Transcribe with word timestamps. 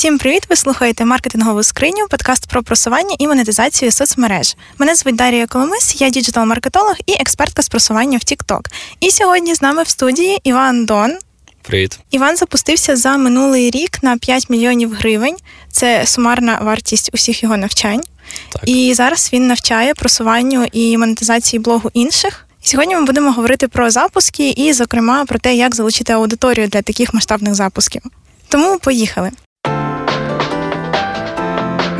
Всім 0.00 0.18
привіт! 0.18 0.42
Ви 0.48 0.56
слухаєте 0.56 1.04
маркетингову 1.04 1.62
скриню, 1.62 2.06
подкаст 2.10 2.46
про 2.46 2.62
просування 2.62 3.16
і 3.18 3.28
монетизацію 3.28 3.92
соцмереж. 3.92 4.56
Мене 4.78 4.94
звуть 4.94 5.16
Дарія 5.16 5.46
Коломис, 5.46 6.00
я 6.00 6.10
діджитал-маркетолог 6.10 6.94
і 7.06 7.12
експертка 7.12 7.62
з 7.62 7.68
просування 7.68 8.18
в 8.18 8.20
TikTok. 8.20 8.60
І 9.00 9.10
сьогодні 9.10 9.54
з 9.54 9.62
нами 9.62 9.82
в 9.82 9.88
студії 9.88 10.40
Іван 10.44 10.84
Дон. 10.84 11.18
Привіт. 11.62 11.98
Іван 12.10 12.36
запустився 12.36 12.96
за 12.96 13.16
минулий 13.16 13.70
рік 13.70 14.02
на 14.02 14.18
5 14.18 14.50
мільйонів 14.50 14.92
гривень. 14.92 15.36
Це 15.72 16.06
сумарна 16.06 16.58
вартість 16.62 17.10
усіх 17.12 17.42
його 17.42 17.56
навчань. 17.56 18.02
Так. 18.52 18.62
І 18.66 18.94
зараз 18.94 19.30
він 19.32 19.46
навчає 19.46 19.94
просуванню 19.94 20.66
і 20.72 20.98
монетизації 20.98 21.60
блогу 21.60 21.90
інших. 21.94 22.46
Сьогодні 22.62 22.96
ми 22.96 23.02
будемо 23.04 23.32
говорити 23.32 23.68
про 23.68 23.90
запуски 23.90 24.50
і, 24.50 24.72
зокрема, 24.72 25.24
про 25.24 25.38
те, 25.38 25.54
як 25.54 25.74
залучити 25.74 26.12
аудиторію 26.12 26.68
для 26.68 26.82
таких 26.82 27.14
масштабних 27.14 27.54
запусків. 27.54 28.02
Тому 28.48 28.78
поїхали. 28.78 29.30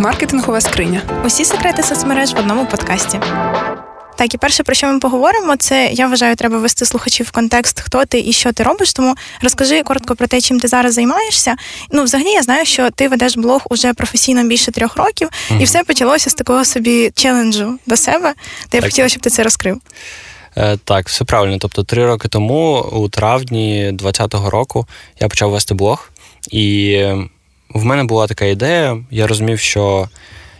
Маркетингова 0.00 0.60
скриня. 0.60 1.02
Усі 1.26 1.44
секрети 1.44 1.82
соцмереж 1.82 2.32
в 2.34 2.38
одному 2.38 2.66
подкасті. 2.66 3.20
Так, 4.18 4.34
і 4.34 4.38
перше, 4.38 4.62
про 4.62 4.74
що 4.74 4.86
ми 4.86 4.98
поговоримо, 4.98 5.56
це 5.56 5.90
я 5.92 6.06
вважаю, 6.06 6.36
треба 6.36 6.58
ввести 6.58 6.86
слухачів 6.86 7.26
в 7.26 7.30
контекст, 7.30 7.80
хто 7.80 8.04
ти 8.04 8.20
і 8.20 8.32
що 8.32 8.52
ти 8.52 8.62
робиш. 8.62 8.92
Тому 8.92 9.14
розкажи 9.42 9.82
коротко 9.82 10.16
про 10.16 10.26
те, 10.26 10.40
чим 10.40 10.60
ти 10.60 10.68
зараз 10.68 10.94
займаєшся. 10.94 11.56
Ну, 11.92 12.04
взагалі, 12.04 12.28
я 12.28 12.42
знаю, 12.42 12.66
що 12.66 12.90
ти 12.90 13.08
ведеш 13.08 13.36
блог 13.36 13.62
уже 13.70 13.94
професійно 13.94 14.44
більше 14.44 14.72
трьох 14.72 14.96
років, 14.96 15.28
і 15.60 15.64
все 15.64 15.84
почалося 15.84 16.30
з 16.30 16.34
такого 16.34 16.64
собі 16.64 17.10
челенджу 17.14 17.78
до 17.86 17.96
себе. 17.96 18.34
Та 18.68 18.76
я 18.78 18.80
б 18.80 18.84
хотіла, 18.84 19.08
щоб 19.08 19.22
ти 19.22 19.30
це 19.30 19.42
розкрив. 19.42 19.80
Е, 20.56 20.76
так, 20.84 21.08
все 21.08 21.24
правильно. 21.24 21.58
Тобто, 21.60 21.82
три 21.82 22.06
роки 22.06 22.28
тому, 22.28 22.80
у 22.80 23.08
травні 23.08 23.90
2020 23.92 24.50
року, 24.50 24.86
я 25.20 25.28
почав 25.28 25.50
вести 25.50 25.74
блог, 25.74 26.10
і 26.50 27.04
в 27.74 27.84
мене 27.84 28.04
була 28.04 28.26
така 28.26 28.44
ідея. 28.44 28.98
Я 29.10 29.26
розумів, 29.26 29.60
що 29.60 30.08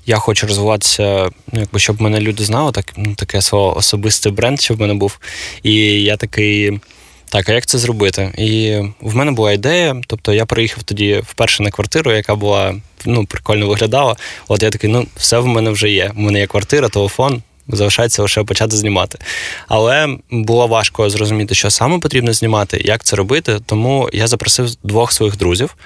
я 0.06 0.16
хочу 0.16 0.46
розвиватися, 0.46 1.30
ну, 1.52 1.60
якби 1.60 1.78
щоб 1.78 2.00
мене 2.00 2.20
люди 2.20 2.44
знали, 2.44 2.72
так 2.72 2.92
ну, 2.96 3.14
таке 3.14 3.42
свого 3.42 3.76
особистий 3.76 4.32
бренд, 4.32 4.60
щоб 4.60 4.76
в 4.76 4.80
мене 4.80 4.94
був. 4.94 5.18
І 5.62 5.74
я 6.02 6.16
такий. 6.16 6.80
Так, 7.28 7.48
а 7.48 7.52
як 7.52 7.66
це 7.66 7.78
зробити? 7.78 8.32
І 8.38 8.78
в 9.00 9.16
мене 9.16 9.30
була 9.30 9.52
ідея. 9.52 10.00
Тобто 10.06 10.32
я 10.32 10.46
приїхав 10.46 10.82
тоді 10.82 11.22
вперше 11.26 11.62
на 11.62 11.70
квартиру, 11.70 12.12
яка 12.12 12.34
була 12.34 12.74
ну, 13.04 13.26
прикольно 13.26 13.66
виглядала. 13.68 14.16
От 14.48 14.62
я 14.62 14.70
такий, 14.70 14.90
ну, 14.90 15.06
все 15.16 15.38
в 15.38 15.46
мене 15.46 15.70
вже 15.70 15.90
є. 15.90 16.12
У 16.16 16.20
мене 16.20 16.38
є 16.38 16.46
квартира, 16.46 16.88
телефон, 16.88 17.42
залишається 17.68 18.22
лише 18.22 18.44
почати 18.44 18.76
знімати. 18.76 19.18
Але 19.68 20.16
було 20.30 20.66
важко 20.66 21.10
зрозуміти, 21.10 21.54
що 21.54 21.70
саме 21.70 21.98
потрібно 21.98 22.32
знімати, 22.32 22.82
як 22.84 23.04
це 23.04 23.16
робити. 23.16 23.58
Тому 23.66 24.08
я 24.12 24.26
запросив 24.26 24.70
двох 24.84 25.12
своїх 25.12 25.36
друзів, 25.36 25.76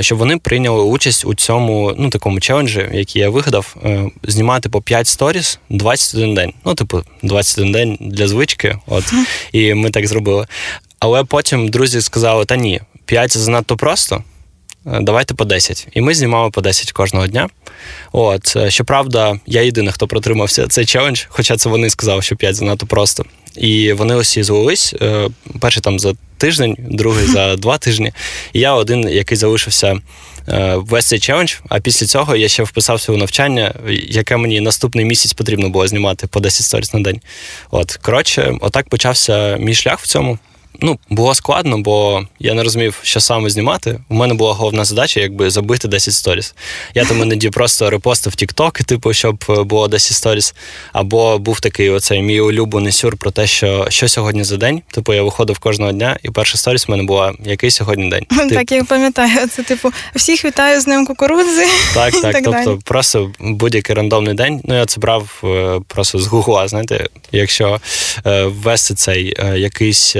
щоб 0.00 0.18
вони 0.18 0.36
прийняли 0.36 0.82
участь 0.82 1.24
у 1.24 1.34
цьому 1.34 1.94
ну, 1.98 2.10
такому 2.10 2.40
челенджі, 2.40 2.88
який 2.92 3.22
я 3.22 3.30
вигадав, 3.30 3.76
е, 3.84 4.04
знімати 4.22 4.68
по 4.68 4.82
5 4.82 5.06
сторіс 5.06 5.58
21 5.70 6.34
день. 6.34 6.52
Ну, 6.64 6.74
типу, 6.74 7.02
21 7.22 7.72
день 7.72 7.96
для 8.00 8.28
звички. 8.28 8.78
От 8.86 9.04
і 9.52 9.74
ми 9.74 9.90
так 9.90 10.06
зробили. 10.06 10.46
Але 10.98 11.24
потім 11.24 11.68
друзі 11.68 12.00
сказали: 12.00 12.44
та 12.44 12.56
ні, 12.56 12.80
5 13.04 13.36
занадто 13.38 13.76
просто. 13.76 14.24
е, 14.86 14.98
Давайте 15.02 15.34
по 15.34 15.44
10. 15.44 15.88
І 15.92 16.00
ми 16.00 16.14
знімали 16.14 16.50
по 16.50 16.60
10 16.60 16.92
кожного 16.92 17.26
дня. 17.26 17.48
От, 18.12 18.52
е, 18.56 18.70
щоправда, 18.70 19.38
я 19.46 19.62
єдиний, 19.62 19.92
хто 19.92 20.06
протримався 20.08 20.66
цей 20.68 20.84
челендж, 20.86 21.24
хоча 21.28 21.56
це 21.56 21.68
вони 21.68 21.90
сказали, 21.90 22.22
що 22.22 22.36
5 22.36 22.54
занадто 22.54 22.86
просто. 22.86 23.24
І 23.56 23.92
вони 23.92 24.14
усі 24.14 24.42
звелись. 24.42 24.94
е, 25.02 25.28
Перший 25.60 25.82
там 25.82 25.98
за 25.98 26.14
тиждень, 26.38 26.76
другий 26.78 27.26
за 27.26 27.56
два 27.64 27.78
тижні. 27.78 28.12
І 28.52 28.60
я 28.60 28.74
один, 28.74 29.08
який 29.08 29.36
залишився 29.36 30.00
е, 30.48 30.74
весь 30.76 31.06
цей 31.06 31.18
челендж. 31.18 31.54
А 31.68 31.80
після 31.80 32.06
цього 32.06 32.36
я 32.36 32.48
ще 32.48 32.62
вписався 32.62 33.12
у 33.12 33.16
навчання, 33.16 33.74
яке 34.08 34.36
мені 34.36 34.60
наступний 34.60 35.04
місяць 35.04 35.32
потрібно 35.32 35.68
було 35.68 35.86
знімати 35.88 36.26
по 36.26 36.40
10 36.40 36.66
сторіс 36.66 36.94
на 36.94 37.00
день. 37.00 37.20
От, 37.70 37.92
коротше, 38.02 38.54
отак 38.60 38.88
почався 38.88 39.56
мій 39.56 39.74
шлях 39.74 40.00
в 40.00 40.06
цьому. 40.06 40.38
Ну, 40.80 40.98
було 41.10 41.34
складно, 41.34 41.78
бо 41.78 42.22
я 42.38 42.54
не 42.54 42.62
розумів, 42.62 43.00
що 43.02 43.20
саме 43.20 43.50
знімати. 43.50 44.00
У 44.08 44.14
мене 44.14 44.34
була 44.34 44.52
головна 44.54 44.84
задача, 44.84 45.20
якби 45.20 45.50
забити 45.50 45.88
10 45.88 46.14
сторіс. 46.14 46.54
Я 46.94 47.04
там 47.04 47.22
іноді 47.22 47.50
просто 47.50 47.90
репостив 47.90 48.32
TikTok, 48.32 48.84
типу, 48.84 49.12
щоб 49.12 49.44
е, 49.48 49.62
було 49.62 49.88
10 49.88 50.12
сторіс. 50.16 50.54
Або 50.92 51.38
був 51.38 51.60
такий 51.60 51.90
оцей 51.90 52.22
мій 52.22 52.40
улюблений 52.40 52.92
сюр 52.92 53.16
про 53.16 53.30
те, 53.30 53.46
що, 53.46 53.86
що 53.88 54.08
сьогодні 54.08 54.44
за 54.44 54.56
день. 54.56 54.82
Типу, 54.90 55.14
я 55.14 55.22
виходив 55.22 55.58
кожного 55.58 55.92
дня, 55.92 56.16
і 56.22 56.30
перша 56.30 56.58
сторіс 56.58 56.88
в 56.88 56.90
мене 56.90 57.02
була 57.02 57.32
який 57.44 57.70
сьогодні 57.70 58.10
день. 58.10 58.26
Тип- 58.30 58.54
Так, 58.54 58.72
я 58.72 58.84
пам'ятаю, 58.84 59.48
це 59.48 59.62
типу 59.62 59.90
всіх 60.14 60.44
вітаю 60.44 60.80
з 60.80 60.86
ним 60.86 61.06
кукурудзи. 61.06 61.66
Так, 61.94 62.12
так. 62.22 62.22
так 62.22 62.44
тобто 62.44 62.64
далі. 62.64 62.78
просто 62.84 63.32
будь-який 63.40 63.96
рандомний 63.96 64.34
день. 64.34 64.60
Ну, 64.64 64.74
я 64.74 64.86
це 64.86 65.00
брав 65.00 65.40
е, 65.44 65.80
просто 65.88 66.18
з 66.18 66.26
Гугла. 66.26 66.68
Знаєте, 66.68 67.08
якщо 67.32 67.80
е, 68.26 68.44
ввести 68.44 68.94
цей 68.94 69.36
якийсь. 69.56 70.16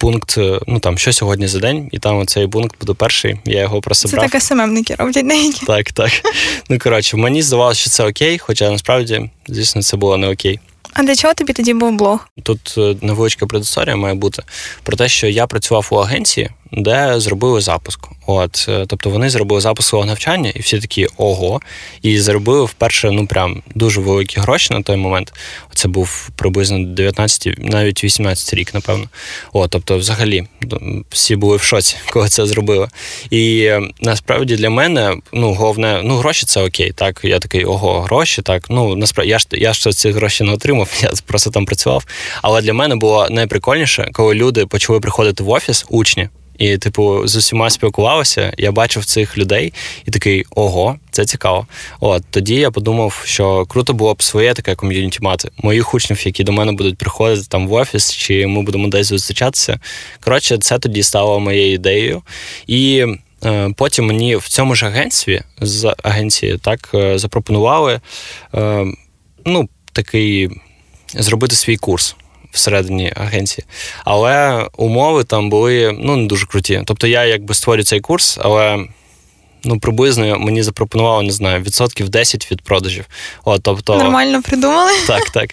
Пункт, 0.00 0.34
е, 0.38 0.60
ну 0.66 0.78
там 0.78 0.98
що 0.98 1.12
сьогодні 1.12 1.48
за 1.48 1.58
день, 1.58 1.88
і 1.92 1.98
там 1.98 2.26
цей 2.26 2.48
пункт 2.48 2.76
буде 2.80 2.92
перший. 2.94 3.36
Я 3.44 3.60
його 3.60 3.80
просто 3.80 4.08
Це 4.08 4.16
брав. 4.16 4.30
так 4.30 4.42
СММники 4.42 4.94
роблять 4.94 5.26
деякі. 5.26 5.66
Так, 5.66 5.92
так. 5.92 6.10
Ну 6.68 6.78
коротше, 6.78 7.16
мені 7.16 7.42
здавалося, 7.42 7.80
що 7.80 7.90
це 7.90 8.04
окей, 8.08 8.38
хоча 8.38 8.70
насправді, 8.70 9.30
звісно, 9.48 9.82
це 9.82 9.96
було 9.96 10.16
не 10.16 10.28
окей. 10.28 10.60
А 10.92 11.02
для 11.02 11.16
чого 11.16 11.34
тобі 11.34 11.52
тоді 11.52 11.74
був 11.74 11.92
блог? 11.92 12.28
Тут 12.42 12.74
е, 12.78 12.96
невеличка 13.02 13.46
предісторія 13.46 13.96
має 13.96 14.14
бути 14.14 14.42
про 14.82 14.96
те, 14.96 15.08
що 15.08 15.26
я 15.26 15.46
працював 15.46 15.88
у 15.90 15.96
агенції, 15.96 16.50
де 16.72 17.20
зробили 17.20 17.60
запуск. 17.60 18.00
От, 18.26 18.66
е, 18.68 18.84
тобто 18.88 19.10
вони 19.10 19.30
зробили 19.30 19.60
запуск 19.60 19.88
свого 19.88 20.04
навчання, 20.04 20.52
і 20.54 20.60
всі 20.60 20.78
такі 20.78 21.06
ого. 21.16 21.60
І 22.02 22.20
заробили 22.20 22.64
вперше 22.64 23.10
ну 23.10 23.26
прям 23.26 23.62
дуже 23.74 24.00
великі 24.00 24.40
гроші 24.40 24.74
на 24.74 24.82
той 24.82 24.96
момент. 24.96 25.32
Це 25.74 25.88
був 25.88 26.30
приблизно 26.36 26.84
19, 26.84 27.54
навіть 27.58 28.04
18 28.04 28.54
рік, 28.54 28.74
напевно. 28.74 29.04
От, 29.52 29.70
тобто, 29.70 29.98
взагалі, 29.98 30.46
всі 31.10 31.36
були 31.36 31.56
в 31.56 31.62
шоці, 31.62 31.96
коли 32.10 32.28
це 32.28 32.46
зробили. 32.46 32.88
І 33.30 33.62
е, 33.62 33.82
насправді 34.00 34.56
для 34.56 34.70
мене 34.70 35.16
ну 35.32 35.54
головне, 35.54 36.00
ну 36.04 36.16
гроші 36.16 36.46
це 36.46 36.62
окей. 36.62 36.92
Так, 36.92 37.20
я 37.24 37.38
такий 37.38 37.64
ого, 37.64 38.00
гроші. 38.00 38.42
Так, 38.42 38.70
ну 38.70 38.96
насправді 38.96 39.30
я 39.30 39.38
ж 39.38 39.46
я 39.52 39.72
ж 39.72 39.92
ці 39.92 40.10
гроші 40.10 40.44
не 40.44 40.52
отримав, 40.52 40.88
я 41.02 41.10
просто 41.26 41.50
там 41.50 41.66
працював. 41.66 42.04
Але 42.42 42.62
для 42.62 42.72
мене 42.72 42.96
було 42.96 43.28
найприкольніше, 43.30 44.08
коли 44.12 44.34
люди 44.34 44.66
почали 44.66 45.00
приходити 45.00 45.42
в 45.42 45.48
офіс, 45.48 45.86
учні. 45.88 46.28
І, 46.60 46.78
типу, 46.78 47.26
з 47.26 47.36
усіма 47.36 47.70
спілкувалися, 47.70 48.52
я 48.58 48.72
бачив 48.72 49.04
цих 49.04 49.38
людей 49.38 49.72
і 50.04 50.10
такий 50.10 50.44
ого, 50.50 50.96
це 51.10 51.24
цікаво. 51.24 51.66
От 52.00 52.24
тоді 52.30 52.54
я 52.54 52.70
подумав, 52.70 53.22
що 53.24 53.66
круто 53.66 53.92
було 53.92 54.14
б 54.14 54.22
своє 54.22 54.54
таке 54.54 54.74
ком'юніті 54.74 55.18
мати. 55.22 55.50
Моїх 55.58 55.94
учнів, 55.94 56.26
які 56.26 56.44
до 56.44 56.52
мене 56.52 56.72
будуть 56.72 56.98
приходити 56.98 57.46
там 57.48 57.68
в 57.68 57.72
офіс, 57.72 58.14
чи 58.14 58.46
ми 58.46 58.62
будемо 58.62 58.88
десь 58.88 59.06
зустрічатися. 59.06 59.80
Коротше, 60.20 60.58
це 60.58 60.78
тоді 60.78 61.02
стало 61.02 61.40
моєю 61.40 61.72
ідеєю. 61.72 62.22
І 62.66 63.06
е, 63.44 63.70
потім 63.76 64.06
мені 64.06 64.36
в 64.36 64.48
цьому 64.48 64.74
ж 64.74 64.86
агентстві 64.86 65.42
з 65.60 65.94
агенції 66.02 66.58
так 66.58 66.90
е, 66.94 67.18
запропонували 67.18 68.00
е, 68.54 68.86
ну, 69.44 69.68
такий 69.92 70.50
зробити 71.14 71.56
свій 71.56 71.76
курс. 71.76 72.16
Всередині 72.52 73.12
агенції, 73.16 73.64
але 74.04 74.66
умови 74.76 75.24
там 75.24 75.50
були 75.50 75.96
ну 75.98 76.16
не 76.16 76.26
дуже 76.26 76.46
круті. 76.46 76.82
Тобто 76.86 77.06
я 77.06 77.24
якби 77.24 77.54
створю 77.54 77.82
цей 77.82 78.00
курс, 78.00 78.38
але 78.42 78.86
ну 79.64 79.78
приблизно 79.78 80.38
мені 80.38 80.62
запропонували, 80.62 81.22
не 81.22 81.32
знаю, 81.32 81.62
відсотків 81.62 82.08
10 82.08 82.52
від 82.52 82.62
продажів. 82.62 83.04
От, 83.44 83.62
тобто, 83.62 83.96
Нормально 83.96 84.42
придумали. 84.42 84.92
так, 85.06 85.30
так. 85.30 85.50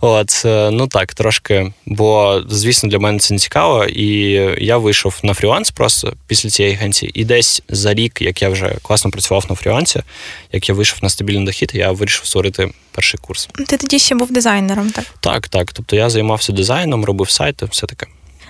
От, 0.00 0.42
е, 0.44 0.70
ну 0.70 0.86
так, 0.86 1.14
трошки. 1.14 1.72
Бо, 1.86 2.42
звісно, 2.48 2.90
для 2.90 2.98
мене 2.98 3.18
це 3.18 3.34
не 3.34 3.40
цікаво. 3.40 3.84
І 3.84 4.08
я 4.58 4.78
вийшов 4.78 5.20
на 5.22 5.34
фріланс 5.34 5.70
просто 5.70 6.12
після 6.26 6.50
цієї 6.50 6.74
агенції. 6.74 7.12
І 7.14 7.24
десь 7.24 7.62
за 7.68 7.94
рік, 7.94 8.22
як 8.22 8.42
я 8.42 8.48
вже 8.48 8.76
класно 8.82 9.10
працював 9.10 9.46
на 9.50 9.56
фрілансі, 9.56 10.02
як 10.52 10.68
я 10.68 10.74
вийшов 10.74 10.98
на 11.02 11.08
стабільний 11.08 11.46
дохід, 11.46 11.70
я 11.74 11.92
вирішив 11.92 12.26
створити 12.26 12.70
перший 12.92 13.20
курс. 13.20 13.48
Ти 13.66 13.76
тоді 13.76 13.98
ще 13.98 14.14
був 14.14 14.32
дизайнером, 14.32 14.90
так? 14.90 15.04
Так, 15.20 15.48
так. 15.48 15.72
Тобто 15.72 15.96
я 15.96 16.10
займався 16.10 16.52
дизайном, 16.52 17.04
робив 17.04 17.30
сайти, 17.30 17.66
все 17.66 17.86
таке. 17.86 18.06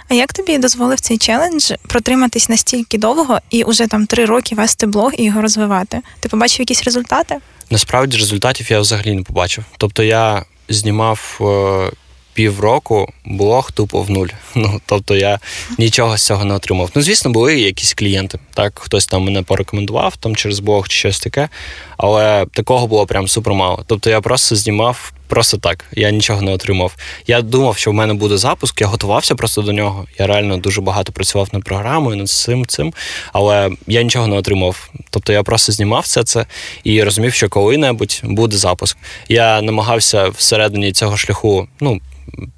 А 0.08 0.14
як 0.14 0.32
тобі 0.32 0.58
дозволив 0.58 1.00
цей 1.00 1.19
челендж 1.19 1.72
протриматись 1.88 2.49
настільки 2.49 2.99
довго 2.99 3.38
і 3.50 3.62
уже 3.62 3.87
там 3.87 4.06
три 4.06 4.25
роки 4.25 4.55
вести 4.55 4.87
блог 4.87 5.12
і 5.19 5.25
його 5.25 5.43
розвивати? 5.43 6.00
Ти 6.20 6.28
побачив 6.28 6.60
якісь 6.60 6.84
результати? 6.84 7.37
Насправді 7.70 8.16
результатів 8.16 8.70
я 8.70 8.81
взагалі 8.81 9.12
не 9.12 9.22
побачив. 9.22 9.64
Тобто 9.78 10.02
я 10.02 10.44
знімав 10.69 11.38
е, 11.40 11.90
півроку 12.32 13.12
блог 13.25 13.72
тупо 13.72 14.02
в 14.02 14.10
нуль. 14.10 14.28
Ну 14.55 14.81
тобто 14.87 15.16
я 15.16 15.38
нічого 15.78 16.16
з 16.16 16.26
цього 16.26 16.44
не 16.44 16.54
отримав. 16.54 16.90
Ну, 16.94 17.02
звісно, 17.02 17.31
були 17.31 17.61
якісь 17.61 17.94
клієнти. 17.94 18.38
Так, 18.58 18.78
хтось 18.78 19.06
там 19.06 19.22
мене 19.22 19.43
порекомендував 19.43 20.16
там 20.16 20.37
через 20.37 20.60
блог 20.60 20.88
чи 20.88 20.99
щось 20.99 21.20
таке, 21.20 21.49
але 21.96 22.46
такого 22.46 22.87
було 22.87 23.06
прям 23.06 23.28
супер 23.28 23.55
мало. 23.55 23.84
Тобто 23.87 24.10
я 24.10 24.20
просто 24.20 24.56
знімав 24.56 25.12
просто 25.26 25.56
так. 25.56 25.84
Я 25.93 26.10
нічого 26.10 26.43
не 26.43 26.52
отримав. 26.52 26.96
Я 27.26 27.43
думав, 27.43 27.76
що 27.76 27.90
в 27.90 27.94
мене 27.94 28.14
буде 28.14 28.37
запуск, 28.37 28.81
я 28.81 28.87
готувався 28.87 29.34
просто 29.34 29.62
до 29.62 29.72
нього. 29.72 30.06
Я 30.19 30.26
реально 30.26 30.56
дуже 30.56 30.81
багато 30.81 31.12
працював 31.12 31.49
над 31.52 31.64
програмою, 31.64 32.16
над 32.16 32.28
цим 32.28 32.66
цим, 32.66 32.94
але 33.32 33.70
я 33.87 34.02
нічого 34.02 34.26
не 34.26 34.37
отримав. 34.37 34.90
Тобто 35.11 35.32
я 35.32 35.43
просто 35.43 35.72
знімав 35.72 36.02
все 36.02 36.25
це 36.25 36.46
і 36.84 37.02
розумів, 37.02 37.34
що 37.34 37.49
коли-небудь 37.49 38.20
буде 38.25 38.56
запуск. 38.56 38.96
Я 39.28 39.62
намагався 39.62 40.28
всередині 40.28 40.93
цього 40.93 41.16
шляху, 41.16 41.69
ну, 41.81 42.00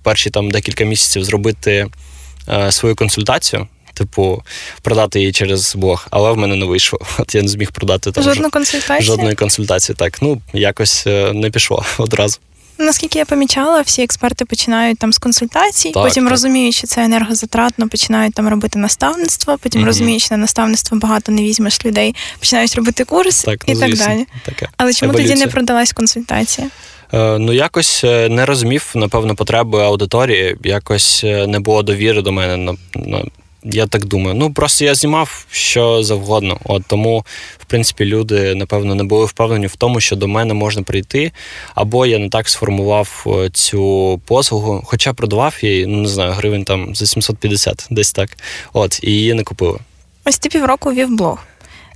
перші 0.03 0.31
там 0.31 0.51
декілька 0.51 0.85
місяців 0.85 1.25
зробити 1.25 1.87
е, 2.49 2.73
свою 2.73 2.97
консультацію 2.97 3.67
типу, 4.01 4.43
продати 4.83 5.19
її 5.19 5.33
через 5.33 5.77
блог, 5.77 6.07
але 6.11 6.33
в 6.33 6.37
мене 6.37 6.57
не 6.57 6.67
вийшло. 6.67 6.99
От 7.19 7.35
я 7.35 7.43
не 7.43 7.49
зміг 7.49 7.73
продати 7.73 8.13
там 8.13 8.25
жодну 8.25 8.51
консультацію? 8.51 9.07
Жодної 9.07 9.35
консультації. 9.35 9.97
Так, 9.99 10.23
ну 10.23 10.41
якось 10.53 11.07
е, 11.07 11.33
не 11.33 11.51
пішло 11.51 11.85
одразу. 11.99 12.39
Наскільки 12.79 13.19
я 13.19 13.25
помічала, 13.25 13.81
всі 13.81 14.03
експерти 14.03 14.45
починають 14.45 14.99
там 14.99 15.13
з 15.13 15.19
консультацій, 15.19 15.91
так, 15.91 16.03
потім 16.03 16.25
так. 16.25 16.31
розуміють, 16.31 16.75
що 16.75 16.87
це 16.87 17.05
енергозатратно, 17.05 17.89
починають 17.89 18.35
там 18.35 18.49
робити 18.49 18.79
наставництво, 18.79 19.59
потім 19.63 19.83
mm 19.83 19.87
розуміють, 19.87 20.23
що 20.23 20.35
на 20.35 20.39
наставництво 20.39 20.99
багато 20.99 21.33
не 21.33 21.43
візьмеш 21.43 21.85
людей, 21.85 22.15
починають 22.39 22.75
робити 22.75 23.05
курс 23.05 23.43
так, 23.43 23.65
ну, 23.69 23.75
і 23.75 23.77
так 23.77 23.97
далі. 23.97 24.27
Таке. 24.45 24.69
Але 24.77 24.93
чому 24.93 25.13
Еволюція. 25.13 25.35
тоді 25.35 25.47
не 25.47 25.53
продалась 25.53 25.93
консультація? 25.93 26.71
Е, 27.13 27.39
ну, 27.39 27.53
якось 27.53 28.05
е, 28.05 28.29
не 28.29 28.47
розумів, 28.47 28.93
напевно, 28.95 29.35
потреби 29.35 29.83
аудиторії, 29.83 30.57
якось 30.65 31.23
не 31.25 31.61
було 31.61 31.83
довіри 31.83 32.23
до 32.23 32.33
мене 32.33 32.57
на, 32.57 32.77
на 32.95 33.25
я 33.65 33.87
так 33.87 34.05
думаю. 34.05 34.35
Ну 34.35 34.53
просто 34.53 34.85
я 34.85 34.95
знімав 34.95 35.47
що 35.51 36.03
завгодно. 36.03 36.59
От 36.65 36.83
тому, 36.87 37.25
в 37.59 37.65
принципі, 37.65 38.05
люди 38.05 38.55
напевно 38.55 38.95
не 38.95 39.05
були 39.05 39.25
впевнені 39.25 39.67
в 39.67 39.77
тому, 39.77 40.01
що 40.01 40.17
до 40.17 40.29
мене 40.29 40.55
можна 40.55 40.83
прийти, 40.83 41.33
або 41.75 42.07
я 42.07 42.19
не 42.19 42.29
так 42.29 42.49
сформував 42.49 43.25
е, 43.27 43.51
цю 43.51 44.21
послугу, 44.25 44.83
хоча 44.85 45.13
продавав 45.13 45.59
її, 45.63 45.87
ну 45.87 45.97
не 45.99 46.09
знаю, 46.09 46.33
гривень 46.33 46.65
там 46.65 46.95
за 46.95 47.07
750, 47.07 47.87
десь 47.91 48.13
так. 48.13 48.31
От 48.73 49.01
і 49.03 49.11
її 49.11 49.35
не 49.35 49.43
купили. 49.43 49.79
Ось 50.25 50.39
ти 50.39 50.49
півроку 50.49 50.93
вів 50.93 51.17
блог. 51.17 51.39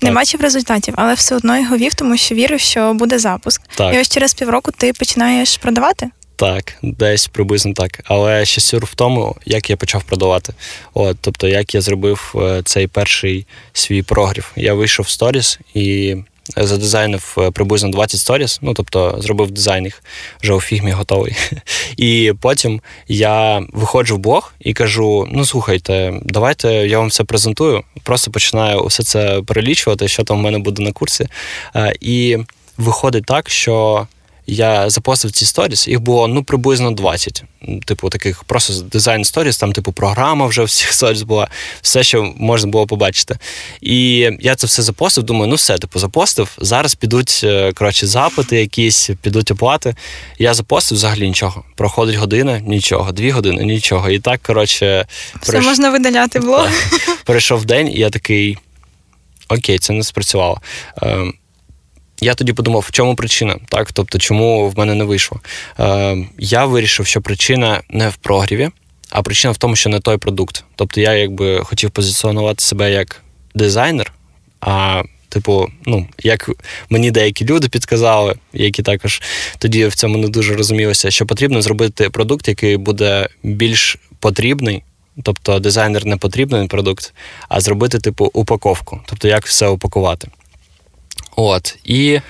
Не 0.02 0.12
бачив 0.12 0.40
результатів, 0.40 0.94
але 0.96 1.14
все 1.14 1.36
одно 1.36 1.58
його 1.58 1.76
вів, 1.76 1.94
тому 1.94 2.16
що 2.16 2.34
вірив, 2.34 2.60
що 2.60 2.94
буде 2.94 3.18
запуск. 3.18 3.62
Так. 3.74 3.94
І 3.94 3.98
ось 3.98 4.08
через 4.08 4.34
півроку 4.34 4.70
ти 4.76 4.92
починаєш 4.92 5.56
продавати. 5.56 6.10
Так, 6.44 6.74
десь 6.82 7.26
приблизно 7.26 7.74
так. 7.74 8.00
Але 8.04 8.44
ще 8.44 8.60
сюр 8.60 8.84
в 8.84 8.94
тому, 8.94 9.36
як 9.46 9.70
я 9.70 9.76
почав 9.76 10.02
продавати. 10.02 10.52
От, 10.94 11.16
Тобто, 11.20 11.48
як 11.48 11.74
я 11.74 11.80
зробив 11.80 12.34
е, 12.36 12.62
цей 12.64 12.86
перший 12.86 13.46
свій 13.72 14.02
прогрів. 14.02 14.52
Я 14.56 14.74
вийшов 14.74 15.06
в 15.06 15.08
сторіс 15.08 15.58
і 15.74 16.16
задизайнив 16.56 17.36
е, 17.38 17.50
приблизно 17.50 17.88
20 17.88 18.20
сторіс, 18.20 18.58
ну 18.62 18.74
тобто 18.74 19.16
зробив 19.18 19.50
дизайн 19.50 19.84
їх 19.84 20.02
вже 20.42 20.52
у 20.52 20.60
фігмі 20.60 20.90
готовий. 20.90 21.36
І 21.96 22.32
потім 22.40 22.80
я 23.08 23.62
виходжу 23.72 24.16
в 24.16 24.18
блог 24.18 24.54
і 24.60 24.72
кажу: 24.72 25.28
ну 25.32 25.44
слухайте, 25.44 26.20
давайте 26.22 26.68
я 26.72 26.98
вам 26.98 27.08
все 27.08 27.24
презентую. 27.24 27.82
Просто 28.02 28.30
починаю 28.30 28.80
усе 28.80 29.02
це 29.02 29.42
перелічувати, 29.46 30.08
що 30.08 30.24
там 30.24 30.38
в 30.38 30.42
мене 30.42 30.58
буде 30.58 30.82
на 30.82 30.92
курсі. 30.92 31.26
Е, 31.76 31.94
і 32.00 32.38
виходить 32.76 33.24
так, 33.26 33.50
що 33.50 34.06
я 34.46 34.90
запостив 34.90 35.30
ці 35.30 35.46
сторіс, 35.46 35.88
їх 35.88 36.00
було 36.00 36.28
ну 36.28 36.44
приблизно 36.44 36.90
20. 36.90 37.44
Типу, 37.84 38.08
таких 38.08 38.44
просто 38.44 38.82
дизайн 38.82 39.24
сторіс, 39.24 39.58
там, 39.58 39.72
типу, 39.72 39.92
програма 39.92 40.46
вже 40.46 40.64
всіх 40.64 40.92
сторіс 40.92 41.22
була, 41.22 41.48
все, 41.82 42.02
що 42.02 42.32
можна 42.36 42.70
було 42.70 42.86
побачити. 42.86 43.38
І 43.80 44.30
я 44.40 44.54
це 44.54 44.66
все 44.66 44.82
запостив, 44.82 45.24
думаю, 45.24 45.46
ну 45.48 45.54
все, 45.54 45.78
типу, 45.78 45.98
запостив. 45.98 46.56
Зараз 46.58 46.94
підуть 46.94 47.40
е, 47.44 47.72
коротше, 47.72 48.06
запити, 48.06 48.60
якісь, 48.60 49.10
підуть 49.22 49.50
оплати. 49.50 49.94
Я 50.38 50.54
запостив 50.54 50.98
взагалі 50.98 51.28
нічого. 51.28 51.64
Проходить 51.76 52.16
година, 52.16 52.58
нічого, 52.58 53.12
дві 53.12 53.30
години, 53.30 53.64
нічого. 53.64 54.10
І 54.10 54.18
так, 54.18 54.42
коротше, 54.42 55.06
все 55.40 55.52
перейш... 55.52 55.66
можна 55.66 55.90
видаляти 55.90 56.38
блог. 56.40 56.68
Перейшов 57.24 57.64
день, 57.64 57.88
і 57.88 57.98
я 57.98 58.10
такий. 58.10 58.58
Окей, 59.48 59.78
це 59.78 59.92
не 59.92 60.02
спрацювало. 60.02 60.60
Я 62.24 62.34
тоді 62.34 62.52
подумав, 62.52 62.84
в 62.88 62.90
чому 62.90 63.14
причина, 63.14 63.56
так 63.68 63.92
тобто, 63.92 64.18
чому 64.18 64.68
в 64.68 64.78
мене 64.78 64.94
не 64.94 65.04
вийшло. 65.04 65.40
Е, 65.80 66.16
Я 66.38 66.64
вирішив, 66.64 67.06
що 67.06 67.20
причина 67.20 67.82
не 67.90 68.08
в 68.08 68.16
прогріві, 68.16 68.68
а 69.10 69.22
причина 69.22 69.52
в 69.52 69.56
тому, 69.56 69.76
що 69.76 69.90
не 69.90 70.00
той 70.00 70.16
продукт. 70.16 70.64
Тобто 70.76 71.00
я 71.00 71.12
якби 71.12 71.60
хотів 71.64 71.90
позиціонувати 71.90 72.64
себе 72.64 72.92
як 72.92 73.22
дизайнер, 73.54 74.12
а 74.60 75.02
типу, 75.28 75.68
ну, 75.86 76.06
як 76.22 76.50
мені 76.90 77.10
деякі 77.10 77.44
люди 77.44 77.68
підказали, 77.68 78.34
які 78.52 78.82
також 78.82 79.22
тоді 79.58 79.86
в 79.86 79.94
цьому 79.94 80.18
не 80.18 80.28
дуже 80.28 80.54
розумілися, 80.54 81.10
що 81.10 81.26
потрібно 81.26 81.62
зробити 81.62 82.10
продукт, 82.10 82.48
який 82.48 82.76
буде 82.76 83.28
більш 83.42 83.98
потрібний. 84.20 84.82
Тобто 85.22 85.58
дизайнер 85.58 86.06
не 86.06 86.16
потрібний 86.16 86.68
продукт, 86.68 87.14
а 87.48 87.60
зробити, 87.60 87.98
типу, 87.98 88.30
упаковку, 88.32 89.00
тобто 89.06 89.28
як 89.28 89.46
все 89.46 89.68
упакувати. 89.68 90.28
От. 91.36 91.78
І 91.84 92.20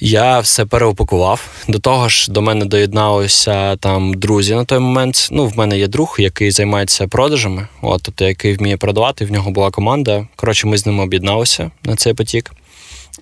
я 0.00 0.40
все 0.40 0.64
переупакував. 0.64 1.48
До 1.68 1.78
того 1.78 2.08
ж, 2.08 2.32
до 2.32 2.42
мене 2.42 2.64
доєдналися 2.64 3.76
там 3.76 4.14
друзі 4.14 4.54
на 4.54 4.64
той 4.64 4.78
момент. 4.78 5.28
Ну, 5.30 5.46
в 5.46 5.58
мене 5.58 5.78
є 5.78 5.88
друг, 5.88 6.16
який 6.18 6.50
займається 6.50 7.08
продажами, 7.08 7.66
от, 7.82 8.02
тобто 8.02 8.24
який 8.24 8.54
вміє 8.54 8.76
продавати. 8.76 9.24
В 9.24 9.32
нього 9.32 9.50
була 9.50 9.70
команда. 9.70 10.26
Коротше, 10.36 10.66
ми 10.66 10.78
з 10.78 10.86
ним 10.86 11.00
об'єдналися 11.00 11.70
на 11.84 11.96
цей 11.96 12.14
потік. 12.14 12.52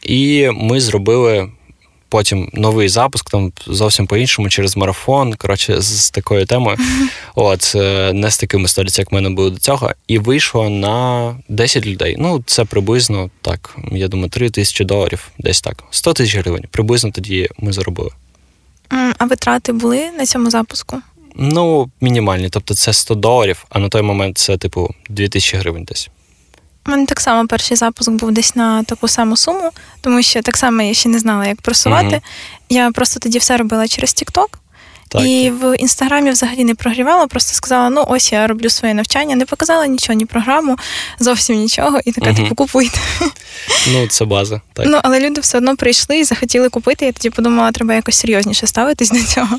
І 0.03 0.51
ми 0.55 0.81
зробили 0.81 1.49
потім 2.09 2.51
новий 2.53 2.89
запуск, 2.89 3.31
там 3.31 3.53
зовсім 3.67 4.07
по-іншому, 4.07 4.49
через 4.49 4.77
марафон. 4.77 5.35
Коротше, 5.35 5.81
з 5.81 6.11
такою 6.11 6.47
темою. 6.47 6.77
От, 7.35 7.73
е, 7.75 8.13
не 8.13 8.31
з 8.31 8.39
такими 8.39 8.69
сторіцями, 8.69 9.03
як 9.03 9.13
в 9.13 9.15
мене 9.15 9.31
було 9.31 9.51
до 9.51 9.59
цього. 9.59 9.93
І 10.09 10.19
вийшло 10.19 10.69
на 10.69 11.37
10 11.49 11.87
людей. 11.87 12.17
Ну, 12.19 12.43
це 12.47 12.65
приблизно 12.65 13.31
так, 13.43 13.77
я 13.93 14.09
думаю, 14.09 14.31
3 14.31 14.51
тисячі 14.51 14.85
доларів, 14.85 15.29
десь 15.39 15.61
так. 15.61 15.85
100 15.91 16.13
тисяч 16.13 16.37
гривень. 16.37 16.65
Приблизно 16.71 17.11
тоді 17.11 17.49
ми 17.59 17.73
заробили. 17.73 18.11
А 19.19 19.25
витрати 19.25 19.73
були 19.73 20.11
на 20.11 20.27
цьому 20.27 20.51
запуску? 20.51 20.97
Ну, 21.35 21.91
мінімальні. 22.01 22.49
Тобто 22.49 22.75
це 22.75 22.93
100 22.93 23.15
доларів, 23.15 23.65
а 23.71 23.79
на 23.79 23.89
той 23.89 24.03
момент 24.03 24.39
це, 24.39 24.57
типу, 24.57 24.95
2000 25.09 25.59
гривень 25.59 25.85
десь. 25.85 26.11
У 26.89 26.91
мене 26.91 27.07
так 27.07 27.21
само 27.21 27.47
перший 27.49 27.77
запуск 27.77 28.11
був 28.11 28.33
десь 28.33 28.57
на 28.57 28.83
таку 28.83 29.09
саму 29.09 29.37
суму, 29.37 29.71
тому 30.01 30.23
що 30.23 30.43
так 30.43 30.57
само 30.57 30.83
я 30.83 30.95
ще 30.95 31.09
не 31.09 31.19
знала, 31.19 31.47
як 31.47 31.61
просувати. 31.61 32.17
mm 32.17 32.21
Я 32.69 32.91
просто 32.91 33.21
тоді 33.21 33.39
все 33.39 33.57
робила 33.57 33.89
через 33.89 34.11
TikTok. 34.11 34.47
Так. 35.09 35.23
І 35.23 35.51
в 35.51 35.77
інстаграмі 35.77 36.31
взагалі 36.31 36.65
не 36.65 36.75
прогрівала, 36.75 37.27
просто 37.27 37.55
сказала: 37.55 37.91
ну 37.91 38.05
ось 38.09 38.33
я 38.33 38.47
роблю 38.47 38.71
своє 38.71 38.95
навчання, 38.95 39.37
не 39.37 39.47
показала 39.47 39.87
нічого, 39.87 40.19
ні 40.19 40.27
програму, 40.27 40.77
зовсім 41.19 41.57
нічого, 41.57 42.01
і 42.05 42.13
така, 42.13 42.31
угу. 42.31 42.37
типу, 42.37 42.55
купуйте. 42.55 42.99
Ну, 43.93 44.07
це 44.07 44.25
база. 44.25 44.61
так. 44.73 44.87
Ну, 44.89 45.01
але 45.03 45.21
люди 45.21 45.41
все 45.41 45.59
одно 45.59 45.77
прийшли 45.77 46.19
і 46.19 46.25
захотіли 46.25 46.69
купити. 46.69 47.07
Я 47.07 47.13
тоді 47.13 47.31
подумала, 47.31 47.73
треба 47.73 47.95
якось 47.95 48.17
серйозніше 48.17 48.67
ставитись 48.67 49.11
до 49.11 49.23
цього. 49.25 49.59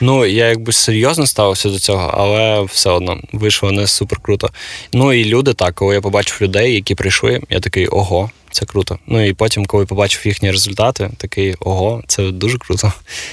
Ну, 0.00 0.26
я 0.26 0.48
якби 0.48 0.72
серйозно 0.72 1.26
ставився 1.26 1.68
до 1.68 1.78
цього, 1.78 2.14
але 2.18 2.62
все 2.62 2.90
одно 2.90 3.18
вийшло 3.32 3.72
не 3.72 3.86
супер 3.86 4.18
круто. 4.18 4.50
Ну 4.92 5.12
і 5.12 5.24
люди 5.24 5.54
так, 5.54 5.74
коли 5.74 5.94
я 5.94 6.00
побачив 6.00 6.38
людей, 6.40 6.74
які 6.74 6.94
прийшли, 6.94 7.40
я 7.50 7.60
такий 7.60 7.86
ого 7.86 8.30
це 8.56 8.66
круто. 8.66 8.98
Ну 9.06 9.26
і 9.26 9.32
потім, 9.32 9.66
коли 9.66 9.86
побачив 9.86 10.26
їхні 10.26 10.50
результати, 10.50 11.10
такий 11.16 11.54
ого, 11.60 12.02
це 12.06 12.30
дуже 12.30 12.58
круто. 12.58 12.92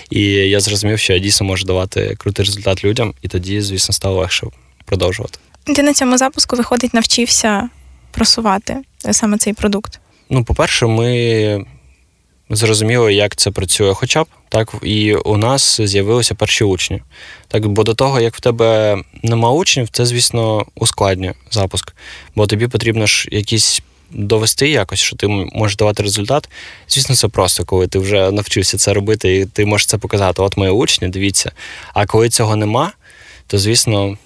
І 0.09 0.21
я 0.25 0.59
зрозумів, 0.59 0.99
що 0.99 1.13
я 1.13 1.19
дійсно 1.19 1.47
можу 1.47 1.65
давати 1.65 2.15
крутий 2.17 2.45
результат 2.45 2.83
людям, 2.83 3.13
і 3.21 3.27
тоді, 3.27 3.61
звісно, 3.61 3.93
стало 3.93 4.19
легше 4.19 4.47
продовжувати. 4.85 5.39
Ти 5.63 5.83
на 5.83 5.93
цьому 5.93 6.17
запуску 6.17 6.55
виходить, 6.55 6.93
навчився 6.93 7.69
просувати 8.11 8.77
саме 9.11 9.37
цей 9.37 9.53
продукт. 9.53 9.99
Ну, 10.29 10.43
по-перше, 10.43 10.85
ми 10.85 11.65
зрозуміли, 12.49 13.13
як 13.13 13.35
це 13.35 13.51
працює, 13.51 13.93
хоча 13.93 14.23
б 14.23 14.27
так, 14.49 14.75
і 14.81 15.13
у 15.13 15.37
нас 15.37 15.81
з'явилися 15.81 16.35
перші 16.35 16.63
учні. 16.63 17.01
Так, 17.47 17.67
бо 17.67 17.83
до 17.83 17.93
того, 17.93 18.19
як 18.19 18.35
в 18.35 18.39
тебе 18.39 18.97
нема 19.23 19.51
учнів, 19.51 19.89
це, 19.91 20.05
звісно, 20.05 20.65
ускладнює 20.75 21.33
запуск. 21.51 21.93
Бо 22.35 22.47
тобі 22.47 22.67
потрібно 22.67 23.05
ж 23.05 23.29
якісь 23.31 23.81
довести 24.13 24.69
якось, 24.69 24.99
що 24.99 25.15
ти 25.15 25.27
можеш 25.27 25.77
давати 25.77 26.03
результат. 26.03 26.49
Звісно, 26.89 27.15
це 27.15 27.27
просто, 27.27 27.65
коли 27.65 27.87
ти 27.87 27.99
вже 27.99 28.31
навчився 28.31 28.77
це 28.77 28.93
робити, 28.93 29.37
і 29.37 29.45
ти 29.45 29.65
можеш 29.65 29.87
це 29.87 29.97
показати. 29.97 30.41
От 30.41 30.57
мої 30.57 30.71
учні, 30.71 31.07
дивіться. 31.07 31.51
А 31.93 32.05
коли 32.05 32.29
цього 32.29 32.55
нема, 32.55 32.91
то 33.47 33.57
звісно. 33.57 34.17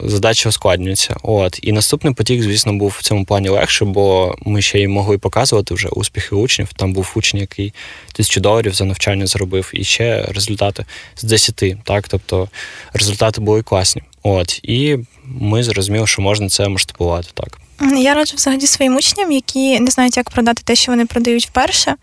Задача 0.00 0.48
ускладнюється. 0.48 1.16
От. 1.22 1.58
І 1.62 1.72
наступний 1.72 2.14
потік, 2.14 2.42
звісно, 2.42 2.72
був 2.72 2.96
в 2.98 3.02
цьому 3.02 3.24
плані 3.24 3.48
легше, 3.48 3.84
бо 3.84 4.34
ми 4.40 4.62
ще 4.62 4.80
й 4.80 4.86
могли 4.86 5.18
показувати 5.18 5.74
вже 5.74 5.88
успіхи 5.88 6.34
учнів. 6.34 6.68
Там 6.72 6.92
був 6.92 7.12
учень, 7.14 7.40
який 7.40 7.74
тисячу 8.12 8.40
доларів 8.40 8.74
за 8.74 8.84
навчання 8.84 9.26
зробив, 9.26 9.70
і 9.74 9.84
ще 9.84 10.22
результати 10.22 10.84
з 11.16 11.22
10. 11.22 11.64
Так? 11.84 12.08
Тобто 12.08 12.48
результати 12.92 13.40
були 13.40 13.62
класні. 13.62 14.02
От, 14.26 14.60
і 14.62 14.98
ми 15.24 15.62
зрозуміли, 15.62 16.06
що 16.06 16.22
можна 16.22 16.48
це 16.48 16.68
масштабувати 16.68 17.28
так. 17.34 17.58
Я 17.96 18.14
раджу 18.14 18.36
взагалі 18.36 18.66
своїм 18.66 18.96
учням, 18.96 19.32
які 19.32 19.80
не 19.80 19.90
знають, 19.90 20.16
як 20.16 20.30
продати 20.30 20.62
те, 20.64 20.74
що 20.74 20.92
вони 20.92 21.06
продають 21.06 21.46
вперше, 21.46 21.94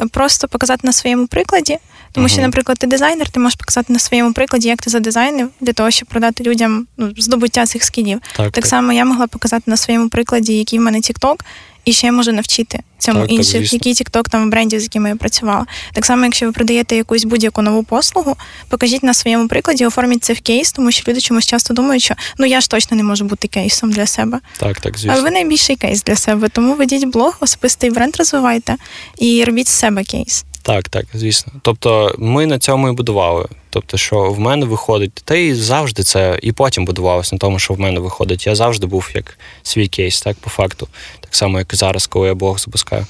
е, 0.00 0.06
просто 0.06 0.48
показати 0.48 0.86
на 0.86 0.92
своєму 0.92 1.26
прикладі. 1.26 1.78
Тому 2.12 2.28
що, 2.28 2.40
наприклад, 2.40 2.78
ти 2.78 2.86
дизайнер, 2.86 3.30
ти 3.30 3.40
можеш 3.40 3.56
показати 3.56 3.92
на 3.92 3.98
своєму 3.98 4.32
прикладі, 4.32 4.68
як 4.68 4.82
ти 4.82 4.90
задизайнив 4.90 5.48
для 5.60 5.72
того, 5.72 5.90
щоб 5.90 6.08
продати 6.08 6.44
людям 6.44 6.86
ну, 6.96 7.12
здобуття 7.16 7.66
цих 7.66 7.84
скілів. 7.84 8.20
Так, 8.36 8.52
так 8.52 8.66
само 8.66 8.92
я 8.92 9.04
могла 9.04 9.26
показати 9.26 9.64
на 9.66 9.76
своєму 9.76 10.08
прикладі, 10.08 10.58
який 10.58 10.78
в 10.78 10.82
мене 10.82 10.98
TikTok, 10.98 11.40
і 11.84 11.92
ще 11.92 12.06
я 12.06 12.12
можу 12.12 12.32
навчити 12.32 12.80
цьому 12.98 13.20
Так, 13.20 13.30
інших, 13.32 13.62
так, 13.62 13.72
які 13.72 13.92
TikTok 13.92 14.28
там 14.28 14.50
брендів, 14.50 14.80
з 14.80 14.82
якими 14.82 15.08
я 15.08 15.16
працювала. 15.16 15.66
Так 15.92 16.06
само, 16.06 16.24
якщо 16.24 16.46
ви 16.46 16.52
продаєте 16.52 16.96
якусь 16.96 17.24
будь-яку 17.24 17.62
нову 17.62 17.82
послугу, 17.82 18.36
покажіть 18.68 19.02
на 19.02 19.14
своєму 19.14 19.48
прикладі, 19.48 19.86
оформіть 19.86 20.24
це 20.24 20.32
в 20.32 20.40
кейс, 20.40 20.72
тому 20.72 20.92
що 20.92 21.10
люди 21.10 21.20
чомусь 21.20 21.46
часто 21.46 21.74
думають, 21.74 22.02
що 22.02 22.14
ну 22.38 22.46
я 22.46 22.60
ж 22.60 22.70
точно 22.70 22.96
не 22.96 23.02
можу 23.02 23.24
бути 23.24 23.48
кейсом 23.48 23.92
для 23.92 24.06
себе. 24.06 24.40
Так, 24.58 24.80
так, 24.80 24.98
звісно. 24.98 25.12
Але 25.12 25.22
ви 25.22 25.30
найбільший 25.30 25.76
кейс 25.76 26.02
для 26.02 26.16
себе, 26.16 26.48
тому 26.48 26.74
ведіть 26.74 27.04
блог, 27.04 27.36
особистий 27.40 27.90
бренд 27.90 28.16
розвивайте 28.16 28.76
і 29.18 29.44
робіть 29.44 29.68
з 29.68 29.72
себе 29.72 30.04
кейс. 30.04 30.44
Так, 30.62 30.88
так, 30.88 31.06
звісно. 31.14 31.52
Тобто 31.62 32.14
ми 32.18 32.46
на 32.46 32.58
цьому 32.58 32.88
і 32.88 32.92
будували. 32.92 33.46
Тобто, 33.70 33.96
що 33.98 34.30
в 34.32 34.40
мене 34.40 34.66
виходить, 34.66 35.12
та 35.24 35.34
й 35.34 35.54
завжди 35.54 36.02
це 36.02 36.38
і 36.42 36.52
потім 36.52 36.84
будувалося 36.84 37.34
на 37.34 37.38
тому, 37.38 37.58
що 37.58 37.74
в 37.74 37.80
мене 37.80 38.00
виходить. 38.00 38.46
Я 38.46 38.54
завжди 38.54 38.86
був 38.86 39.10
як 39.14 39.38
свій 39.62 39.88
кейс, 39.88 40.20
так, 40.22 40.36
по 40.36 40.50
факту. 40.50 40.88
Так 41.20 41.34
само, 41.34 41.58
як 41.58 41.72
і 41.72 41.76
зараз, 41.76 42.06
коли 42.06 42.28
я 42.28 42.34
блог 42.34 42.58
запускаю. 42.58 43.06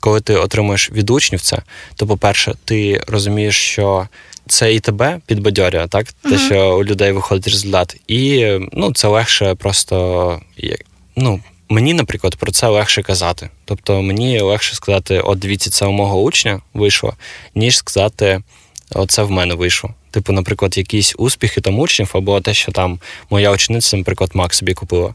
Коли 0.00 0.20
ти 0.20 0.34
отримуєш 0.34 0.90
від 0.92 1.10
учнів 1.10 1.40
це, 1.40 1.58
то, 1.96 2.06
по-перше, 2.06 2.54
ти 2.64 3.04
розумієш, 3.08 3.56
що. 3.56 4.08
Це 4.48 4.74
і 4.74 4.80
тебе 4.80 5.20
підбадьорює, 5.26 5.86
так? 5.88 6.12
Те, 6.12 6.28
Мгм. 6.28 6.38
що 6.38 6.76
у 6.78 6.84
людей 6.84 7.12
виходить 7.12 7.48
результат. 7.48 7.96
І 8.08 8.46
ну, 8.72 8.92
це 8.92 9.08
легше 9.08 9.54
просто. 9.54 10.40
як- 10.56 10.80
Ну, 11.16 11.40
мені, 11.68 11.94
наприклад, 11.94 12.36
про 12.36 12.52
це 12.52 12.68
легше 12.68 13.02
казати. 13.02 13.50
Тобто 13.64 14.02
мені 14.02 14.40
легше 14.40 14.74
сказати, 14.74 15.20
от 15.20 15.38
дивіться, 15.38 15.70
це 15.70 15.86
у 15.86 15.92
мого 15.92 16.22
учня 16.22 16.60
вийшло, 16.74 17.14
ніж 17.54 17.78
сказати, 17.78 18.42
оце 18.94 19.22
в 19.22 19.30
мене 19.30 19.54
вийшло. 19.54 19.94
Типу, 20.10 20.32
наприклад, 20.32 20.78
якісь 20.78 21.14
успіхи 21.18 21.60
там 21.60 21.78
учнів, 21.78 22.10
або 22.14 22.40
те, 22.40 22.54
що 22.54 22.72
там 22.72 22.98
моя 23.30 23.50
учениця, 23.50 23.96
наприклад, 23.96 24.30
Мак 24.34 24.54
собі 24.54 24.74
купила. 24.74 25.14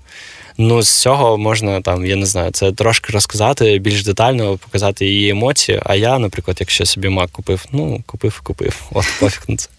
Ну, 0.58 0.82
з 0.82 1.02
цього 1.02 1.38
можна 1.38 1.82
там, 1.82 2.06
я 2.06 2.16
не 2.16 2.26
знаю, 2.26 2.52
це 2.52 2.72
трошки 2.72 3.14
розказати 3.14 3.80
більш 3.80 4.04
детально, 4.04 4.58
показати 4.58 5.06
її 5.06 5.30
емоції. 5.30 5.82
А 5.86 5.96
я, 5.96 6.20
наприклад, 6.20 6.58
якщо 6.60 6.86
собі 6.86 7.10
Мак 7.10 7.32
купив, 7.32 7.66
ну 7.72 8.04
купив, 8.06 8.40
і 8.42 8.46
купив. 8.46 8.82
От 8.92 9.06
пофіг 9.20 9.44
на 9.48 9.56
це. 9.56 9.70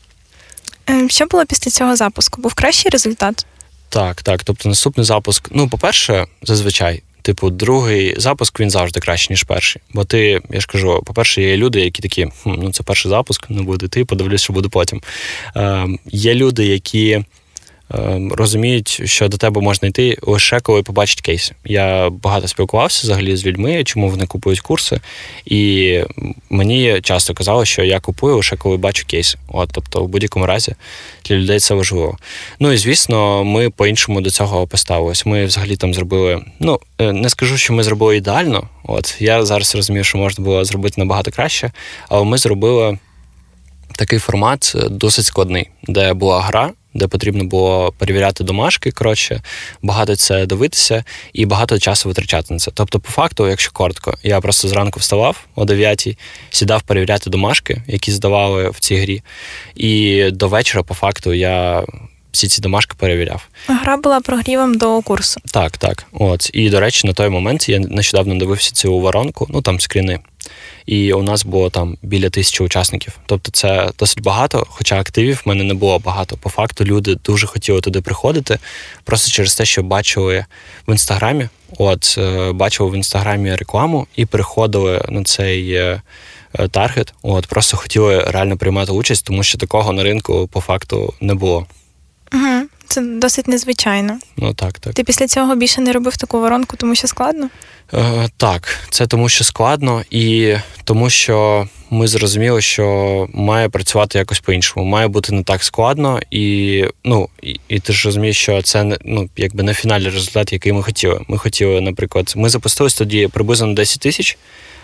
Е, 0.91 1.09
Що 1.09 1.27
було 1.27 1.47
після 1.47 1.71
цього 1.71 1.97
запуску? 1.97 2.43
Був 2.43 2.55
кращий 2.55 2.91
результат? 2.91 3.47
Так, 3.91 4.23
так. 4.23 4.45
Тобто 4.45 4.69
наступний 4.69 5.05
запуск. 5.05 5.49
Ну, 5.51 5.69
по-перше, 5.69 6.27
зазвичай, 6.43 7.03
типу, 7.23 7.51
другий 7.51 8.15
запуск 8.21 8.61
він 8.61 8.71
завжди 8.71 9.01
кращий, 9.01 9.33
ніж 9.33 9.43
перший. 9.43 9.83
Бо 9.95 10.05
ти, 10.05 10.41
я 10.51 10.61
ж 10.61 10.67
кажу, 10.67 11.03
по-перше, 11.07 11.43
є 11.43 11.57
люди, 11.57 11.81
які 11.81 12.03
такі, 12.03 12.29
хм, 12.43 12.55
ну 12.59 12.73
це 12.73 12.83
перший 12.83 13.11
запуск, 13.11 13.51
не 13.51 13.63
буде 13.63 13.89
ти, 13.89 14.05
подивлюсь, 14.05 14.43
що 14.43 14.53
буде 14.53 14.69
потім. 14.69 15.03
Е, 15.57 15.87
є 16.07 16.35
люди, 16.35 16.67
які. 16.67 17.25
Е, 17.95 18.21
Розуміють, 18.31 19.03
що 19.05 19.29
до 19.29 19.37
тебе 19.37 19.61
можна 19.61 19.89
йти 19.89 20.19
лише 20.23 20.61
коли 20.61 20.83
побачать 20.83 21.21
кейси. 21.21 21.55
Я 21.65 22.11
багато 22.11 22.49
спілкувався 22.49 23.01
взагалі 23.03 23.37
з 23.37 23.47
людьми, 23.47 23.85
чому 23.85 24.09
вони 24.09 24.27
купують 24.27 24.61
курси, 24.61 25.01
і 25.45 26.01
мені 26.51 27.01
часто 27.03 27.35
казали, 27.35 27.67
що 27.67 27.83
я 27.83 28.01
купую 28.01 28.37
лише 28.37 28.57
коли 28.57 28.77
бачу 28.77 29.07
кейси. 29.07 29.39
От, 29.49 29.71
тобто, 29.73 30.05
в 30.05 30.09
будь-якому 30.09 30.47
разі 30.47 30.75
для 31.25 31.37
людей 31.37 31.59
це 31.59 31.75
важливо. 31.75 32.19
Ну 32.61 32.73
і 32.73 32.77
звісно, 32.77 33.45
ми 33.45 33.71
по-іншому 33.71 34.21
до 34.21 34.31
цього 34.31 34.67
поставились. 34.67 35.27
Ми 35.27 35.45
взагалі 35.45 35.77
там 35.77 35.95
зробили. 35.95 36.43
Ну 36.61 36.81
е, 36.99 37.13
не 37.13 37.29
скажу, 37.29 37.57
що 37.57 37.73
ми 37.73 37.83
зробили 37.83 38.17
ідеально. 38.17 38.69
От 38.85 39.17
я 39.21 39.45
зараз 39.45 39.75
розумію, 39.75 40.05
що 40.05 40.19
можна 40.19 40.45
було 40.45 40.65
зробити 40.65 40.95
набагато 40.99 41.31
краще, 41.31 41.73
але 42.09 42.25
ми 42.25 42.39
зробили 42.39 42.99
такий 43.97 44.19
формат 44.19 44.73
е, 44.75 44.89
досить 44.89 45.25
складний, 45.25 45.69
де 45.83 46.13
була 46.13 46.41
гра. 46.41 46.71
Де 46.95 47.07
потрібно 47.07 47.45
було 47.45 47.93
перевіряти 47.99 48.45
домашки, 48.45 48.91
коротше, 48.91 49.43
багато 49.83 50.17
це 50.17 50.47
дивитися 50.47 51.05
і 51.33 51.47
багато 51.47 51.79
часу 51.79 52.09
витрачати 52.09 52.55
на 52.55 52.61
це. 52.61 52.71
Тобто, 52.75 53.01
по 53.01 53.11
факту, 53.11 53.49
якщо 53.49 53.73
коротко, 53.73 54.15
я 54.23 54.41
просто 54.41 54.69
зранку 54.69 55.01
вставав 55.01 55.47
о 55.55 55.65
9 55.65 56.19
сідав 56.51 56.83
перевіряти 56.83 57.31
домашки, 57.31 57.83
які 57.87 58.13
здавали 58.13 58.71
в 58.71 58.81
цій 58.81 58.97
грі. 58.97 59.23
І 59.75 60.25
до 60.31 60.49
вечора, 60.49 60.83
по 60.83 60.95
факту, 60.95 61.33
я 61.33 61.85
всі 62.33 62.49
ці 62.49 62.63
домашки 62.63 62.95
перевіряв. 62.99 63.49
Гра 63.67 63.97
була 63.97 64.21
прогрівом 64.21 64.79
до 64.79 65.03
курсу. 65.03 65.41
Так, 65.53 65.79
так. 65.79 66.07
От. 66.13 66.51
І, 66.53 66.71
до 66.71 66.81
речі, 66.81 67.07
на 67.07 67.13
той 67.13 67.29
момент 67.29 67.69
я 67.69 67.79
нещодавно 67.79 68.35
дивився 68.35 68.73
цю 68.73 68.99
воронку, 68.99 69.47
ну 69.51 69.63
там 69.63 69.81
скріни. 69.81 70.19
І 70.87 71.13
у 71.13 71.23
нас 71.23 71.45
було 71.45 71.71
там 71.71 71.97
біля 72.03 72.31
тисячі 72.31 72.65
учасників. 72.65 73.19
Тобто 73.27 73.51
це 73.51 73.91
досить 73.99 74.23
багато, 74.23 74.67
хоча 74.69 75.01
активів 75.01 75.43
в 75.45 75.49
мене 75.49 75.65
не 75.65 75.75
було 75.75 75.99
багато. 75.99 76.37
По 76.37 76.51
факту 76.51 76.85
люди 76.85 77.15
дуже 77.15 77.47
хотіли 77.47 77.81
туди 77.81 78.01
приходити, 78.01 78.59
просто 79.05 79.31
через 79.31 79.55
те, 79.55 79.65
що 79.65 79.83
бачили 79.83 80.45
в 80.87 80.91
інстаграмі. 80.91 81.49
От 81.79 82.15
е, 82.19 82.53
бачили 82.53 82.91
в 82.91 82.95
інстаграмі 82.95 83.55
рекламу 83.55 84.07
і 84.17 84.27
приходили 84.27 85.05
на 85.09 85.25
цей 85.25 85.73
е, 85.73 86.03
е, 86.59 86.69
таргет. 86.69 87.15
От 87.23 87.47
просто 87.47 87.77
хотіли 87.77 88.21
реально 88.21 88.57
приймати 88.57 88.93
участь, 88.93 89.27
тому 89.27 89.43
що 89.43 89.59
такого 89.59 89.93
на 89.93 90.03
ринку 90.03 90.49
по 90.53 90.61
факту 90.61 91.15
не 91.21 91.35
було. 91.35 91.67
Угу. 92.35 92.67
Це 92.87 93.01
досить 93.01 93.49
незвичайно. 93.49 94.19
Ну 94.37 94.55
так, 94.55 94.79
так. 94.79 94.95
Ти 94.95 95.05
після 95.05 95.27
цього 95.27 95.57
більше 95.57 95.81
не 95.81 95.93
робив 95.93 96.17
таку 96.17 96.41
воронку, 96.41 96.77
тому 96.77 96.95
що 96.95 97.07
складно? 97.07 97.49
Е, 97.95 98.29
так, 98.37 98.69
це 98.91 99.07
тому, 99.07 99.29
що 99.29 99.45
складно, 99.45 100.03
і 100.11 100.55
тому, 100.85 101.11
що 101.11 101.69
ми 101.91 102.09
зрозуміли, 102.09 102.61
що 102.61 103.29
має 103.35 103.69
працювати 103.69 104.19
якось 104.19 104.41
по-іншому. 104.41 104.87
Має 104.87 105.09
бути 105.09 105.33
не 105.33 105.43
так 105.43 105.65
складно, 105.65 106.21
і 106.31 106.85
ну 107.05 107.29
і, 107.43 107.61
і 107.69 107.81
ти 107.81 107.93
ж 107.93 108.09
розумієш, 108.09 108.37
що 108.39 108.63
це 108.63 108.85
не 108.85 108.99
ну 109.05 109.29
якби 109.37 109.63
не 109.63 109.75
фінальний 109.75 110.11
результат, 110.11 110.53
який 110.53 110.73
ми 110.73 110.83
хотіли. 110.83 111.21
Ми 111.29 111.39
хотіли, 111.39 111.81
наприклад, 111.81 112.33
ми 112.37 112.49
запустились 112.49 112.95
тоді 112.95 113.29
приблизно 113.33 113.67
на 113.67 113.75
10 113.75 114.01
тисяч, 114.01 114.39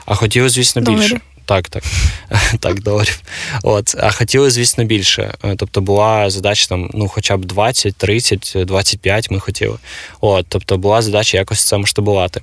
а 0.07 0.15
хотіли, 0.15 0.49
звісно, 0.49 0.83
більше. 0.83 1.09
Доларів. 1.09 1.21
Так, 1.47 1.69
так, 1.69 1.85
так, 2.61 2.83
доларів. 2.83 3.21
От, 3.63 3.95
а 3.99 4.11
хотіли, 4.11 4.51
звісно, 4.51 4.85
більше. 4.85 5.35
Е, 5.45 5.55
Тобто 5.57 5.81
була 5.81 6.31
задача 6.31 6.67
там, 6.69 6.91
ну, 6.95 7.09
хоча 7.09 7.37
б 7.37 7.45
20, 7.45 7.97
30, 7.97 8.53
25 8.67 9.31
ми 9.31 9.41
хотіли. 9.41 9.79
От, 10.21 10.47
тобто 10.49 10.79
була 10.79 11.03
задача 11.03 11.39
якось 11.39 11.65
це 11.65 11.79
масштабувати. 11.79 12.41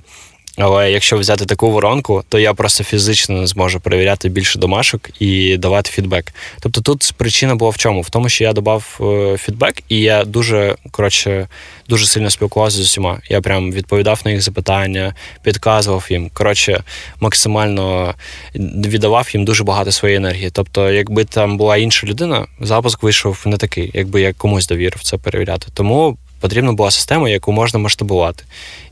Але 0.58 0.90
якщо 0.90 1.18
взяти 1.18 1.44
таку 1.44 1.70
воронку, 1.70 2.24
то 2.28 2.38
я 2.38 2.54
просто 2.54 2.84
фізично 2.84 3.40
не 3.40 3.46
зможу 3.46 3.80
перевіряти 3.80 4.28
більше 4.28 4.58
домашок 4.58 5.10
і 5.20 5.56
давати 5.56 5.90
фідбек. 5.90 6.34
Тобто 6.60 6.80
тут 6.80 7.14
причина 7.16 7.54
була 7.54 7.70
в 7.70 7.76
чому? 7.76 8.00
В 8.00 8.10
тому, 8.10 8.28
що 8.28 8.44
я 8.44 8.52
додав 8.52 8.98
е, 9.00 9.36
фідбек, 9.36 9.82
і 9.88 10.00
я 10.00 10.24
дуже 10.24 10.76
коротше 10.90 11.48
дуже 11.88 12.06
сильно 12.06 12.30
спілкувався 12.30 12.76
з 12.76 12.80
усіма. 12.80 13.18
Я 13.28 13.40
прям 13.40 13.72
відповідав 13.72 14.20
на 14.24 14.30
їх 14.30 14.42
запитання, 14.42 15.14
підказував 15.42 16.06
їм. 16.10 16.30
Коротше, 16.34 16.82
максимально 17.20 18.14
віддавав 18.54 19.28
їм 19.32 19.44
дуже 19.44 19.64
багато 19.64 19.92
своєї 19.92 20.16
енергії. 20.16 20.50
Тобто, 20.52 20.90
якби 20.90 21.24
там 21.24 21.56
була 21.56 21.76
інша 21.76 22.06
людина, 22.06 22.46
запуск 22.60 23.02
вийшов 23.02 23.42
не 23.46 23.56
такий, 23.56 23.90
якби 23.94 24.20
я 24.20 24.32
комусь 24.32 24.66
довірив 24.66 25.02
це 25.02 25.16
перевіряти. 25.16 25.66
Тому 25.74 26.16
потрібна 26.40 26.72
була 26.72 26.90
система, 26.90 27.28
яку 27.28 27.52
можна 27.52 27.78
масштабувати. 27.78 28.44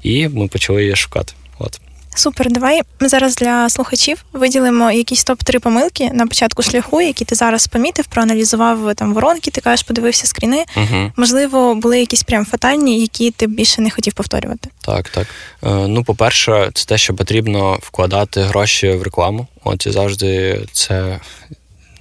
І 0.02 0.28
ми 0.28 0.48
почали 0.48 0.82
її 0.82 0.96
шукати. 0.96 1.32
От. 1.58 1.80
Супер, 2.14 2.52
давай 2.52 2.80
ми 3.00 3.08
зараз 3.08 3.36
для 3.36 3.68
слухачів 3.70 4.24
виділимо 4.32 4.90
якісь 4.90 5.26
топ-3 5.26 5.58
помилки 5.58 6.10
на 6.12 6.26
початку 6.26 6.62
шляху, 6.62 7.00
які 7.00 7.24
ти 7.24 7.34
зараз 7.34 7.66
помітив, 7.66 8.06
проаналізував 8.06 8.94
там 8.94 9.14
воронки, 9.14 9.50
ти 9.50 9.60
кажеш, 9.60 9.82
подивився 9.82 10.26
скріни. 10.26 10.64
Угу. 10.76 11.12
Можливо, 11.16 11.74
були 11.74 12.00
якісь 12.00 12.22
прям 12.22 12.44
фатальні, 12.44 13.00
які 13.00 13.30
ти 13.30 13.46
більше 13.46 13.82
не 13.82 13.90
хотів 13.90 14.12
повторювати. 14.12 14.68
Так, 14.80 15.08
так. 15.08 15.26
Е, 15.62 15.68
ну, 15.70 16.04
по-перше, 16.04 16.70
це 16.74 16.84
те, 16.84 16.98
що 16.98 17.14
потрібно 17.14 17.78
вкладати 17.82 18.40
гроші 18.40 18.90
в 18.90 19.02
рекламу. 19.02 19.46
От 19.64 19.86
і 19.86 19.90
завжди 19.90 20.60
це. 20.72 21.20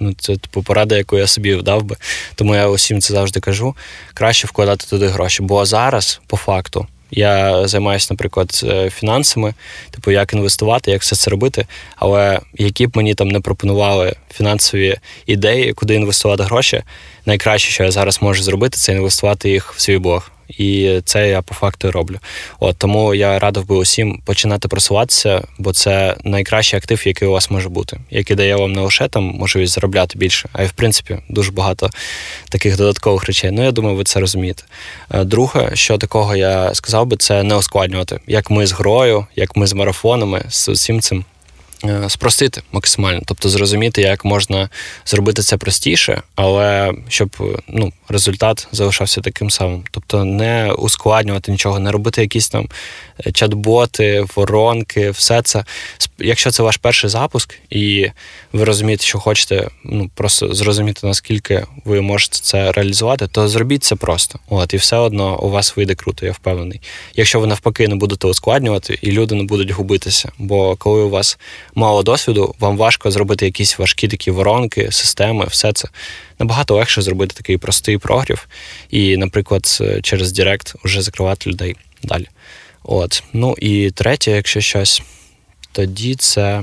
Ну, 0.00 0.14
це 0.18 0.36
типу 0.36 0.62
порада, 0.62 0.96
яку 0.96 1.18
я 1.18 1.26
собі 1.26 1.54
вдав 1.54 1.82
би. 1.82 1.96
Тому 2.34 2.54
я 2.54 2.68
усім 2.68 3.00
це 3.00 3.14
завжди 3.14 3.40
кажу. 3.40 3.74
Краще 4.14 4.46
вкладати 4.46 4.86
туди 4.86 5.06
гроші. 5.06 5.42
Бо 5.42 5.66
зараз, 5.66 6.20
по 6.26 6.36
факту, 6.36 6.86
я 7.12 7.68
займаюся, 7.68 8.06
наприклад, 8.10 8.60
е, 8.64 8.90
фінансами, 8.90 9.54
типу, 9.90 10.10
як 10.10 10.32
інвестувати, 10.32 10.90
як 10.90 11.02
все 11.02 11.16
це 11.16 11.30
робити. 11.30 11.66
Але 11.96 12.40
які 12.54 12.86
б 12.86 12.96
мені 12.96 13.14
там 13.14 13.28
не 13.28 13.40
пропонували 13.40 14.14
фінансові 14.30 14.96
ідеї, 15.26 15.72
куди 15.72 15.94
інвестувати 15.94 16.42
гроші, 16.42 16.82
найкраще, 17.26 17.70
що 17.70 17.84
я 17.84 17.90
зараз 17.90 18.22
можу 18.22 18.42
зробити, 18.42 18.78
це 18.78 18.92
інвестувати 18.92 19.50
їх 19.50 19.72
в 19.72 19.80
свій 19.80 19.98
блог. 19.98 20.30
І 20.48 21.00
це 21.04 21.28
я 21.28 21.42
по 21.42 21.54
факту 21.54 21.90
роблю. 21.90 22.18
От 22.60 22.76
тому 22.78 23.14
я 23.14 23.38
радив 23.38 23.66
би 23.66 23.76
усім 23.76 24.20
починати 24.24 24.68
просуватися, 24.68 25.42
бо 25.58 25.72
це 25.72 26.16
найкращий 26.24 26.78
актив, 26.78 27.02
який 27.06 27.28
у 27.28 27.32
вас 27.32 27.50
може 27.50 27.68
бути, 27.68 28.00
який 28.10 28.36
дає 28.36 28.56
вам 28.56 28.72
не 28.72 28.80
лише 28.80 29.08
там 29.08 29.24
можливість 29.24 29.74
заробляти 29.74 30.18
більше, 30.18 30.48
а 30.52 30.62
й 30.62 30.66
в 30.66 30.72
принципі 30.72 31.18
дуже 31.28 31.52
багато 31.52 31.90
таких 32.48 32.76
додаткових 32.76 33.24
речей. 33.24 33.50
Ну 33.50 33.64
я 33.64 33.72
думаю, 33.72 33.96
ви 33.96 34.04
це 34.04 34.20
розумієте. 34.20 34.62
Е, 35.10 35.24
друге, 35.24 35.70
що 35.74 35.98
такого 35.98 36.36
я 36.36 36.74
сказав 36.74 37.06
би, 37.06 37.16
це 37.16 37.42
не 37.42 37.56
ускладнювати, 37.56 38.20
як 38.26 38.50
ми 38.50 38.66
з 38.66 38.72
грою, 38.72 39.26
як 39.36 39.56
ми 39.56 39.66
з 39.66 39.72
марафонами, 39.72 40.44
з 40.48 40.68
усім 40.68 41.00
цим. 41.00 41.24
Е, 41.84 42.10
спростити 42.10 42.62
максимально, 42.72 43.20
тобто 43.26 43.48
зрозуміти, 43.48 44.02
як 44.02 44.24
можна 44.24 44.68
зробити 45.06 45.42
це 45.42 45.56
простіше, 45.56 46.22
але 46.34 46.92
щоб 47.08 47.58
ну, 47.68 47.92
результат 48.08 48.68
залишався 48.72 49.20
таким 49.20 49.50
самим. 49.50 49.84
Тобто 49.90 50.24
не 50.24 50.72
ускладнювати 50.72 51.52
нічого, 51.52 51.78
не 51.78 51.92
робити 51.92 52.20
якісь 52.20 52.48
там 52.48 52.68
е, 53.26 53.30
чат-боти, 53.30 54.28
воронки, 54.36 55.10
все 55.10 55.42
це. 55.42 55.64
Якщо 56.18 56.50
це 56.50 56.62
ваш 56.62 56.76
перший 56.76 57.10
запуск, 57.10 57.54
і 57.70 58.08
ви 58.52 58.64
розумієте, 58.64 59.04
що 59.04 59.18
хочете, 59.18 59.68
ну 59.84 60.10
просто 60.14 60.54
зрозуміти, 60.54 61.06
наскільки 61.06 61.66
ви 61.84 62.00
можете 62.00 62.38
це 62.38 62.72
реалізувати, 62.72 63.26
то 63.26 63.48
зробіть 63.48 63.84
це 63.84 63.96
просто. 63.96 64.38
От, 64.48 64.74
і 64.74 64.76
все 64.76 64.96
одно 64.96 65.40
у 65.40 65.50
вас 65.50 65.76
вийде 65.76 65.94
круто, 65.94 66.26
я 66.26 66.32
впевнений. 66.32 66.80
Якщо 67.16 67.40
ви 67.40 67.46
навпаки 67.46 67.88
не 67.88 67.94
будете 67.94 68.26
ускладнювати, 68.26 68.98
і 69.02 69.12
люди 69.12 69.34
не 69.34 69.44
будуть 69.44 69.70
губитися. 69.70 70.32
Бо 70.38 70.76
коли 70.76 71.02
у 71.02 71.10
вас 71.10 71.38
мало 71.74 72.02
досвіду, 72.02 72.54
вам 72.58 72.76
важко 72.76 73.10
зробити 73.10 73.44
якісь 73.44 73.78
важкі 73.78 74.08
такі 74.08 74.30
воронки, 74.30 74.92
системи, 74.92 75.44
все 75.44 75.72
це. 75.72 75.88
Набагато 76.38 76.74
легше 76.74 77.02
зробити 77.02 77.34
такий 77.34 77.58
простий 77.58 77.98
прогрів, 77.98 78.48
і, 78.90 79.16
наприклад, 79.16 79.82
через 80.02 80.32
Директ 80.32 80.74
вже 80.84 81.02
закривати 81.02 81.50
людей 81.50 81.76
далі. 82.02 82.28
От. 82.84 83.22
Ну 83.32 83.54
і 83.58 83.90
третє, 83.90 84.30
якщо 84.30 84.60
щось, 84.60 85.02
тоді 85.72 86.14
це 86.14 86.62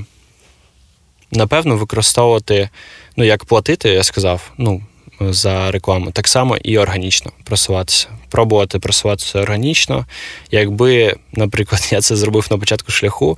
напевно 1.32 1.78
використовувати, 1.78 2.70
ну 3.18 3.24
як 3.24 3.46
платити, 3.46 3.90
я 3.90 4.04
сказав, 4.04 4.52
ну 4.58 4.84
за 5.20 5.72
рекламу. 5.72 6.12
Так 6.12 6.28
само 6.28 6.58
і 6.58 6.78
органічно 6.78 7.32
просуватися. 7.44 8.08
Пробувати 8.30 8.80
просуватися 8.80 9.40
органічно. 9.40 10.06
Якби, 10.52 11.16
наприклад, 11.34 11.88
я 11.92 12.02
це 12.02 12.16
зробив 12.16 12.48
на 12.52 12.58
початку 12.58 12.92
шляху, 12.92 13.38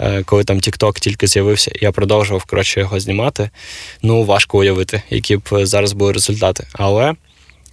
е, 0.00 0.22
коли 0.22 0.44
там 0.44 0.56
TikTok 0.58 1.00
тільки 1.00 1.26
з'явився, 1.26 1.72
я 1.80 1.92
продовжував 1.92 2.44
коротше 2.44 2.80
його 2.80 3.00
знімати. 3.00 3.50
Ну, 4.02 4.24
важко 4.24 4.58
уявити, 4.58 5.02
які 5.10 5.36
б 5.36 5.42
зараз 5.50 5.92
були 5.92 6.12
результати. 6.12 6.66
Але 6.72 7.14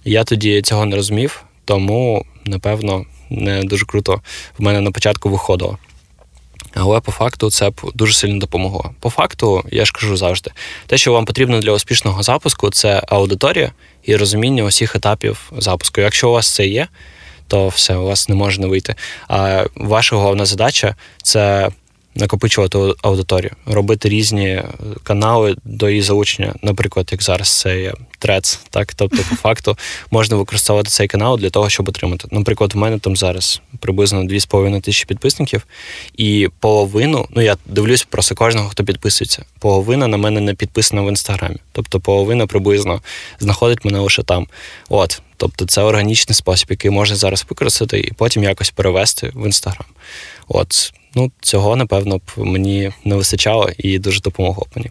я 0.04 0.24
тоді 0.24 0.62
цього 0.62 0.86
не 0.86 0.96
розумів, 0.96 1.42
тому 1.64 2.24
напевно 2.44 3.04
не 3.30 3.62
дуже 3.64 3.86
круто 3.86 4.20
в 4.58 4.62
мене 4.62 4.80
на 4.80 4.90
початку 4.90 5.30
виходило. 5.30 5.78
Але 6.74 7.00
по 7.00 7.12
факту 7.12 7.50
це 7.50 7.70
б 7.70 7.80
дуже 7.94 8.14
сильно 8.14 8.38
допомогло. 8.38 8.90
По 9.00 9.10
факту, 9.10 9.64
я 9.70 9.84
ж 9.84 9.92
кажу 9.92 10.16
завжди, 10.16 10.50
те, 10.86 10.98
що 10.98 11.12
вам 11.12 11.24
потрібно 11.24 11.60
для 11.60 11.72
успішного 11.72 12.22
запуску, 12.22 12.70
це 12.70 13.02
аудиторія 13.08 13.72
і 14.02 14.16
розуміння 14.16 14.64
усіх 14.64 14.96
етапів 14.96 15.52
запуску. 15.58 16.00
Якщо 16.00 16.28
у 16.28 16.32
вас 16.32 16.54
це 16.54 16.66
є, 16.66 16.88
то 17.48 17.68
все, 17.68 17.96
у 17.96 18.04
вас 18.04 18.28
не 18.28 18.34
може 18.34 18.60
не 18.60 18.66
вийти. 18.66 18.94
А 19.28 19.64
ваша 19.74 20.16
головна 20.16 20.46
задача 20.46 20.94
це 21.22 21.70
накопичувати 22.14 22.78
аудиторію, 23.02 23.50
робити 23.66 24.08
різні 24.08 24.48
е, 24.48 24.64
канали 25.02 25.56
до 25.64 25.88
її 25.88 26.02
залучення. 26.02 26.54
Наприклад, 26.62 27.08
як 27.12 27.22
зараз 27.22 27.58
це 27.58 27.80
є 27.80 27.94
трец, 28.18 28.60
так 28.70 28.94
тобто, 28.94 29.16
по 29.16 29.36
факту 29.36 29.78
можна 30.10 30.36
використовувати 30.36 30.90
цей 30.90 31.08
канал 31.08 31.38
для 31.38 31.50
того, 31.50 31.70
щоб 31.70 31.88
отримати. 31.88 32.28
Наприклад, 32.30 32.72
у 32.74 32.78
мене 32.78 32.98
там 32.98 33.16
зараз 33.16 33.60
приблизно 33.80 34.20
2,5 34.22 34.80
тисячі 34.80 35.06
підписників, 35.06 35.66
і 36.16 36.48
половину, 36.60 37.26
ну 37.30 37.42
я 37.42 37.56
дивлюсь 37.66 38.02
просто 38.02 38.34
кожного, 38.34 38.68
хто 38.68 38.84
підписується. 38.84 39.44
Половина 39.58 40.06
на 40.06 40.16
мене 40.16 40.40
не 40.40 40.54
підписана 40.54 41.02
в 41.02 41.08
інстаграмі. 41.08 41.56
Тобто 41.72 42.00
половина 42.00 42.46
приблизно 42.46 43.00
знаходить 43.38 43.84
мене 43.84 43.98
лише 43.98 44.22
там. 44.22 44.46
От. 44.88 45.22
Тобто 45.36 45.66
це 45.66 45.82
органічний 45.82 46.34
спосіб, 46.34 46.66
який 46.70 46.90
можна 46.90 47.16
зараз 47.16 47.46
використати 47.48 48.00
і 48.00 48.12
потім 48.12 48.44
якось 48.44 48.70
перевести 48.70 49.32
в 49.34 49.46
інстаграм. 49.46 49.86
От 50.48 50.92
ну 51.14 51.30
цього 51.40 51.76
напевно 51.76 52.18
б 52.18 52.22
мені 52.36 52.92
не 53.04 53.16
вистачало 53.16 53.70
і 53.78 53.98
дуже 53.98 54.20
допомогло 54.20 54.64
б 54.64 54.76
мені. 54.76 54.90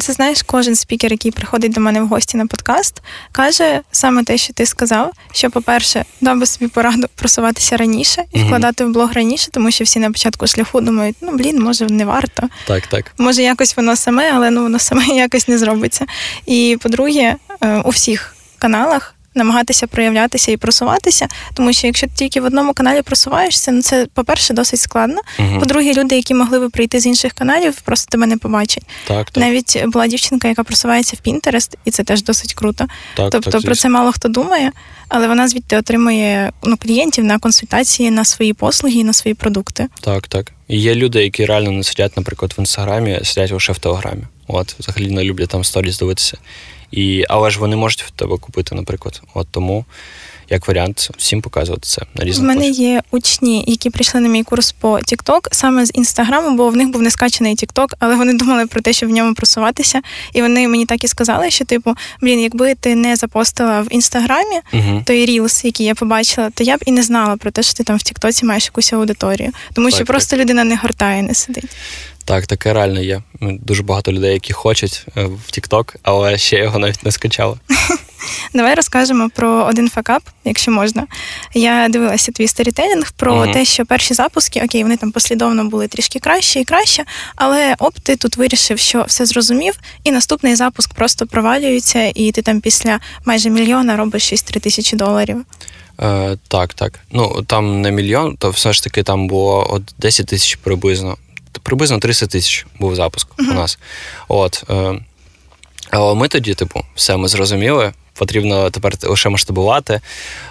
Це 0.00 0.12
знаєш, 0.12 0.42
кожен 0.42 0.76
спікер, 0.76 1.12
який 1.12 1.30
приходить 1.30 1.72
до 1.72 1.80
мене 1.80 2.00
в 2.00 2.06
гості 2.06 2.36
на 2.36 2.46
подкаст, 2.46 3.02
каже 3.32 3.80
саме 3.90 4.24
те, 4.24 4.38
що 4.38 4.52
ти 4.52 4.66
сказав. 4.66 5.12
Що, 5.32 5.50
по-перше, 5.50 6.04
дав 6.20 6.38
би 6.38 6.46
собі 6.46 6.68
пораду 6.68 7.06
просуватися 7.14 7.76
раніше 7.76 8.24
і 8.32 8.38
вкладати 8.38 8.84
в 8.84 8.90
блог 8.90 9.12
раніше, 9.12 9.50
тому 9.50 9.70
що 9.70 9.84
всі 9.84 9.98
на 9.98 10.10
початку 10.10 10.46
шляху 10.46 10.80
думають, 10.80 11.16
ну 11.20 11.36
блін, 11.36 11.62
може 11.62 11.86
не 11.86 12.04
варто. 12.04 12.48
Так, 12.66 12.86
так. 12.86 13.12
Може, 13.18 13.42
якось 13.42 13.76
воно 13.76 13.96
саме, 13.96 14.32
але 14.34 14.50
ну 14.50 14.62
воно 14.62 14.78
саме 14.78 15.06
якось 15.06 15.48
не 15.48 15.58
зробиться. 15.58 16.06
І 16.46 16.78
по-друге, 16.82 17.36
е, 17.60 17.82
у 17.84 17.90
всіх 17.90 18.36
каналах 18.58 19.14
намагатися 19.38 19.86
проявлятися 19.86 20.52
і 20.52 20.56
просуватися, 20.56 21.28
тому 21.54 21.72
що 21.72 21.86
якщо 21.86 22.06
ти 22.06 22.12
тільки 22.14 22.40
в 22.40 22.44
одному 22.44 22.72
каналі 22.72 23.02
просуваєшся, 23.02 23.72
ну 23.72 23.82
це, 23.82 24.06
по-перше, 24.14 24.54
досить 24.54 24.80
складно. 24.80 25.20
uh 25.38 25.60
По-друге, 25.60 25.92
люди, 25.92 26.16
які 26.16 26.34
могли 26.34 26.58
би 26.58 26.70
прийти 26.70 27.00
з 27.00 27.06
інших 27.06 27.32
каналів, 27.32 27.80
просто 27.80 28.10
тебе 28.10 28.26
не 28.26 28.36
побачать. 28.36 28.84
Так, 29.06 29.30
так. 29.30 29.44
Навіть 29.44 29.84
була 29.86 30.06
дівчинка, 30.06 30.48
яка 30.48 30.62
просувається 30.64 31.16
в 31.16 31.28
Pinterest, 31.28 31.74
і 31.84 31.90
це 31.90 32.04
теж 32.04 32.22
досить 32.22 32.54
круто. 32.54 32.86
Так, 33.16 33.30
Тобто 33.30 33.50
так, 33.50 33.62
про 33.62 33.74
це 33.74 33.88
мало 33.88 34.12
хто 34.12 34.28
думає, 34.28 34.72
але 35.08 35.28
вона 35.28 35.48
звідти 35.48 35.76
отримує 35.76 36.52
ну, 36.62 36.76
клієнтів 36.76 37.24
на 37.24 37.38
консультації, 37.38 38.10
на 38.10 38.24
свої 38.24 38.52
послуги 38.52 39.04
на 39.04 39.12
свої 39.12 39.34
продукти. 39.34 39.86
Так, 40.00 40.28
так. 40.28 40.52
І 40.68 40.80
є 40.80 40.94
люди, 40.94 41.22
які 41.22 41.44
реально 41.44 41.70
не 41.70 41.84
сидять, 41.84 42.16
наприклад, 42.16 42.54
в 42.58 42.60
інстаграмі, 42.60 43.20
сидять 43.24 43.52
лише 43.52 43.72
в 43.72 43.78
телеграмі. 43.78 44.22
От, 44.46 44.74
взагалі 44.78 45.10
не 45.10 45.24
люблять 45.24 45.48
там 45.48 45.64
сторіс 45.64 45.98
дивитися. 45.98 46.38
І, 46.90 47.24
Але 47.28 47.50
ж 47.50 47.60
вони 47.60 47.76
можуть 47.76 48.02
в 48.02 48.10
тебе 48.10 48.36
купити, 48.36 48.74
наприклад. 48.74 49.22
От 49.34 49.46
тому, 49.50 49.84
як 50.50 50.68
варіант, 50.68 51.10
всім 51.16 51.42
показувати 51.42 51.82
це 51.86 52.02
на 52.14 52.24
різних 52.24 52.44
У 52.44 52.46
мене 52.46 52.68
є 52.68 53.02
учні, 53.10 53.64
які 53.66 53.90
прийшли 53.90 54.20
на 54.20 54.28
мій 54.28 54.42
курс 54.42 54.72
по 54.72 54.98
TikTok 54.98 55.40
саме 55.52 55.86
з 55.86 55.90
інстаграму, 55.94 56.56
бо 56.56 56.68
в 56.68 56.76
них 56.76 56.88
був 56.88 57.02
не 57.02 57.10
скачаний 57.10 57.56
TikTok, 57.56 57.92
але 57.98 58.16
вони 58.16 58.34
думали 58.34 58.66
про 58.66 58.80
те, 58.80 58.92
щоб 58.92 59.08
в 59.08 59.12
ньому 59.12 59.34
просуватися. 59.34 60.00
І 60.32 60.42
вони 60.42 60.68
мені 60.68 60.86
так 60.86 61.04
і 61.04 61.08
сказали, 61.08 61.50
що, 61.50 61.64
типу, 61.64 61.94
блін, 62.20 62.40
якби 62.40 62.74
ти 62.74 62.94
не 62.94 63.16
запостила 63.16 63.80
в 63.80 63.86
інстаграмі 63.90 64.60
uh 64.72 65.04
той 65.04 65.26
рілс, 65.26 65.64
який 65.64 65.86
я 65.86 65.94
побачила, 65.94 66.50
то 66.50 66.64
я 66.64 66.76
б 66.76 66.80
і 66.86 66.92
не 66.92 67.02
знала 67.02 67.36
про 67.36 67.50
те, 67.50 67.62
що 67.62 67.74
ти 67.74 67.84
там 67.84 67.96
в 67.96 68.02
Тіктоці 68.02 68.46
маєш 68.46 68.64
якусь 68.64 68.92
аудиторію. 68.92 69.50
Тому 69.72 69.88
так, 69.88 69.96
що 69.96 70.04
просто 70.04 70.36
людина 70.36 70.64
не 70.64 70.76
гортає, 70.76 71.22
не 71.22 71.34
сидить. 71.34 71.76
Так, 72.28 72.46
таке 72.46 72.72
реально 72.72 73.00
є. 73.00 73.22
Дуже 73.40 73.82
багато 73.82 74.12
людей, 74.12 74.32
які 74.32 74.52
хочуть 74.52 75.06
е, 75.16 75.24
в 75.24 75.40
TikTok, 75.52 75.94
але 76.02 76.38
ще 76.38 76.58
його 76.58 76.78
навіть 76.78 77.04
не 77.04 77.12
скачали. 77.12 77.56
Давай 78.54 78.74
розкажемо 78.74 79.30
про 79.34 79.64
один 79.64 79.88
факап, 79.88 80.22
якщо 80.44 80.70
можна. 80.70 81.06
Я 81.54 81.88
дивилася 81.88 82.32
твій 82.32 82.48
сторітелінг 82.48 83.12
про 83.12 83.34
uh 83.34 83.52
те, 83.52 83.64
що 83.64 83.86
перші 83.86 84.14
запуски, 84.14 84.62
окей, 84.64 84.82
вони 84.82 84.96
там 84.96 85.12
послідовно 85.12 85.64
були 85.64 85.88
трішки 85.88 86.18
краще 86.18 86.60
і 86.60 86.64
краще, 86.64 87.04
але 87.36 87.74
оп, 87.78 87.94
ти 88.02 88.16
тут 88.16 88.36
вирішив, 88.36 88.78
що 88.78 89.04
все 89.08 89.26
зрозумів, 89.26 89.74
і 90.04 90.10
наступний 90.10 90.56
запуск 90.56 90.94
просто 90.94 91.26
провалюється, 91.26 92.12
і 92.14 92.32
ти 92.32 92.42
там 92.42 92.60
після 92.60 93.00
майже 93.24 93.50
мільйона 93.50 93.96
робиш 93.96 94.22
6 94.28 94.60
тисячі 94.60 94.96
доларів. 94.96 95.44
Е, 96.00 96.36
Так, 96.48 96.74
так. 96.74 97.00
Ну 97.12 97.42
там 97.46 97.80
не 97.80 97.90
мільйон, 97.90 98.36
то 98.36 98.50
все 98.50 98.72
ж 98.72 98.84
таки 98.84 99.02
там 99.02 99.26
було 99.26 99.66
от 99.70 99.82
10 99.98 100.26
тисяч 100.26 100.54
приблизно 100.54 101.16
приблизно 101.62 101.98
300 101.98 102.26
тисяч 102.26 102.66
був 102.78 102.96
запуск 102.96 103.28
uh-huh. 103.28 103.50
у 103.50 103.54
нас. 103.54 103.78
От. 104.28 104.64
Але 105.90 106.14
ми 106.14 106.28
тоді, 106.28 106.54
типу, 106.54 106.84
все 106.94 107.16
ми 107.16 107.28
зрозуміли. 107.28 107.92
Потрібно 108.14 108.70
тепер 108.70 108.94
лише 109.02 109.28
масштабувати. 109.28 110.00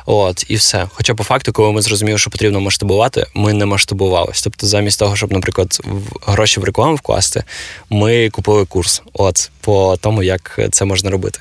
От, 0.05 0.45
і 0.47 0.55
все. 0.55 0.87
Хоча, 0.93 1.15
по 1.15 1.23
факту, 1.23 1.53
коли 1.53 1.73
ми 1.73 1.81
зрозуміли, 1.81 2.17
що 2.17 2.29
потрібно 2.29 2.61
масштабувати, 2.61 3.25
ми 3.33 3.53
не 3.53 3.65
масштабувалися. 3.65 4.43
Тобто, 4.43 4.67
замість 4.67 4.99
того, 4.99 5.15
щоб, 5.15 5.31
наприклад, 5.31 5.81
гроші 6.25 6.59
в 6.59 6.63
рекламу 6.63 6.95
вкласти, 6.95 7.43
ми 7.89 8.29
купили 8.29 8.65
курс 8.65 9.01
от, 9.13 9.49
по 9.61 9.97
тому, 10.01 10.23
як 10.23 10.59
це 10.71 10.85
можна 10.85 11.09
робити. 11.09 11.39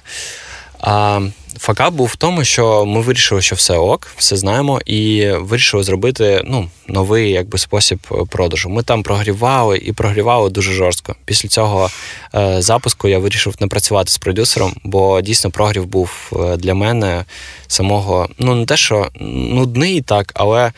А 0.86 1.20
факап 1.58 1.94
був 1.94 2.06
в 2.06 2.16
тому, 2.16 2.44
що 2.44 2.84
ми 2.84 3.00
вирішили, 3.00 3.42
що 3.42 3.56
все 3.56 3.76
ок, 3.76 4.08
все 4.16 4.36
знаємо, 4.36 4.80
і 4.86 5.30
вирішили 5.30 5.82
зробити 5.82 6.42
ну, 6.44 6.68
новий 6.88 7.30
якби, 7.30 7.58
спосіб 7.58 7.98
продажу. 8.30 8.68
Ми 8.68 8.82
там 8.82 9.02
прогрівали 9.02 9.78
і 9.78 9.92
прогрівали 9.92 10.50
дуже 10.50 10.72
жорстко. 10.72 11.14
Після 11.24 11.48
цього 11.48 11.90
е, 12.34 12.62
запуску 12.62 13.08
я 13.08 13.18
вирішив 13.18 13.54
не 13.60 13.66
працювати 13.66 14.12
з 14.12 14.18
продюсером, 14.18 14.74
бо 14.84 15.20
дійсно 15.20 15.50
прогрів 15.50 15.86
був 15.86 16.32
е, 16.32 16.56
для 16.56 16.74
мене 16.74 17.24
самого, 17.66 18.28
ну 18.38 18.54
не 18.54 18.66
те, 18.66 18.76
що 18.76 19.08
нудний 19.20 20.00
так, 20.00 20.32
але 20.34 20.72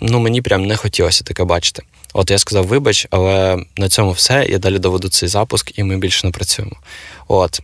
ну, 0.00 0.20
мені 0.20 0.42
прям 0.42 0.66
не 0.66 0.76
хотілося 0.76 1.24
таке 1.24 1.44
бачити. 1.44 1.82
От 2.12 2.30
я 2.30 2.38
сказав, 2.38 2.66
вибач, 2.66 3.06
але 3.10 3.58
на 3.76 3.88
цьому 3.88 4.12
все. 4.12 4.46
Я 4.48 4.58
далі 4.58 4.78
доведу 4.78 5.08
цей 5.08 5.28
запуск, 5.28 5.78
і 5.78 5.84
ми 5.84 5.96
більше 5.96 6.26
не 6.26 6.30
працюємо. 6.30 6.76
От. 7.28 7.60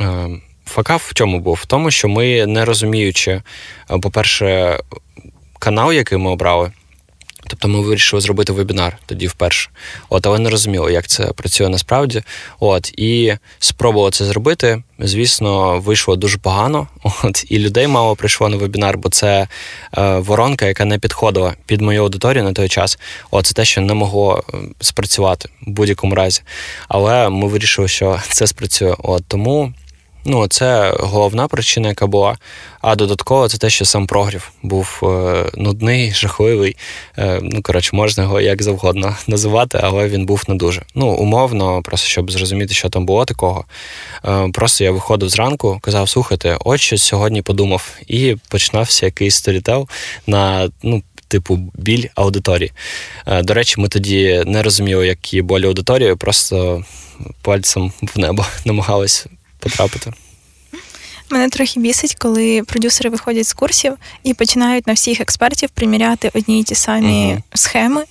Е, 0.00 0.28
Факап 0.70 1.00
в 1.00 1.14
чому 1.14 1.40
був? 1.40 1.58
В 1.62 1.66
тому, 1.66 1.90
що 1.90 2.08
ми 2.08 2.46
не 2.46 2.64
розуміючи, 2.64 3.30
е, 3.30 3.42
по-перше, 3.98 4.78
канал, 5.58 5.92
який 5.92 6.18
ми 6.18 6.30
обрали. 6.30 6.72
Тобто 7.46 7.68
ми 7.68 7.80
вирішили 7.80 8.20
зробити 8.20 8.52
вебінар 8.52 8.98
тоді 9.06 9.26
вперше. 9.26 9.70
От, 10.08 10.26
але 10.26 10.38
не 10.38 10.50
розуміли, 10.50 10.92
як 10.92 11.06
це 11.06 11.24
працює 11.26 11.68
насправді. 11.68 12.22
От, 12.60 12.92
і 12.96 13.34
спробували 13.58 14.10
це 14.10 14.24
зробити. 14.24 14.82
Звісно, 14.98 15.80
вийшло 15.80 16.16
дуже 16.16 16.38
погано. 16.38 16.88
От, 17.22 17.44
і 17.48 17.58
людей 17.58 17.86
мало 17.86 18.16
прийшло 18.16 18.48
на 18.48 18.56
вебінар, 18.56 18.98
бо 18.98 19.08
це 19.08 19.48
е, 19.98 20.18
воронка, 20.18 20.66
яка 20.66 20.84
не 20.84 20.98
підходила 20.98 21.54
під 21.66 21.80
мою 21.80 22.02
аудиторію 22.02 22.44
на 22.44 22.52
той 22.52 22.68
час. 22.68 22.98
От, 23.30 23.46
це 23.46 23.54
те, 23.54 23.64
що 23.64 23.80
не 23.80 23.94
могло 23.94 24.44
е, 24.54 24.56
спрацювати 24.80 25.48
в 25.66 25.70
будь-якому 25.70 26.14
разі. 26.14 26.42
Але 26.88 27.28
ми 27.28 27.48
вирішили, 27.48 27.88
що 27.88 28.20
це 28.28 28.46
спрацює. 28.46 28.94
От 28.98 29.24
тому 29.28 29.72
Ну, 30.24 30.46
це 30.46 30.94
головна 30.98 31.48
причина, 31.48 31.88
яка 31.88 32.06
була. 32.06 32.36
А 32.80 32.96
додатково 32.96 33.48
це 33.48 33.58
те, 33.58 33.70
що 33.70 33.84
сам 33.84 34.06
прогрів 34.06 34.52
був 34.62 35.00
е, 35.02 35.44
нудний, 35.54 36.12
жахливий. 36.12 36.76
Е, 37.18 37.38
ну, 37.42 37.62
коротше, 37.62 37.96
можна 37.96 38.22
його 38.22 38.40
як 38.40 38.62
завгодно 38.62 39.16
називати, 39.26 39.80
але 39.82 40.08
він 40.08 40.26
був 40.26 40.44
не 40.48 40.54
дуже. 40.54 40.82
Ну, 40.94 41.06
умовно, 41.06 41.82
просто 41.82 42.08
щоб 42.08 42.30
зрозуміти, 42.30 42.74
що 42.74 42.88
там 42.88 43.06
було 43.06 43.24
такого. 43.24 43.64
Е, 44.24 44.48
просто 44.52 44.84
я 44.84 44.90
виходив 44.90 45.28
зранку, 45.28 45.78
казав, 45.82 46.08
слухайте, 46.08 46.56
от 46.60 46.80
щось 46.80 47.02
сьогодні 47.02 47.42
подумав, 47.42 47.96
і 48.06 48.36
починався 48.48 49.06
якийсь 49.06 49.34
сторітел 49.34 49.88
на 50.26 50.70
ну. 50.82 51.02
Типу 51.28 51.58
біль 51.74 52.04
аудиторії. 52.14 52.72
До 53.42 53.54
речі, 53.54 53.80
ми 53.80 53.88
тоді 53.88 54.42
не 54.46 54.62
розуміли, 54.62 55.06
які 55.06 55.42
болі 55.42 55.66
аудиторії, 55.66 56.14
просто 56.14 56.84
пальцем 57.42 57.92
в 58.02 58.18
небо 58.18 58.46
намагались 58.64 59.26
потрапити. 59.60 60.12
Мене 61.30 61.48
трохи 61.48 61.80
бісить, 61.80 62.14
коли 62.14 62.62
продюсери 62.62 63.10
виходять 63.10 63.46
з 63.46 63.52
курсів 63.52 63.96
і 64.22 64.34
починають 64.34 64.86
на 64.86 64.92
всіх 64.92 65.20
експертів 65.20 65.68
приміряти 65.70 66.30
одні 66.34 66.60
й 66.60 66.64
ті 66.64 66.74
самі 66.74 67.34
uh 67.34 67.42
схеми 67.54 68.04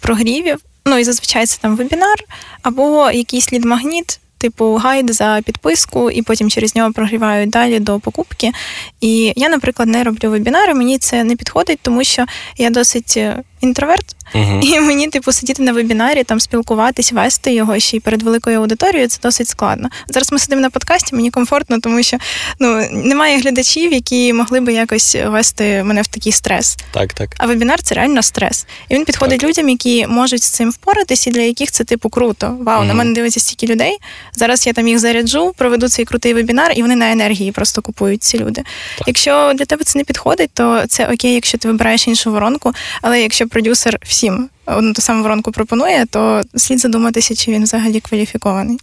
прогрівів. 0.00 0.58
Ну 0.84 0.98
і 0.98 1.04
зазвичай 1.04 1.46
це 1.46 1.58
там 1.60 1.76
вебінар 1.76 2.16
або 2.62 3.10
якийсь 3.10 3.52
лід-магніт, 3.52 4.18
типу 4.38 4.74
гайд 4.74 5.14
за 5.14 5.40
підписку, 5.44 6.10
і 6.10 6.22
потім 6.22 6.50
через 6.50 6.76
нього 6.76 6.92
прогрівають 6.92 7.50
далі 7.50 7.78
до 7.78 8.00
покупки. 8.00 8.52
І 9.00 9.32
я, 9.36 9.48
наприклад, 9.48 9.88
не 9.88 10.04
роблю 10.04 10.30
вебінари. 10.30 10.74
Мені 10.74 10.98
це 10.98 11.24
не 11.24 11.36
підходить, 11.36 11.78
тому 11.82 12.04
що 12.04 12.24
я 12.56 12.70
досить 12.70 13.14
е, 13.16 13.42
інтроверт. 13.60 14.15
Uh-huh. 14.34 14.60
І 14.62 14.80
мені, 14.80 15.08
типу, 15.08 15.32
сидіти 15.32 15.62
на 15.62 15.72
вебінарі, 15.72 16.24
там 16.24 16.40
спілкуватись, 16.40 17.12
вести 17.12 17.54
його 17.54 17.78
ще 17.78 17.96
й 17.96 18.00
перед 18.00 18.22
великою 18.22 18.60
аудиторією, 18.60 19.08
це 19.08 19.18
досить 19.22 19.48
складно. 19.48 19.88
Зараз 20.08 20.32
ми 20.32 20.38
сидимо 20.38 20.62
на 20.62 20.70
подкасті, 20.70 21.16
мені 21.16 21.30
комфортно, 21.30 21.80
тому 21.80 22.02
що 22.02 22.16
ну 22.60 22.88
немає 22.92 23.40
глядачів, 23.40 23.92
які 23.92 24.32
могли 24.32 24.60
би 24.60 24.72
якось 24.72 25.16
вести 25.26 25.82
мене 25.82 26.02
в 26.02 26.06
такий 26.06 26.32
стрес. 26.32 26.76
Так, 26.90 27.12
так. 27.12 27.28
А 27.38 27.46
вебінар 27.46 27.82
це 27.82 27.94
реально 27.94 28.22
стрес. 28.22 28.66
І 28.88 28.94
він 28.94 29.04
підходить 29.04 29.40
так. 29.40 29.48
людям, 29.48 29.68
які 29.68 30.06
можуть 30.06 30.42
з 30.42 30.50
цим 30.50 30.70
впоратись, 30.70 31.26
і 31.26 31.30
для 31.30 31.40
яких 31.40 31.70
це 31.70 31.84
типу 31.84 32.08
круто. 32.08 32.56
Вау, 32.60 32.82
uh-huh. 32.82 32.86
на 32.86 32.94
мене 32.94 33.14
дивиться 33.14 33.40
стільки 33.40 33.66
людей. 33.66 33.98
Зараз 34.32 34.66
я 34.66 34.72
там 34.72 34.88
їх 34.88 34.98
заряджу, 34.98 35.54
проведу 35.56 35.88
цей 35.88 36.04
крутий 36.04 36.34
вебінар, 36.34 36.72
і 36.76 36.82
вони 36.82 36.96
на 36.96 37.12
енергії 37.12 37.52
просто 37.52 37.82
купують 37.82 38.22
ці 38.22 38.38
люди. 38.38 38.62
Так. 38.98 39.06
Якщо 39.08 39.52
для 39.54 39.64
тебе 39.64 39.84
це 39.84 39.98
не 39.98 40.04
підходить, 40.04 40.50
то 40.54 40.84
це 40.88 41.06
окей, 41.06 41.34
якщо 41.34 41.58
ти 41.58 41.68
вибираєш 41.68 42.08
іншу 42.08 42.32
воронку, 42.32 42.72
але 43.02 43.22
якщо 43.22 43.48
продюсер 43.48 43.98
всім 44.16 44.48
одну 44.66 44.92
ту 44.92 45.02
саму 45.02 45.22
воронку 45.22 45.52
пропонує, 45.52 46.06
то 46.06 46.42
слід 46.54 46.80
задуматися, 46.80 47.34
чи 47.34 47.50
він 47.50 47.62
взагалі 47.62 48.00
кваліфікований. 48.00 48.78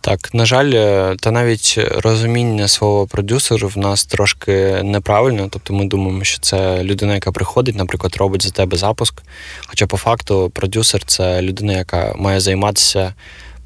Так, 0.00 0.34
на 0.34 0.46
жаль, 0.46 0.70
е, 0.74 1.16
та 1.20 1.30
навіть 1.30 1.78
розуміння 1.78 2.68
свого 2.68 3.06
продюсеру 3.06 3.68
в 3.68 3.78
нас 3.78 4.04
трошки 4.04 4.80
неправильно. 4.84 5.48
Тобто 5.50 5.74
ми 5.74 5.84
думаємо, 5.84 6.24
що 6.24 6.40
це 6.40 6.82
людина, 6.82 7.14
яка 7.14 7.32
приходить, 7.32 7.76
наприклад, 7.76 8.16
робить 8.16 8.42
за 8.42 8.50
тебе 8.50 8.76
запуск. 8.76 9.14
Хоча 9.66 9.86
по 9.86 9.96
факту 9.96 10.50
продюсер 10.54 11.04
це 11.04 11.42
людина, 11.42 11.72
яка 11.72 12.14
має 12.18 12.40
займатися 12.40 13.14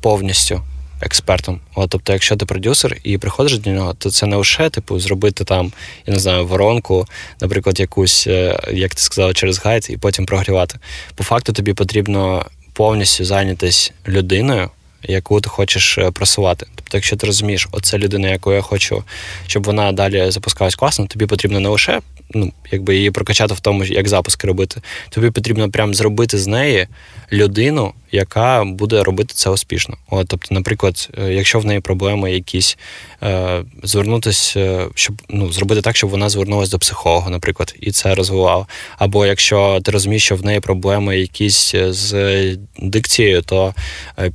повністю 0.01 0.61
експертом. 1.01 1.61
От, 1.75 1.91
Тобто, 1.91 2.13
якщо 2.13 2.37
ти 2.37 2.47
продюсер 2.47 2.97
і 3.05 3.19
приходиш 3.19 3.59
до 3.59 3.71
нього, 3.71 3.95
то 3.95 4.11
це 4.11 4.27
не 4.27 4.37
лише 4.37 4.71
типу 4.71 5.01
зробити 5.01 5.45
там, 5.45 5.73
я 6.07 6.15
не 6.15 6.21
знаю, 6.21 6.47
воронку, 6.47 7.07
наприклад, 7.41 7.81
якусь, 7.81 8.27
е, 8.27 8.61
як 8.73 8.95
ти 8.95 9.03
сказав, 9.03 9.35
через 9.35 9.59
гайд, 9.59 9.87
і 9.91 9.97
потім 9.97 10.27
прогрівати. 10.27 10.79
По 11.15 11.25
факту 11.25 11.53
тобі 11.53 11.75
потрібно 11.75 12.47
повністю 12.73 13.25
зайнятися 13.25 13.93
людиною. 14.09 14.71
Яку 15.03 15.41
ти 15.41 15.49
хочеш 15.49 15.99
е, 15.99 16.11
просувати. 16.11 16.67
Тобто, 16.75 16.97
якщо 16.97 17.17
ти 17.17 17.27
розумієш, 17.27 17.69
оце 17.73 17.99
людина, 17.99 18.29
яку 18.29 18.53
я 18.53 18.61
хочу, 18.61 19.05
щоб 19.47 19.65
вона 19.65 19.93
далі 19.93 20.31
запускалась 20.31 20.75
класно, 20.75 21.07
тобі 21.07 21.27
потрібно 21.27 21.61
не 21.61 21.69
лише 21.69 22.01
ну, 22.35 22.53
якби 22.71 22.97
її 22.97 23.11
прокачати 23.11 23.55
в 23.55 23.61
тому, 23.61 23.85
як 23.85 24.09
запуски 24.09 24.47
робити. 24.47 24.81
Тобі 25.09 25.31
потрібно 25.31 25.71
прям 25.71 25.95
зробити 25.95 26.39
з 26.39 26.47
неї 26.47 26.87
людину, 27.33 27.93
яка 28.13 28.65
буде 28.65 29.03
робити 29.03 29.35
це 29.37 29.51
успішно. 29.51 29.97
От, 30.11 30.29
Тобто, 30.29 30.55
наприклад, 30.55 31.09
е, 31.19 31.33
якщо 31.33 31.59
в 31.61 31.65
неї 31.65 31.81
проблеми 31.81 32.33
якісь 32.33 32.79
е, 33.23 33.63
звернутися, 33.83 34.61
е, 34.61 34.89
щоб 34.95 35.23
ну, 35.29 35.53
зробити 35.53 35.81
так, 35.81 35.97
щоб 35.97 36.11
вона 36.11 36.29
звернулася 36.29 36.71
до 36.71 36.79
психолога, 36.79 37.31
наприклад, 37.31 37.75
і 37.81 37.91
це 37.93 38.15
розвивала. 38.15 38.67
Або 38.99 39.27
якщо 39.27 39.81
ти 39.85 39.91
розумієш, 39.91 40.25
що 40.25 40.37
в 40.37 40.45
неї 40.45 40.61
проблеми 40.61 41.19
якісь 41.19 41.75
е, 41.75 41.93
з 41.93 42.57
дикцією, 42.79 43.43
то 43.43 43.75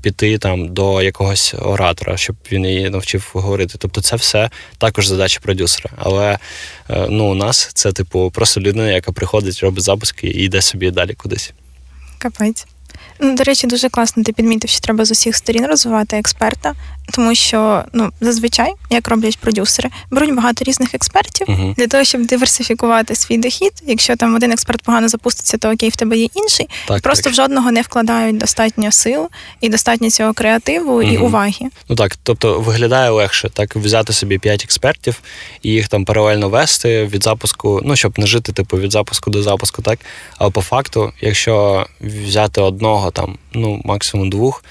піти 0.02 0.38
там 0.38 0.74
до 0.74 1.02
якогось 1.02 1.56
оратора, 1.62 2.18
щоб 2.18 2.36
він 2.52 2.66
її 2.66 2.90
навчив 2.90 3.30
говорити. 3.34 3.76
Тобто, 3.78 4.02
це 4.02 4.16
все 4.16 4.50
також 4.78 5.08
задача 5.08 5.40
продюсера. 5.44 5.90
Але 5.98 6.38
ну, 7.10 7.32
у 7.32 7.34
нас 7.34 7.70
це 7.74 7.92
типу 7.92 8.32
просто 8.32 8.62
людина, 8.62 8.92
яка 8.92 9.12
приходить, 9.12 9.60
робить 9.60 9.84
запуски 9.84 10.28
і 10.28 10.44
йде 10.44 10.62
собі 10.62 10.92
далі 10.92 11.14
кудись. 11.14 11.54
Капець. 12.18 12.66
До 13.20 13.44
речі, 13.44 13.68
дуже 13.68 13.90
класно 13.90 14.24
ти 14.24 14.32
підмітив, 14.32 14.70
що 14.70 14.80
треба 14.80 15.06
з 15.06 15.12
усіх 15.12 15.36
сторін 15.36 15.66
розвивати 15.66 16.18
експерта, 16.18 16.74
тому 17.14 17.36
що 17.36 17.84
ну 17.94 18.12
зазвичай, 18.22 18.74
як 18.90 19.08
роблять 19.08 19.38
продюсери, 19.38 19.90
беруть 20.12 20.36
багато 20.36 20.64
різних 20.64 20.96
експертів 20.96 21.48
uh-huh. 21.48 21.76
для 21.76 21.88
того, 21.88 22.04
щоб 22.04 22.26
диверсифікувати 22.26 23.16
свій 23.16 23.38
дохід. 23.38 23.72
Якщо 23.88 24.16
там 24.16 24.36
один 24.36 24.52
експерт 24.52 24.82
погано 24.82 25.08
запуститься, 25.08 25.58
то 25.58 25.72
окей, 25.72 25.90
в 25.90 25.96
тебе 25.96 26.18
є 26.18 26.28
інший. 26.34 26.70
Так, 26.88 27.02
Просто 27.02 27.24
так. 27.24 27.34
в 27.34 27.36
жодного 27.36 27.72
не 27.72 27.82
вкладають 27.82 28.38
достатньо 28.38 28.92
сил 28.92 29.30
і 29.62 29.70
достатньо 29.70 30.10
цього 30.10 30.34
креативу 30.34 31.04
uh-huh. 31.04 31.14
і 31.14 31.18
уваги. 31.18 31.66
Ну 31.90 31.96
так, 31.96 32.18
тобто 32.24 32.60
виглядає 32.60 33.10
легше 33.10 33.50
так 33.50 33.76
взяти 33.76 34.14
собі 34.14 34.38
п'ять 34.38 34.64
експертів 34.64 35.22
і 35.62 35.70
їх 35.70 35.88
там 35.88 36.06
паралельно 36.06 36.50
вести 36.50 37.06
від 37.06 37.24
запуску, 37.24 37.82
ну 37.84 37.96
щоб 37.96 38.20
не 38.20 38.28
жити, 38.28 38.52
типу, 38.52 38.78
від 38.78 38.92
запуску 38.92 39.30
до 39.30 39.44
запуску, 39.44 39.82
так. 39.82 40.00
Але 40.38 40.52
по 40.52 40.62
факту, 40.62 41.14
якщо 41.22 41.86
взяти 42.02 42.62
одного 42.62 43.12
там, 43.12 43.38
ну 43.54 43.82
максимум 43.84 44.30
двох 44.30 44.64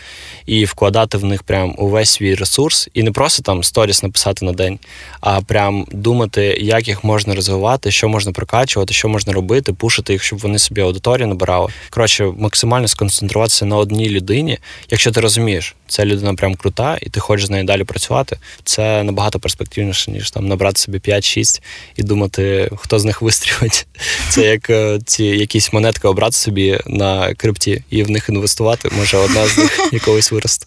і 0.46 0.64
вкладати 0.64 1.18
в 1.18 1.24
них 1.24 1.42
прям 1.42 1.74
увесь 1.78 2.10
свій 2.10 2.34
ресурс, 2.34 2.88
і 2.94 3.02
не 3.02 3.10
просто 3.10 3.42
там 3.42 3.64
сторіс 3.64 4.02
написати 4.02 4.44
на 4.44 4.52
день, 4.52 4.78
а 5.20 5.40
прям 5.40 5.86
думати, 5.90 6.58
як 6.60 6.88
їх 6.88 7.04
можна 7.04 7.34
розвивати, 7.34 7.90
що 7.90 8.08
можна 8.08 8.32
прокачувати, 8.32 8.94
що 8.94 9.08
можна 9.08 9.32
робити, 9.32 9.72
пушити 9.72 10.12
їх, 10.12 10.22
щоб 10.22 10.38
вони 10.38 10.58
собі 10.58 10.80
аудиторію 10.80 11.26
набирали. 11.26 11.68
Коротше, 11.90 12.32
максимально 12.38 12.88
сконцентруватися 12.88 13.64
на 13.64 13.76
одній 13.76 14.10
людині. 14.10 14.58
Якщо 14.90 15.10
ти 15.10 15.20
розумієш, 15.20 15.74
ця 15.86 16.04
людина 16.04 16.34
прям 16.34 16.54
крута, 16.54 16.98
і 17.02 17.10
ти 17.10 17.20
хочеш 17.20 17.46
з 17.46 17.50
нею 17.50 17.64
далі 17.64 17.84
працювати, 17.84 18.38
це 18.64 19.02
набагато 19.02 19.40
перспективніше, 19.40 20.10
ніж 20.10 20.30
там 20.30 20.46
набрати 20.46 20.80
собі 20.80 20.98
5-6 20.98 21.62
і 21.96 22.02
думати, 22.02 22.70
хто 22.76 22.98
з 22.98 23.04
них 23.04 23.22
вистрілить. 23.22 23.86
Це 24.28 24.42
як 24.42 24.70
е, 24.70 24.98
ці 25.06 25.24
якісь 25.24 25.72
монетки 25.72 26.08
обрати 26.08 26.32
собі 26.32 26.80
на 26.86 27.34
крипті 27.34 27.82
і 27.90 28.02
в 28.02 28.10
них 28.10 28.28
інвестувати. 28.28 28.90
Може, 28.98 29.16
одна 29.16 29.46
з 29.46 29.58
них 29.58 29.80
якогось 29.92 30.32
виросте. 30.34 30.66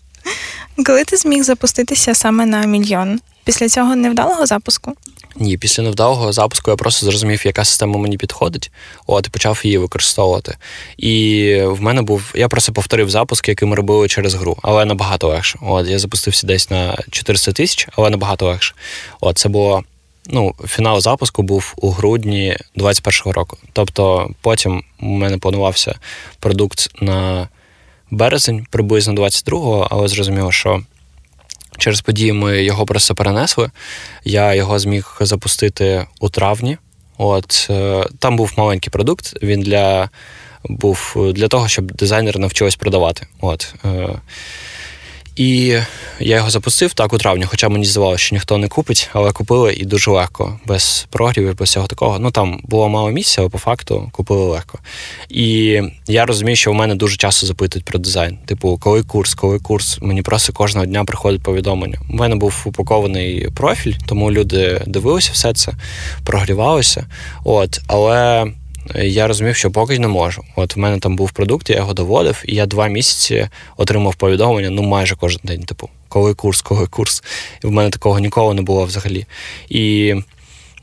Коли 0.86 1.04
ти 1.04 1.18
зміг 1.18 1.44
запуститися 1.44 2.16
саме 2.16 2.46
на 2.46 2.66
мільйон 2.66 3.20
після 3.44 3.70
цього 3.70 3.96
невдалого 3.96 4.46
запуску? 4.46 4.94
Ні, 5.40 5.58
після 5.58 5.84
невдалого 5.84 6.34
запуску 6.34 6.72
я 6.72 6.78
просто 6.78 7.06
зрозумів, 7.06 7.46
яка 7.46 7.66
система 7.66 7.98
мені 7.98 8.18
підходить. 8.18 8.72
От 9.08 9.28
і 9.28 9.30
почав 9.30 9.62
її 9.64 9.78
використовувати. 9.78 10.58
І 10.98 11.62
в 11.64 11.82
мене 11.82 12.02
був. 12.02 12.24
Я 12.36 12.48
просто 12.48 12.74
повторив 12.74 13.10
запуск, 13.10 13.50
який 13.50 13.68
ми 13.68 13.76
робили 13.76 14.08
через 14.08 14.34
гру, 14.34 14.58
але 14.62 14.86
набагато 14.86 15.28
легше. 15.28 15.60
От 15.62 15.88
я 15.88 16.00
запустився 16.00 16.48
десь 16.48 16.70
на 16.70 16.98
400 17.12 17.52
тисяч, 17.52 17.88
але 17.96 18.10
набагато 18.10 18.46
легше. 18.46 18.76
От 19.22 19.38
це 19.38 19.50
було. 19.50 19.84
Ну, 20.30 20.54
фінал 20.68 21.02
запуску 21.02 21.44
був 21.44 21.74
у 21.78 21.90
грудні 21.92 22.58
2021 22.76 23.34
року. 23.34 23.58
Тобто, 23.74 24.30
потім 24.42 24.84
у 25.02 25.06
мене 25.06 25.38
планувався 25.38 25.96
продукт 26.40 27.02
на 27.02 27.48
березень, 28.12 28.68
приблизно 28.70 29.14
22-го, 29.14 29.88
але 29.92 30.08
зрозуміло, 30.08 30.52
що 30.52 30.82
через 31.78 32.02
події 32.02 32.34
ми 32.34 32.64
його 32.64 32.86
просто 32.86 33.16
перенесли. 33.16 33.72
Я 34.24 34.54
його 34.54 34.80
зміг 34.80 35.18
запустити 35.20 36.06
у 36.20 36.30
травні. 36.30 36.78
От 37.18 37.68
е, 37.70 38.06
Там 38.20 38.36
був 38.36 38.54
маленький 38.58 38.90
продукт, 38.90 39.44
він 39.44 39.62
для 39.62 40.10
був 40.64 41.16
для 41.34 41.48
того, 41.48 41.68
щоб 41.68 41.92
дизайнери 41.92 42.40
навчились 42.40 42.76
продавати. 42.76 43.28
От. 43.42 43.74
І 45.38 45.80
я 46.20 46.36
його 46.36 46.50
запустив 46.50 46.94
так 46.94 47.14
у 47.14 47.18
травні, 47.18 47.46
хоча 47.46 47.70
мені 47.70 47.86
здавалося, 47.86 48.24
що 48.24 48.36
ніхто 48.36 48.58
не 48.58 48.68
купить, 48.68 49.10
але 49.14 49.32
купили 49.32 49.74
і 49.74 49.86
дуже 49.86 50.12
легко, 50.12 50.60
без 50.66 51.08
прогрівів, 51.10 51.58
без 51.58 51.70
всього 51.70 51.88
такого. 51.88 52.20
Ну 52.20 52.32
там 52.32 52.60
було 52.64 52.90
мало 52.90 53.12
місця, 53.12 53.42
але 53.42 53.50
по 53.50 53.58
факту 53.58 54.10
купили 54.12 54.46
легко. 54.46 54.80
І 55.30 55.82
я 56.08 56.26
розумію, 56.26 56.56
що 56.56 56.72
у 56.72 56.74
мене 56.74 56.96
дуже 56.96 57.18
часто 57.18 57.48
запитують 57.48 57.86
про 57.86 58.00
дизайн. 58.00 58.38
Типу, 58.46 58.78
коли 58.82 59.04
курс, 59.04 59.34
коли 59.34 59.60
курс, 59.60 59.98
мені 60.02 60.22
просто 60.22 60.54
кожного 60.54 60.86
дня 60.86 61.06
приходить 61.06 61.44
повідомлення. 61.44 62.00
У 62.10 62.16
мене 62.16 62.36
був 62.36 62.64
упакований 62.66 63.50
профіль, 63.56 63.94
тому 64.06 64.32
люди 64.32 64.82
дивилися 64.88 65.30
все 65.34 65.54
це, 65.54 65.72
прогрівалися. 66.24 67.06
От, 67.44 67.82
але 67.88 68.48
я 68.96 69.28
розумів, 69.28 69.56
що 69.56 69.72
поки 69.72 70.00
не 70.00 70.08
можу. 70.08 70.44
От 70.56 70.76
в 70.76 70.80
мене 70.80 71.00
там 71.00 71.16
був 71.16 71.32
продукт, 71.32 71.70
я 71.70 71.76
його 71.76 71.94
доводив, 71.94 72.44
і 72.46 72.56
я 72.56 72.66
два 72.66 72.88
місяці 72.88 73.48
отримав 73.78 74.16
повідомлення 74.16 74.70
ну 74.70 74.82
майже 74.82 75.16
кожен 75.16 75.42
день. 75.44 75.64
Типу, 75.64 75.90
коли 76.10 76.34
курс, 76.34 76.62
коли 76.62 76.88
курс. 76.88 77.24
І 77.64 77.68
в 77.68 77.72
мене 77.72 77.90
такого 77.90 78.20
ніколи 78.20 78.54
не 78.54 78.62
було 78.62 78.86
взагалі. 78.86 79.26
І 79.70 80.16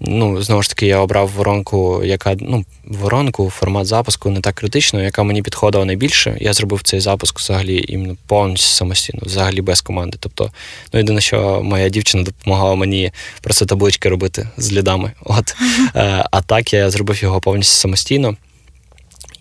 ну, 0.07 0.43
знову 0.43 0.63
ж 0.63 0.69
таки, 0.69 0.87
я 0.87 0.99
обрав 0.99 1.31
воронку, 1.37 2.05
яка 2.05 2.37
ну, 2.41 2.65
воронку, 2.85 3.51
формат 3.51 3.87
запуску 3.87 4.31
не 4.31 4.41
так 4.41 4.55
критично, 4.55 5.03
яка 5.03 5.23
мені 5.23 5.43
підходила 5.43 5.85
найбільше. 5.85 6.37
Я 6.41 6.53
зробив 6.53 6.83
цей 6.83 7.01
запуск 7.01 7.39
взагалі 7.39 7.85
іменно 7.89 8.17
повністю 8.27 8.69
самостійно, 8.69 9.23
взагалі 9.23 9.61
без 9.61 9.81
команди. 9.81 10.17
Тобто, 10.21 10.51
ну 10.93 10.99
єдине, 10.99 11.21
що 11.21 11.61
моя 11.63 11.89
дівчина 11.89 12.23
допомагала 12.23 12.75
мені 12.75 13.13
просто 13.41 13.67
таблички 13.67 14.09
робити 14.09 14.49
з 14.57 14.73
лідами. 14.73 15.13
От. 15.25 15.55
Е, 15.97 16.25
а 16.31 16.43
так 16.43 16.73
я 16.73 16.91
зробив 16.91 17.23
його 17.23 17.41
повністю 17.41 17.75
самостійно. 17.75 18.37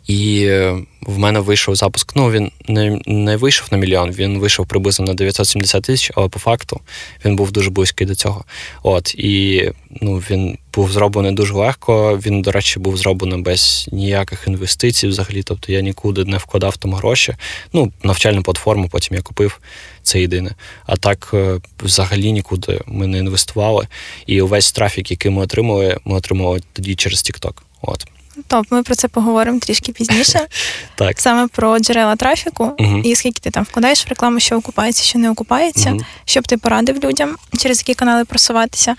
І 0.07 0.45
е, 0.45 0.77
в 1.01 1.17
мене 1.17 1.39
вийшов 1.39 1.75
запуск. 1.75 2.15
Ну, 2.15 2.31
він 2.31 2.51
не 2.67 3.01
не 3.05 3.37
вийшов 3.37 3.67
на 3.71 3.77
мільйон, 3.77 4.11
він 4.11 4.39
вийшов 4.39 4.67
приблизно 4.67 5.05
на 5.05 5.13
970 5.13 5.83
тисяч, 5.83 6.11
але 6.15 6.27
по 6.27 6.39
факту 6.39 6.79
він 7.25 7.35
був 7.35 7.51
дуже 7.51 7.69
близький 7.69 8.07
до 8.07 8.15
цього. 8.15 8.45
От 8.83 9.15
і 9.15 9.71
ну, 10.01 10.17
він 10.17 10.57
був 10.73 10.91
зроблений 10.91 11.31
дуже 11.31 11.53
легко. 11.53 12.19
Він, 12.25 12.41
до 12.41 12.51
речі, 12.51 12.79
був 12.79 12.97
зроблений 12.97 13.41
без 13.41 13.89
ніяких 13.91 14.43
інвестицій 14.47 15.07
взагалі. 15.07 15.43
Тобто 15.43 15.71
я 15.71 15.81
нікуди 15.81 16.25
не 16.25 16.37
вкладав 16.37 16.77
там 16.77 16.93
гроші. 16.93 17.35
Ну, 17.73 17.91
навчальну 18.03 18.43
платформу, 18.43 18.89
потім 18.89 19.17
я 19.17 19.21
купив 19.23 19.59
це 20.03 20.21
єдине. 20.21 20.55
А 20.85 20.95
так, 20.95 21.31
е, 21.33 21.59
взагалі 21.79 22.31
нікуди 22.31 22.81
ми 22.85 23.07
не 23.07 23.17
інвестували. 23.17 23.87
І 24.25 24.41
увесь 24.41 24.71
трафік, 24.71 25.11
який 25.11 25.31
ми 25.31 25.41
отримали, 25.41 25.97
ми 26.05 26.15
отримали 26.15 26.61
тоді 26.73 26.95
через 26.95 27.19
TikTok. 27.19 27.53
От. 27.81 28.07
Топ, 28.47 28.65
ми 28.71 28.83
про 28.83 28.95
це 28.95 29.07
поговоримо 29.07 29.59
трішки 29.59 29.91
пізніше. 29.91 30.39
Так. 30.95 31.19
Саме 31.21 31.47
про 31.47 31.79
джерела 31.79 32.15
трафіку 32.15 32.71
Мгм. 32.79 33.01
і 33.05 33.15
скільки 33.15 33.39
ти 33.39 33.49
там 33.49 33.63
вкладаєш 33.63 34.05
в 34.05 34.09
рекламу, 34.09 34.39
що 34.39 34.57
окупається, 34.57 35.03
що 35.03 35.19
не 35.19 35.29
окупається, 35.29 35.89
Мгм. 35.89 36.05
щоб 36.25 36.47
ти 36.47 36.57
порадив 36.57 37.03
людям, 37.03 37.35
через 37.57 37.79
які 37.79 37.93
канали 37.93 38.25
просуватися. 38.25 38.95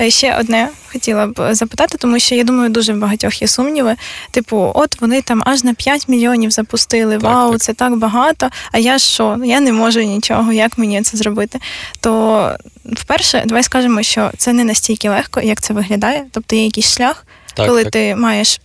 Е, 0.00 0.10
Ще 0.10 0.36
одне 0.40 0.68
хотіла 0.92 1.26
б 1.26 1.54
запитати, 1.54 1.98
тому 1.98 2.18
що 2.18 2.34
я 2.34 2.44
думаю, 2.44 2.68
дуже 2.70 2.92
багатьох 2.92 3.42
є 3.42 3.48
сумніви. 3.48 3.96
Типу, 4.30 4.72
от 4.74 5.00
вони 5.00 5.22
там 5.22 5.42
аж 5.46 5.64
на 5.64 5.74
5 5.74 6.08
мільйонів 6.08 6.50
запустили. 6.50 7.14
Так, 7.14 7.22
Вау, 7.22 7.50
так. 7.52 7.60
це 7.60 7.72
так 7.74 7.96
багато. 7.96 8.50
А 8.72 8.78
я 8.78 8.98
що? 8.98 9.36
Я 9.44 9.60
не 9.60 9.72
можу 9.72 10.00
нічого, 10.00 10.52
як 10.52 10.78
мені 10.78 11.02
це 11.02 11.16
зробити? 11.16 11.60
То 12.00 12.56
вперше, 12.84 13.42
давай 13.46 13.62
скажемо, 13.62 14.02
що 14.02 14.30
це 14.36 14.52
не 14.52 14.64
настільки 14.64 15.08
легко, 15.08 15.40
як 15.40 15.60
це 15.60 15.74
виглядає. 15.74 16.24
Тобто 16.32 16.56
є 16.56 16.64
якийсь 16.64 16.94
шлях, 16.94 17.26
Так, 17.54 17.66
коли 17.66 17.82
так. 17.82 17.92
ти 17.92 18.16
маєш. 18.16 18.60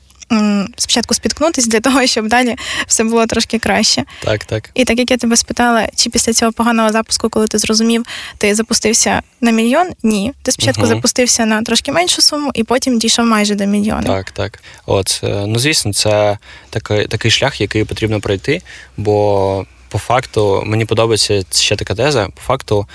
Спочатку 0.78 1.14
спіткнутись 1.14 1.68
для 1.68 1.80
того, 1.80 2.08
щоб 2.08 2.28
далі 2.28 2.56
все 2.88 3.04
було 3.04 3.26
трошки 3.26 3.60
краще. 3.60 4.04
Так, 4.24 4.46
так. 4.46 4.70
І 4.74 4.86
так 4.86 5.00
як 5.00 5.12
я 5.12 5.18
тебе 5.18 5.38
спитала, 5.38 5.88
чи 5.96 6.10
після 6.10 6.34
цього 6.34 6.52
поганого 6.52 6.92
запуску, 6.92 7.30
коли 7.30 7.48
ти 7.48 7.58
зрозумів, 7.58 8.06
ти 8.38 8.56
запустився 8.56 9.22
на 9.42 9.52
мільйон? 9.52 9.88
Ні. 10.04 10.34
Ти 10.42 10.52
спочатку 10.52 10.82
Мгм. 10.82 10.90
запустився 10.90 11.46
на 11.46 11.62
трошки 11.62 11.92
меншу 11.92 12.22
суму, 12.22 12.52
і 12.54 12.64
потім 12.64 13.00
дійшов 13.00 13.26
майже 13.26 13.56
до 13.56 13.66
мільйона. 13.66 14.02
Так, 14.02 14.32
так. 14.32 14.60
От, 14.86 15.22
е, 15.24 15.44
ну 15.48 15.60
звісно, 15.60 15.94
це 15.94 16.38
такий, 16.70 17.08
такий 17.08 17.32
шлях, 17.32 17.62
який 17.62 17.84
потрібно 17.84 18.20
пройти, 18.20 18.62
бо 18.98 19.66
по 19.90 19.98
факту 20.00 20.64
мені 20.66 20.86
подобається 20.86 21.44
ще 21.52 21.76
така 21.76 21.96
теза. 21.96 22.28
По 22.36 22.42
факту, 22.42 22.88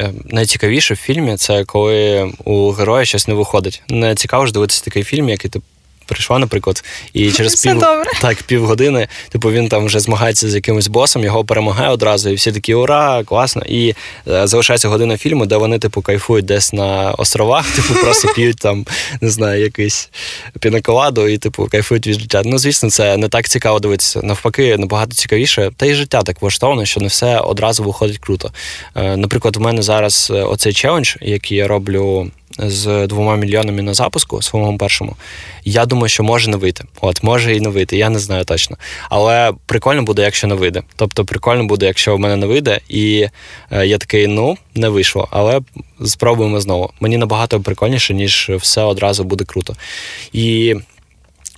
е, 0.00 0.12
найцікавіше 0.24 0.94
в 0.94 0.96
фільмі 0.96 1.36
це 1.36 1.64
коли 1.64 2.32
у 2.44 2.70
героя 2.70 3.04
щось 3.04 3.28
не 3.28 3.34
виходить. 3.34 3.82
Не 3.88 4.14
цікаво 4.14 4.46
ж 4.46 4.52
дивитися 4.52 4.84
такий 4.84 5.02
фільм, 5.02 5.28
який 5.28 5.50
ти 5.50 5.60
прийшла, 6.10 6.38
наприклад, 6.38 6.84
і 7.12 7.32
через 7.36 7.54
Все 7.54 7.70
пів, 7.70 7.80
добре. 7.80 8.10
так, 8.20 8.42
півгодини, 8.42 9.08
типу, 9.28 9.50
він 9.50 9.68
там 9.68 9.86
вже 9.86 10.00
змагається 10.00 10.50
з 10.50 10.54
якимось 10.54 10.88
босом, 10.88 11.24
його 11.24 11.44
перемагає 11.44 11.90
одразу, 11.90 12.30
і 12.30 12.34
всі 12.34 12.52
такі 12.52 12.74
ура, 12.74 13.24
класно. 13.24 13.62
І 13.66 13.94
е, 14.28 14.46
залишається 14.46 14.88
година 14.88 15.16
фільму, 15.16 15.46
де 15.46 15.56
вони, 15.56 15.78
типу, 15.78 16.02
кайфують 16.02 16.44
десь 16.44 16.72
на 16.72 17.12
островах, 17.12 17.70
типу, 17.76 17.94
просто 17.94 18.28
п'ють 18.28 18.56
там, 18.56 18.86
не 19.20 19.30
знаю, 19.30 19.62
якийсь 19.62 20.10
пінаколаду 20.60 21.28
і, 21.28 21.38
типу, 21.38 21.68
кайфують 21.70 22.06
від 22.06 22.20
життя. 22.20 22.42
Ну, 22.44 22.58
звісно, 22.58 22.90
це 22.90 23.16
не 23.16 23.28
так 23.28 23.48
цікаво 23.48 23.80
дивитися. 23.80 24.20
Навпаки, 24.22 24.76
набагато 24.76 25.12
цікавіше. 25.12 25.70
Та 25.76 25.86
й 25.86 25.94
життя 25.94 26.22
так 26.22 26.42
влаштоване, 26.42 26.86
що 26.86 27.00
не 27.00 27.06
все 27.06 27.38
одразу 27.38 27.84
виходить 27.84 28.18
круто. 28.18 28.52
Е, 28.96 29.16
Наприклад, 29.16 29.56
у 29.56 29.60
мене 29.60 29.82
зараз 29.82 30.32
е, 30.34 30.42
оцей 30.42 30.72
челендж, 30.72 31.16
який 31.20 31.58
я 31.58 31.68
роблю 31.68 32.30
з 32.66 33.06
двома 33.06 33.36
мільйонами 33.36 33.82
на 33.82 33.94
запуску, 33.94 34.42
своєму 34.42 34.78
першому, 34.78 35.16
я 35.64 35.86
думаю, 35.86 36.08
що 36.08 36.22
може 36.22 36.50
не 36.50 36.56
вийти. 36.56 36.84
От, 37.00 37.22
може 37.22 37.56
і 37.56 37.60
не 37.60 37.68
вийти, 37.68 37.96
я 37.96 38.10
не 38.10 38.18
знаю 38.18 38.44
точно. 38.44 38.76
Але 39.10 39.52
прикольно 39.66 40.02
буде, 40.02 40.22
якщо 40.22 40.46
не 40.46 40.54
вийде. 40.54 40.82
Тобто, 40.96 41.24
прикольно 41.24 41.64
буде, 41.64 41.86
якщо 41.86 42.16
в 42.16 42.18
мене 42.18 42.36
не 42.36 42.46
вийде, 42.46 42.80
і 42.88 43.26
е, 43.70 43.86
я 43.86 43.98
такий, 43.98 44.26
ну, 44.26 44.56
не 44.74 44.88
вийшло, 44.88 45.28
але 45.30 45.60
спробуємо 46.04 46.60
знову. 46.60 46.90
Мені 47.00 47.16
набагато 47.16 47.60
прикольніше, 47.60 48.14
ніж 48.14 48.50
все 48.56 48.82
одразу 48.82 49.24
буде 49.24 49.44
круто. 49.44 49.76
І 50.32 50.74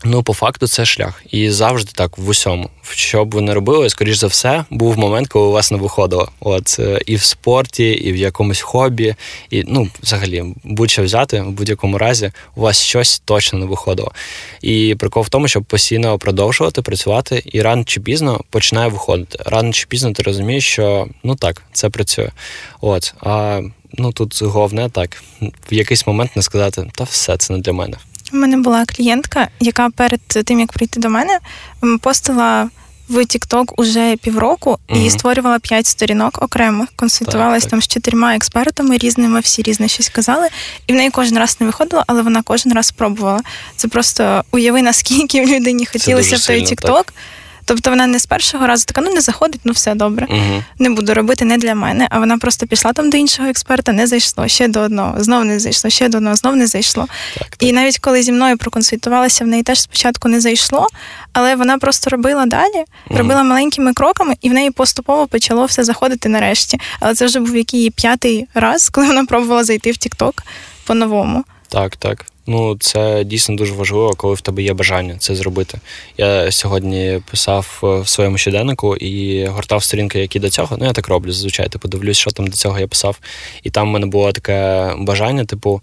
Ну, 0.05 0.23
по 0.23 0.35
факту, 0.35 0.67
це 0.67 0.85
шлях. 0.85 1.23
І 1.31 1.51
завжди 1.51 1.91
так 1.95 2.19
в 2.19 2.29
усьому. 2.29 2.71
Що 2.91 3.25
б 3.25 3.35
ви 3.35 3.41
не 3.41 3.55
робили, 3.55 3.91
скоріш 3.91 4.17
за 4.17 4.27
все, 4.27 4.65
був 4.71 4.99
момент, 4.99 5.29
коли 5.29 5.47
у 5.47 5.53
вас 5.53 5.71
не 5.71 5.79
виходило. 5.79 6.29
От 6.41 6.77
е, 6.79 7.01
і 7.07 7.17
в 7.17 7.23
спорті, 7.23 7.91
і 7.91 8.13
в 8.13 8.17
якомусь 8.17 8.61
хобі, 8.61 9.15
і 9.51 9.65
ну, 9.67 9.89
взагалі, 10.03 10.45
будь-що 10.65 11.03
взяти, 11.03 11.41
в 11.41 11.51
будь-якому 11.51 11.99
разі, 11.99 12.33
у 12.57 12.61
вас 12.61 12.83
щось 12.83 13.19
точно 13.19 13.59
не 13.59 13.67
виходило. 13.67 14.13
І 14.63 14.97
прикол 14.99 15.23
в 15.23 15.29
тому, 15.29 15.49
щоб 15.49 15.65
постійно 15.65 16.19
продовжувати 16.19 16.83
працювати, 16.83 17.43
і 17.47 17.63
рано 17.63 17.85
чи 17.85 18.01
пізно 18.01 18.41
починає 18.51 18.89
виходити. 18.89 19.39
Рано 19.47 19.73
чи 19.73 19.87
пізно 19.87 20.13
ти 20.13 20.23
розумієш, 20.23 20.67
що 20.67 21.07
ну 21.25 21.35
так, 21.35 21.63
це 21.73 21.91
працює. 21.91 22.31
От. 22.81 23.15
А 23.21 23.61
ну 23.93 24.13
тут 24.13 24.43
головне 24.43 24.89
так, 24.89 25.23
в 25.71 25.75
якийсь 25.75 26.07
момент 26.07 26.37
не 26.37 26.43
сказати, 26.43 26.91
та 26.95 27.05
все 27.05 27.37
це 27.37 27.53
не 27.53 27.59
для 27.59 27.73
мене. 27.73 27.97
У 28.33 28.37
мене 28.37 28.57
була 28.57 28.85
клієнтка, 28.85 29.49
яка 29.61 29.91
перед 29.91 30.21
тим 30.21 30.61
як 30.61 30.73
прийти 30.73 31.01
до 31.01 31.09
мене, 31.11 31.39
постила 32.01 32.69
в 33.09 33.17
TikTok 33.17 33.65
уже 33.77 34.17
півроку 34.17 34.79
і 34.89 34.95
Мгм. 34.95 35.11
створювала 35.11 35.59
п'ять 35.59 35.87
сторінок 35.87 36.43
окремих, 36.43 36.89
консультувалась 36.97 37.63
Так, 37.63 37.63
так. 37.63 37.71
там 37.71 37.83
з 37.83 37.89
чотирма 37.89 38.35
експертами 38.37 38.99
різними, 38.99 39.41
всі 39.41 39.63
різне 39.63 39.89
щось 39.89 40.09
казали. 40.09 40.49
І 40.87 40.93
в 40.93 40.97
неї 40.97 41.11
кожен 41.11 41.39
раз 41.39 41.57
не 41.61 41.67
виходило, 41.67 42.05
але 42.07 42.23
вона 42.23 42.43
кожен 42.43 42.73
раз 42.73 42.87
спробувала. 42.87 43.41
Це 43.77 43.89
просто 43.89 44.45
уяви, 44.51 44.83
наскільки 44.83 45.45
в 45.45 45.49
людині 45.49 45.87
хотілося 45.87 46.37
в 46.37 46.47
той 46.47 46.65
TikTok. 46.65 47.05
Тобто 47.65 47.91
вона 47.91 48.07
не 48.07 48.19
з 48.19 48.27
першого 48.27 48.67
разу 48.67 48.85
така, 48.85 49.01
ну 49.01 49.15
не 49.15 49.21
заходить, 49.21 49.61
ну 49.65 49.73
все 49.73 49.95
добре. 49.95 50.27
Угу. 50.31 50.63
Не 50.79 50.91
буду 50.91 51.15
робити 51.15 51.45
не 51.45 51.59
для 51.59 51.75
мене. 51.75 52.09
А 52.11 52.19
вона 52.19 52.39
просто 52.39 52.67
пішла 52.67 52.93
там 52.93 53.11
до 53.11 53.17
іншого 53.17 53.49
експерта, 53.49 53.93
не 53.93 54.07
зайшло, 54.07 54.49
ще 54.49 54.69
до 54.69 54.81
одного, 54.81 55.23
знов 55.23 55.45
не 55.45 55.59
зайшло, 55.61 55.91
ще 55.91 56.09
до 56.09 56.17
одного, 56.19 56.37
знов 56.37 56.57
не 56.57 56.67
зайшло. 56.67 57.07
Так, 57.39 57.49
так. 57.49 57.63
І 57.63 57.73
навіть 57.73 57.99
коли 57.99 58.23
зі 58.23 58.33
мною 58.33 58.57
проконсультувалася, 58.59 59.45
в 59.45 59.47
неї 59.47 59.63
теж 59.63 59.81
спочатку 59.81 60.29
не 60.29 60.41
зайшло, 60.41 60.87
але 61.33 61.57
вона 61.57 61.79
просто 61.79 62.11
робила 62.11 62.47
далі, 62.47 62.85
Мгм. 63.11 63.19
робила 63.19 63.43
маленькими 63.43 63.93
кроками, 63.93 64.35
і 64.41 64.51
в 64.51 64.53
неї 64.53 64.71
поступово 64.71 65.27
почало 65.27 65.65
все 65.65 65.85
заходити 65.85 66.29
нарешті. 66.29 66.81
Але 67.01 67.15
це 67.15 67.27
вже 67.27 67.41
був 67.41 67.57
який 67.57 67.91
п'ятий 67.91 68.47
раз, 68.55 68.89
коли 68.89 69.07
вона 69.07 69.25
пробувала 69.25 69.65
зайти 69.65 69.91
в 69.91 69.95
TikTok 69.95 70.33
по-новому. 70.87 71.45
Так, 71.69 71.97
так. 71.97 72.25
Ну, 72.47 72.77
це 72.81 73.25
дійсно 73.25 73.57
дуже 73.57 73.73
важливо, 73.73 74.15
коли 74.17 74.35
в 74.35 74.41
тебе 74.41 74.63
є 74.63 74.75
бажання 74.75 75.17
це 75.19 75.35
зробити. 75.35 75.79
Я 76.19 76.53
сьогодні 76.53 77.21
писав 77.31 77.81
е, 77.85 78.01
в 78.01 78.09
своєму 78.09 78.39
щоденнику 78.39 78.97
і 78.97 79.47
гортав 79.47 79.85
сторінки, 79.85 80.21
які 80.21 80.39
до 80.41 80.51
цього. 80.51 80.77
Ну, 80.81 80.85
я 80.85 80.93
так 80.93 81.09
роблю 81.09 81.33
зазвичай. 81.33 81.69
Типу, 81.69 81.89
дивлюсь, 81.89 82.19
що 82.19 82.31
там 82.31 82.47
до 82.47 82.57
цього 82.57 82.79
я 82.79 82.87
писав. 82.87 83.19
І 83.63 83.71
там 83.71 83.89
в 83.89 83.91
мене 83.93 84.07
було 84.07 84.33
таке 84.33 84.91
бажання, 84.99 85.45
типу, 85.45 85.81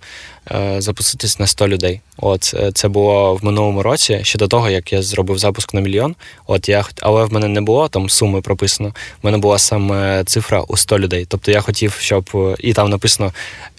запуститись 0.77 1.39
на 1.39 1.47
100 1.47 1.67
людей. 1.67 2.01
От 2.17 2.53
е, 2.59 2.71
це 2.71 2.87
було 2.87 3.35
в 3.35 3.45
минулому 3.45 3.83
році, 3.83 4.19
ще 4.23 4.39
до 4.39 4.47
того, 4.47 4.69
як 4.69 4.93
я 4.93 5.01
зробив 5.01 5.37
запуск 5.37 5.73
на 5.73 5.81
мільйон. 5.81 6.15
От 6.47 6.69
я 6.69 6.85
але 7.01 7.25
в 7.25 7.33
мене 7.33 7.47
не 7.47 7.61
було 7.61 7.87
там 7.87 8.09
суми 8.09 8.41
прописано. 8.41 8.89
В 8.89 9.25
мене 9.25 9.37
була 9.37 9.57
саме 9.57 10.23
цифра 10.23 10.61
у 10.61 10.77
100 10.77 10.99
людей. 10.99 11.25
Тобто 11.29 11.51
я 11.51 11.61
хотів, 11.61 11.97
щоб 11.99 12.29
е, 12.35 12.55
і 12.59 12.73
там 12.73 12.89
написано: 12.89 13.33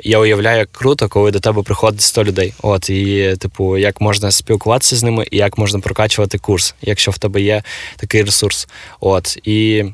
я 0.04 0.18
уявляю, 0.18 0.59
як 0.59 0.72
круто, 0.72 1.09
коли 1.09 1.30
до 1.30 1.40
тебе 1.40 1.62
приходить 1.62 2.00
100 2.00 2.24
людей. 2.24 2.54
От 2.62 2.90
і, 2.90 3.37
типу, 3.38 3.76
як 3.76 4.00
можна 4.00 4.30
спілкуватися 4.30 4.96
з 4.96 5.02
ними, 5.02 5.26
і 5.30 5.37
як 5.37 5.59
можна 5.59 5.80
прокачувати 5.80 6.38
курс, 6.38 6.74
якщо 6.83 7.11
в 7.11 7.18
тебе 7.18 7.40
є 7.40 7.62
такий 7.96 8.22
ресурс. 8.22 8.68
От 9.00 9.38
і. 9.44 9.85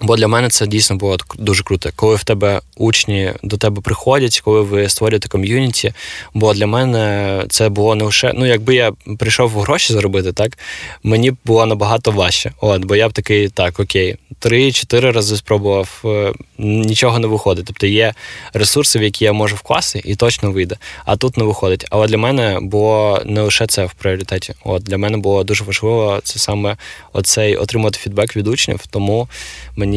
Бо 0.00 0.16
для 0.16 0.28
мене 0.28 0.48
це 0.48 0.66
дійсно 0.66 0.96
було 0.96 1.16
дуже 1.38 1.62
круто, 1.62 1.90
коли 1.96 2.16
в 2.16 2.24
тебе 2.24 2.60
учні 2.76 3.32
до 3.42 3.56
тебе 3.56 3.80
приходять, 3.82 4.40
коли 4.40 4.60
ви 4.60 4.88
створюєте 4.88 5.28
ком'юніті. 5.28 5.92
Бо 6.34 6.54
для 6.54 6.66
мене 6.66 7.44
це 7.48 7.68
було 7.68 7.94
не 7.94 8.04
лише. 8.04 8.32
Ну, 8.34 8.46
якби 8.46 8.74
я 8.74 8.92
прийшов 9.18 9.50
гроші 9.50 9.92
заробити, 9.92 10.32
так 10.32 10.58
мені 11.02 11.32
було 11.44 11.66
набагато 11.66 12.10
важче. 12.10 12.52
От, 12.60 12.84
бо 12.84 12.96
я 12.96 13.08
б 13.08 13.12
такий, 13.12 13.48
так, 13.48 13.80
окей, 13.80 14.16
три-чотири 14.38 15.10
рази 15.10 15.36
спробував, 15.36 16.02
е, 16.04 16.32
нічого 16.58 17.18
не 17.18 17.26
виходить. 17.26 17.64
Тобто 17.66 17.86
є 17.86 18.14
ресурси, 18.52 18.98
в 18.98 19.02
які 19.02 19.24
я 19.24 19.32
можу 19.32 19.56
вкласти, 19.56 20.02
і 20.04 20.16
точно 20.16 20.52
вийде. 20.52 20.76
А 21.04 21.16
тут 21.16 21.36
не 21.36 21.44
виходить. 21.44 21.86
Але 21.90 22.06
для 22.06 22.18
мене 22.18 22.58
було 22.62 23.22
не 23.24 23.40
лише 23.40 23.66
це 23.66 23.84
в 23.84 23.92
пріоритеті. 23.92 24.54
От 24.64 24.82
для 24.82 24.98
мене 24.98 25.16
було 25.16 25.44
дуже 25.44 25.64
важливо 25.64 26.20
це 26.24 26.38
саме 26.38 26.76
оцей 27.12 27.56
отримати 27.56 27.98
фідбек 27.98 28.36
від 28.36 28.46
учнів. 28.46 28.86
Тому 28.90 29.28
мені 29.76 29.87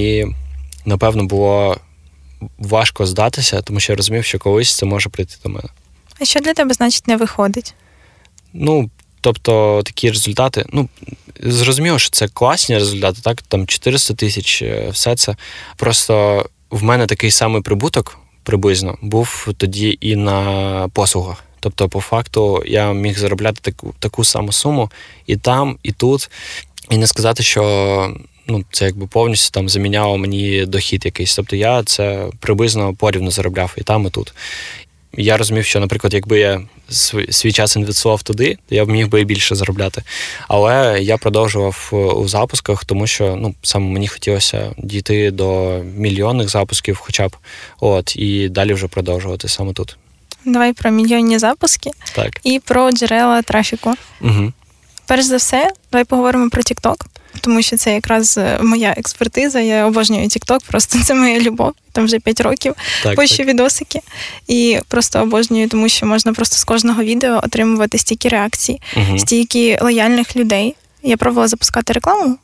напевно 0.85 1.23
було 1.23 1.77
важко 2.59 3.05
здатися, 3.05 3.61
тому 3.61 3.79
що 3.79 3.93
я 3.93 3.97
розумів, 3.97 4.25
що 4.25 4.39
колись 4.39 4.75
це 4.77 4.85
може 4.85 5.09
прийти 5.09 5.35
до 5.43 5.49
мене. 5.49 5.69
А 6.19 6.25
що 6.25 6.39
для 6.39 6.53
тебе 6.53 6.73
значить 6.73 7.07
не 7.07 7.17
виходить? 7.17 7.73
Ну, 8.53 8.89
тобто 9.21 9.81
такі 9.85 10.09
результати, 10.09 10.65
ну 10.73 10.89
зрозуміло, 11.39 11.99
що 11.99 12.09
це 12.09 12.27
класні 12.27 12.75
результати, 12.75 13.19
так 13.23 13.41
там 13.41 13.67
400 13.67 14.13
тисяч, 14.13 14.61
е, 14.61 14.89
все 14.89 15.15
це. 15.15 15.35
Просто 15.75 16.45
в 16.69 16.83
мене 16.83 17.07
такий 17.07 17.31
самий 17.31 17.61
прибуток 17.61 18.19
приблизно 18.43 18.97
був 19.01 19.47
тоді 19.57 19.97
і 20.01 20.15
на 20.15 20.89
послугах. 20.93 21.43
Тобто, 21.59 21.89
по 21.89 22.01
факту, 22.01 22.63
я 22.65 22.93
міг 22.93 23.19
заробляти 23.19 23.59
таку 23.61 23.93
таку 23.99 24.23
саму 24.23 24.51
суму 24.51 24.91
і 25.25 25.37
там, 25.37 25.77
і 25.83 25.91
тут. 25.91 26.29
І 26.89 26.97
не 26.97 27.07
сказати, 27.07 27.43
що 27.43 28.15
ну, 28.47 28.63
це 28.71 28.85
якби 28.85 29.07
повністю 29.07 29.51
там 29.51 29.69
заміняло 29.69 30.17
мені 30.17 30.65
дохід 30.65 31.05
якийсь. 31.05 31.35
Тобто 31.35 31.55
я 31.55 31.83
це 31.83 32.27
приблизно 32.39 32.93
порівну 32.93 33.31
заробляв 33.31 33.75
і 33.77 33.81
там, 33.81 34.07
і 34.07 34.09
тут. 34.09 34.33
Я 35.17 35.37
розумів, 35.37 35.65
що, 35.65 35.79
наприклад, 35.79 36.13
якби 36.13 36.39
я 36.39 36.61
свій 37.29 37.51
час 37.51 37.75
інвестував 37.75 38.23
туди, 38.23 38.57
то 38.69 38.75
я 38.75 38.85
б 38.85 38.89
міг 38.89 39.07
би 39.07 39.21
і 39.21 39.25
більше 39.25 39.55
заробляти. 39.55 40.03
Але 40.47 40.99
я 41.01 41.17
продовжував 41.17 41.89
е, 41.93 41.95
у 41.95 42.27
запусках, 42.27 42.85
тому 42.85 43.07
що 43.07 43.35
ну, 43.35 43.55
саме 43.61 43.85
мені 43.85 44.07
хотілося 44.07 44.71
дійти 44.77 45.31
до 45.31 45.79
мільйонних 45.95 46.49
запусків, 46.49 46.97
хоча 46.97 47.27
б 47.27 47.35
от, 47.79 48.15
і 48.15 48.49
далі 48.49 48.73
вже 48.73 48.87
продовжувати 48.87 49.47
саме 49.47 49.73
тут. 49.73 49.97
Давай 50.45 50.73
про 50.73 50.91
мільйонні 50.91 51.39
запуски 51.39 51.91
так. 52.15 52.39
і 52.43 52.59
про 52.59 52.91
джерела 52.91 53.41
трафіку. 53.41 53.93
Угу. 54.21 54.53
Перш 55.07 55.23
за 55.23 55.37
все, 55.37 55.71
давай 55.91 56.05
поговоримо 56.05 56.49
про 56.49 56.61
TikTok 56.61 57.05
тому 57.41 57.61
що 57.61 57.77
це 57.77 57.93
якраз 57.93 58.37
е, 58.37 58.59
моя 58.61 58.93
експертиза. 58.97 59.59
Я 59.59 59.85
обожнюю 59.85 60.25
TikTok, 60.25 60.59
просто 60.67 60.99
це 61.03 61.13
моя 61.13 61.39
любов. 61.39 61.73
Там 61.91 62.05
вже 62.05 62.19
5 62.19 62.41
років 62.41 62.73
так, 63.03 63.15
пощу 63.15 63.37
так. 63.37 63.47
відосики. 63.47 63.99
І 64.47 64.79
просто 64.87 65.21
обожнюю, 65.21 65.69
тому 65.69 65.89
що 65.89 66.05
можна 66.05 66.33
просто 66.33 66.57
з 66.57 66.63
кожного 66.63 67.03
відео 67.03 67.41
отримувати 67.43 67.97
стільки 67.97 68.29
реакцій, 68.29 68.81
угу. 68.97 69.19
стільки 69.19 69.79
лояльних 69.81 70.35
людей. 70.35 70.75
Я 71.03 71.17
пробувала 71.17 71.47
запускати 71.47 71.93
рекламу. 71.93 72.25
Е, 72.33 72.37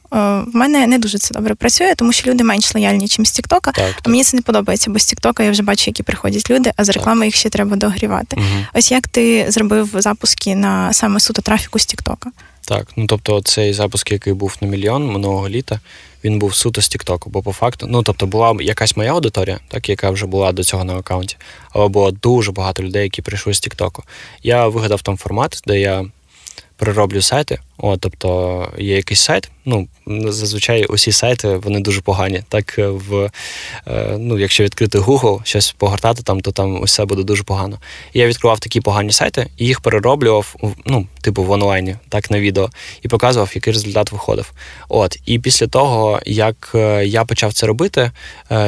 в 0.54 0.56
мене 0.56 0.88
не 0.88 1.00
дуже 1.00 1.18
це 1.18 1.34
добре 1.34 1.56
працює, 1.56 1.94
тому 1.96 2.12
що 2.14 2.32
люди 2.32 2.44
менш 2.44 2.76
лояльні, 2.76 3.08
ніж 3.20 3.30
з 3.30 3.32
Тіктока. 3.32 3.72
А 4.04 4.10
мені 4.10 4.24
це 4.24 4.38
не 4.38 4.42
подобається, 4.42 4.90
бо 4.90 5.00
з 5.00 5.06
Тіктока 5.06 5.44
я 5.44 5.52
вже 5.52 5.64
бачу, 5.64 5.84
які 5.88 6.04
приходять 6.04 6.50
люди, 6.50 6.72
а 6.76 6.84
з 6.84 6.90
реклами 6.90 7.26
їх 7.26 7.36
ще 7.36 7.50
треба 7.50 7.76
догрівати. 7.76 8.36
Угу. 8.40 8.66
Ось 8.74 8.92
як 8.92 9.08
ти 9.08 9.46
зробив 9.50 9.90
запуски 9.94 10.56
на 10.56 10.94
саме 10.94 11.20
суто 11.20 11.42
трафіку 11.42 11.80
з 11.80 11.86
Тіктока? 11.86 12.32
Так, 12.68 12.88
ну 12.96 13.08
тобто, 13.08 13.42
цей 13.42 13.74
запуск, 13.74 14.12
який 14.12 14.34
був 14.34 14.58
на 14.62 14.68
мільйон 14.68 15.06
минулого 15.06 15.50
літа, 15.50 15.80
він 16.24 16.40
був 16.40 16.56
суто 16.56 16.82
з 16.82 16.90
Тіктоку. 16.90 17.30
Бо 17.30 17.42
по 17.42 17.54
факту, 17.54 17.88
ну 17.90 18.04
тобто, 18.04 18.26
була 18.26 18.56
якась 18.62 18.98
моя 18.98 19.12
аудиторія, 19.12 19.60
так 19.68 19.90
яка 19.90 20.10
вже 20.10 20.26
була 20.26 20.52
до 20.52 20.64
цього 20.64 20.84
на 20.84 20.96
аккаунті, 20.96 21.38
але 21.70 21.88
було 21.88 22.12
дуже 22.12 22.52
багато 22.52 22.84
людей, 22.84 23.04
які 23.04 23.22
прийшли 23.22 23.54
з 23.54 23.60
Тіктоку. 23.60 24.04
Я 24.44 24.68
вигадав 24.68 25.02
там 25.02 25.18
формат, 25.18 25.62
де 25.68 25.80
я 25.80 26.06
перероблю 26.78 27.22
сайти. 27.22 27.60
О, 27.78 27.98
тобто 27.98 28.72
є 28.78 28.96
якийсь 28.96 29.22
сайт. 29.22 29.52
Ну 29.66 29.88
зазвичай 30.06 30.86
усі 30.86 31.12
сайти 31.12 31.56
вони 31.56 31.80
дуже 31.80 32.02
погані. 32.02 32.44
Так 32.50 32.80
е, 32.80 32.88
в 32.88 33.32
е, 33.88 34.16
ну, 34.20 34.40
якщо 34.40 34.64
відкрити 34.64 35.00
Google, 35.00 35.40
щось 35.44 35.72
погортати 35.72 36.24
там, 36.24 36.40
то 36.40 36.52
там 36.52 36.82
усе 36.82 37.06
буде 37.06 37.24
дуже 37.24 37.44
погано. 37.44 37.80
Я 38.14 38.28
відкривав 38.28 38.60
такі 38.60 38.82
погані 38.82 39.12
сайти 39.12 39.48
і 39.58 39.66
їх 39.66 39.82
перероблював, 39.82 40.56
ну, 40.86 41.08
типу 41.22 41.44
в 41.44 41.52
онлайні, 41.52 41.96
так 42.10 42.32
на 42.32 42.40
відео, 42.40 42.70
і 43.02 43.08
показував, 43.08 43.52
який 43.56 43.74
результат 43.74 44.12
виходив. 44.12 44.52
От, 44.90 45.18
і 45.26 45.40
після 45.40 45.68
того, 45.68 46.20
як 46.26 46.72
е, 46.76 47.06
я 47.06 47.26
почав 47.26 47.54
це 47.54 47.68
робити, 47.68 48.12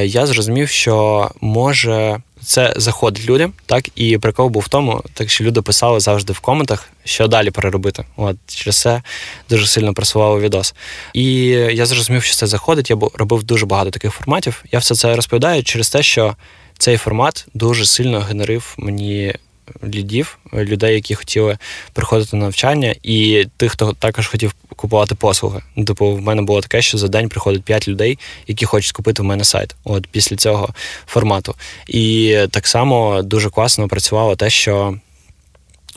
я 0.03 0.25
зрозумів, 0.25 0.69
що 0.69 1.29
може 1.41 2.21
це 2.49 2.73
заходить 2.77 3.25
людям, 3.25 3.53
так 3.65 3.89
і 3.95 4.17
прикол 4.17 4.49
був 4.49 4.61
в 4.61 4.67
тому, 4.67 5.03
так 5.13 5.29
що 5.29 5.43
люди 5.43 5.61
писали 5.61 5.99
завжди 5.99 6.33
в 6.33 6.39
коментах, 6.39 6.89
що 7.03 7.27
далі 7.27 7.51
переробити. 7.51 8.05
От 8.15 8.35
через 8.47 8.81
це 8.81 9.01
дуже 9.49 9.67
сильно 9.67 9.93
просувало 9.93 10.39
відос. 10.39 10.75
І 11.13 11.45
я 11.51 11.85
зрозумів, 11.85 12.23
що 12.23 12.35
це 12.35 12.47
заходить. 12.47 12.89
Я 12.89 12.97
робив 13.13 13.43
дуже 13.43 13.65
багато 13.65 13.91
таких 13.91 14.11
форматів. 14.11 14.63
Я 14.71 14.79
все 14.79 14.95
це 14.95 15.15
розповідаю 15.15 15.63
через 15.63 15.89
те, 15.89 16.03
що 16.03 16.35
цей 16.77 16.97
формат 16.97 17.47
дуже 17.53 17.85
сильно 17.85 18.19
генерив 18.19 18.75
мені 18.77 19.35
лідів, 19.83 20.37
людей, 20.53 20.95
які 20.95 21.15
хотіли 21.15 21.57
приходити 21.93 22.37
на 22.37 22.43
навчання, 22.43 22.95
і 23.03 23.45
тих, 23.57 23.71
хто 23.71 23.93
також 23.93 24.27
хотів 24.27 24.55
купувати 24.75 25.15
послуги. 25.15 25.61
Ну, 25.75 25.85
типу, 25.85 26.11
в 26.15 26.21
мене 26.21 26.41
було 26.41 26.61
таке, 26.61 26.81
що 26.81 26.97
за 26.97 27.07
день 27.07 27.29
приходить 27.29 27.63
5 27.63 27.87
людей, 27.87 28.19
які 28.47 28.65
хочуть 28.65 28.91
купити 28.91 29.21
в 29.21 29.25
мене 29.25 29.43
сайт. 29.43 29.75
От 29.83 30.07
після 30.07 30.35
цього 30.35 30.69
формату. 31.05 31.55
І 31.87 32.37
так 32.51 32.67
само 32.67 33.21
дуже 33.21 33.49
класно 33.49 33.87
працювало 33.87 34.35
те, 34.35 34.49
що. 34.49 34.95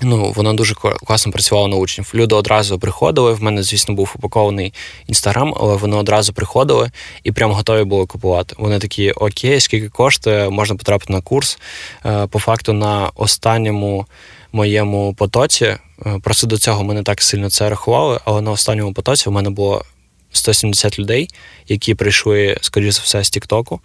Ну, 0.00 0.33
воно 0.37 0.55
дуже 0.55 0.74
класно 0.74 1.33
працювало 1.33 1.68
на 1.68 1.76
учнів. 1.76 2.12
Люди 2.14 2.35
одразу 2.35 2.78
приходили. 2.78 3.33
В 3.33 3.42
мене, 3.42 3.62
звісно, 3.62 3.94
був 3.94 4.12
упакований 4.16 4.72
інстаграм, 5.07 5.55
але 5.61 5.76
вони 5.76 5.96
одразу 5.96 6.33
приходили 6.33 6.90
і 7.24 7.33
прям 7.33 7.52
готові 7.52 7.85
були 7.85 8.07
купувати. 8.07 8.55
Вони 8.59 8.78
такі: 8.78 9.11
Окей, 9.11 9.61
скільки 9.61 9.88
коштує, 9.88 10.50
можна 10.50 10.76
потрапити 10.76 11.12
на 11.12 11.20
курс. 11.20 11.59
Е, 12.07 12.26
по 12.26 12.38
факту, 12.38 12.72
на 12.72 13.11
останньому 13.14 14.07
моєму 14.52 15.14
потоці, 15.14 15.64
е, 15.64 15.78
просто 16.22 16.46
до 16.46 16.59
цього 16.59 16.85
ми 16.85 16.94
не 16.94 17.02
так 17.02 17.22
сильно 17.22 17.50
це 17.50 17.68
рахували, 17.68 18.20
але 18.24 18.40
на 18.40 18.50
останньому 18.50 18.92
потоці 18.92 19.28
у 19.28 19.33
мене 19.33 19.50
було 19.50 19.85
170 20.33 20.99
людей, 20.99 21.29
які 21.68 21.95
прийшли, 21.95 22.57
скоріше 22.61 22.92
за 22.92 23.01
все, 23.05 23.25
з 23.25 23.31
Тіктоку, 23.31 23.81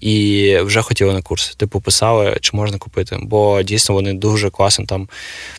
і 0.00 0.56
вже 0.60 0.82
хотіли 0.82 1.12
на 1.12 1.22
курс. 1.22 1.54
Типу, 1.56 1.80
писали, 1.80 2.36
чи 2.40 2.56
можна 2.56 2.78
купити. 2.78 3.18
Бо 3.22 3.62
дійсно 3.62 3.94
вони 3.94 4.12
дуже 4.14 4.50
класно 4.50 4.86
там 4.86 5.08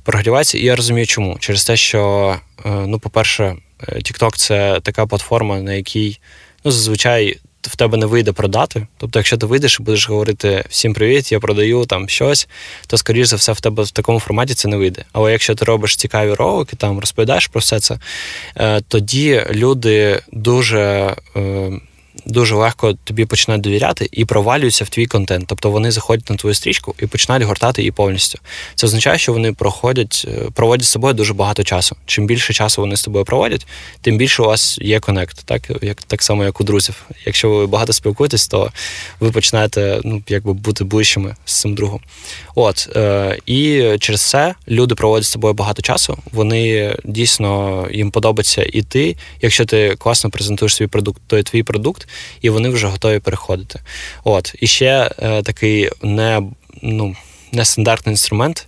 прогріваються. 0.03 0.57
І 0.57 0.63
я 0.63 0.75
розумію, 0.75 1.07
чому. 1.07 1.37
Через 1.39 1.65
те, 1.65 1.77
що, 1.77 2.35
е, 2.65 2.69
ну, 2.69 2.99
по-перше, 2.99 3.55
TikTok– 3.89 4.35
це 4.37 4.79
така 4.83 5.05
платформа, 5.05 5.59
на 5.61 5.73
якій 5.73 6.19
ну, 6.63 6.71
зазвичай 6.71 7.37
в 7.67 7.75
тебе 7.75 7.97
не 7.97 8.05
вийде 8.05 8.31
продати. 8.31 8.87
Тобто, 8.97 9.19
якщо 9.19 9.37
ти 9.37 9.45
вийдеш 9.45 9.77
і 9.79 9.83
будеш 9.83 10.09
говорити 10.09 10.63
всім 10.69 10.93
привіт, 10.93 11.31
я 11.31 11.39
продаю 11.39 11.85
там 11.85 12.09
щось, 12.09 12.47
то 12.87 12.97
скоріш 12.97 13.27
за 13.27 13.35
все 13.35 13.51
в 13.51 13.61
тебе 13.61 13.83
в 13.83 13.91
такому 13.91 14.19
форматі 14.19 14.53
це 14.53 14.67
не 14.67 14.77
вийде. 14.77 15.05
Але 15.11 15.31
якщо 15.31 15.55
ти 15.55 15.65
робиш 15.65 15.95
цікаві 15.95 16.33
ролики, 16.33 16.75
там 16.75 16.99
розповідаєш 16.99 17.47
про 17.47 17.59
все 17.59 17.79
це, 17.79 17.99
е, 18.57 18.81
тоді 18.81 19.41
люди 19.51 20.21
дуже. 20.31 21.15
Дуже 22.25 22.55
легко 22.55 22.93
тобі 22.93 23.25
починають 23.25 23.63
довіряти 23.63 24.09
і 24.11 24.25
провалюються 24.25 24.83
в 24.83 24.89
твій 24.89 25.05
контент. 25.05 25.45
Тобто 25.47 25.71
вони 25.71 25.91
заходять 25.91 26.29
на 26.29 26.35
твою 26.35 26.55
стрічку 26.55 26.95
і 26.99 27.07
починають 27.07 27.43
гортати 27.43 27.81
її 27.81 27.91
повністю. 27.91 28.39
Це 28.75 28.87
означає, 28.87 29.17
що 29.17 29.33
вони 29.33 29.53
проходять, 29.53 30.25
е, 30.27 30.49
проводять 30.53 30.85
з 30.85 30.89
собою 30.89 31.13
дуже 31.13 31.33
багато 31.33 31.63
часу. 31.63 31.95
Чим 32.05 32.27
більше 32.27 32.53
часу 32.53 32.81
вони 32.81 32.97
з 32.97 33.03
тобою 33.03 33.25
проводять, 33.25 33.67
тим 34.01 34.17
більше 34.17 34.43
у 34.43 34.45
вас 34.45 34.77
є 34.81 34.99
конект, 34.99 35.45
так 35.45 35.71
як 35.81 36.03
так 36.03 36.23
само, 36.23 36.43
як 36.43 36.61
у 36.61 36.63
друзів. 36.63 37.05
Якщо 37.25 37.49
ви 37.49 37.67
багато 37.67 37.93
спілкуєтесь, 37.93 38.47
то 38.47 38.71
ви 39.19 39.31
починаєте 39.31 40.01
ну, 40.03 40.23
якби 40.27 40.53
бути 40.53 40.83
ближчими 40.83 41.35
з 41.45 41.61
цим 41.61 41.75
другом. 41.75 41.99
От 42.55 42.89
е, 42.95 43.37
і 43.45 43.83
через 43.99 44.21
це 44.21 44.55
люди 44.67 44.95
проводять 44.95 45.25
з 45.25 45.33
тобою 45.33 45.53
багато 45.53 45.81
часу. 45.81 46.17
Вони 46.31 46.95
дійсно 47.03 47.87
їм 47.91 48.11
подобається 48.11 48.65
і 48.73 48.81
ти. 48.81 49.17
Якщо 49.41 49.65
ти 49.65 49.95
класно 49.95 50.29
презентуєш 50.29 50.75
свій 50.75 50.87
продукт, 50.87 51.21
то 51.27 51.37
і 51.37 51.43
твій 51.43 51.63
продукт 51.63 52.07
і 52.41 52.49
вони 52.49 52.69
вже 52.69 52.87
готові 52.87 53.19
переходити. 53.19 53.79
От 54.23 54.55
і 54.59 54.67
ще 54.67 55.11
е, 55.19 55.41
такий 55.41 55.89
не 56.01 56.41
ну 56.81 57.15
нестандартний 57.51 58.13
інструмент. 58.13 58.67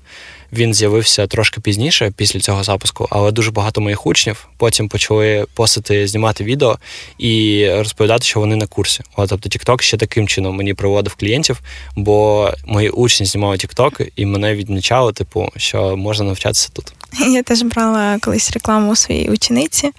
Він 0.54 0.74
з'явився 0.74 1.28
трошки 1.28 1.62
пізніше 1.62 2.12
після 2.18 2.40
цього 2.40 2.64
запуску, 2.64 3.08
але 3.10 3.32
дуже 3.32 3.52
багато 3.52 3.82
моїх 3.82 4.08
учнів 4.08 4.48
потім 4.58 4.90
почали 4.90 5.46
посити, 5.54 6.08
знімати 6.08 6.44
відео 6.44 6.78
і 7.18 7.68
розповідати, 7.70 8.26
що 8.26 8.40
вони 8.40 8.56
на 8.56 8.68
курсі. 8.68 9.04
От, 9.16 9.30
тобто 9.30 9.50
TikTok 9.50 9.82
ще 9.82 9.98
таким 9.98 10.28
чином 10.28 10.56
мені 10.56 10.74
проводив 10.74 11.16
клієнтів, 11.16 11.62
бо 11.96 12.50
мої 12.66 12.90
учні 12.90 13.26
знімали 13.26 13.56
TikTok 13.56 14.12
і 14.16 14.26
мене 14.26 14.56
відмічали, 14.56 15.14
типу, 15.14 15.50
що 15.58 15.98
можна 15.98 16.26
навчатися 16.26 16.70
тут. 16.74 16.94
Я 17.28 17.44
теж 17.44 17.62
брала 17.62 18.18
колись 18.22 18.52
рекламу 18.52 18.92
у 18.92 18.96
своїй 18.96 19.30
учениці 19.30 19.92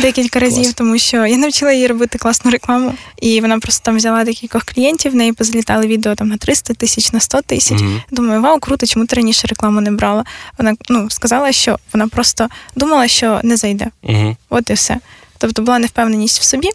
декілька 0.00 0.40
Клас. 0.40 0.56
разів, 0.56 0.72
тому 0.72 0.98
що 0.98 1.26
я 1.26 1.36
навчила 1.36 1.72
її 1.72 1.86
робити 1.86 2.18
класну 2.18 2.50
рекламу. 2.50 2.94
І 3.22 3.40
вона 3.40 3.58
просто 3.58 3.84
там 3.84 3.96
взяла 3.96 4.24
декількох 4.24 4.64
клієнтів, 4.64 5.12
в 5.12 5.14
неї 5.14 5.32
позлітали 5.32 5.86
відео 5.86 6.14
там 6.14 6.28
на 6.28 6.36
300 6.36 6.74
тисяч, 6.74 7.12
на 7.12 7.20
100 7.20 7.42
тисяч. 7.42 7.80
Мгм. 7.80 8.02
Думаю, 8.10 8.42
вау, 8.42 8.58
круто, 8.58 8.86
чому 8.86 9.06
ти 9.06 9.16
раніше 9.16 9.46
рекламу 9.46 9.80
не 9.80 9.90
брала? 9.90 10.24
Вона 10.58 10.74
ну, 10.88 11.10
сказала, 11.10 11.52
що 11.52 11.78
вона 11.92 12.08
просто 12.08 12.48
думала, 12.76 13.08
що 13.08 13.40
не 13.42 13.56
зайде. 13.56 13.86
Угу. 14.02 14.36
От 14.50 14.70
і 14.70 14.72
все. 14.72 14.98
Тобто 15.38 15.62
була 15.62 15.78
невпевненість 15.78 16.40
в 16.40 16.42
собі. 16.42 16.68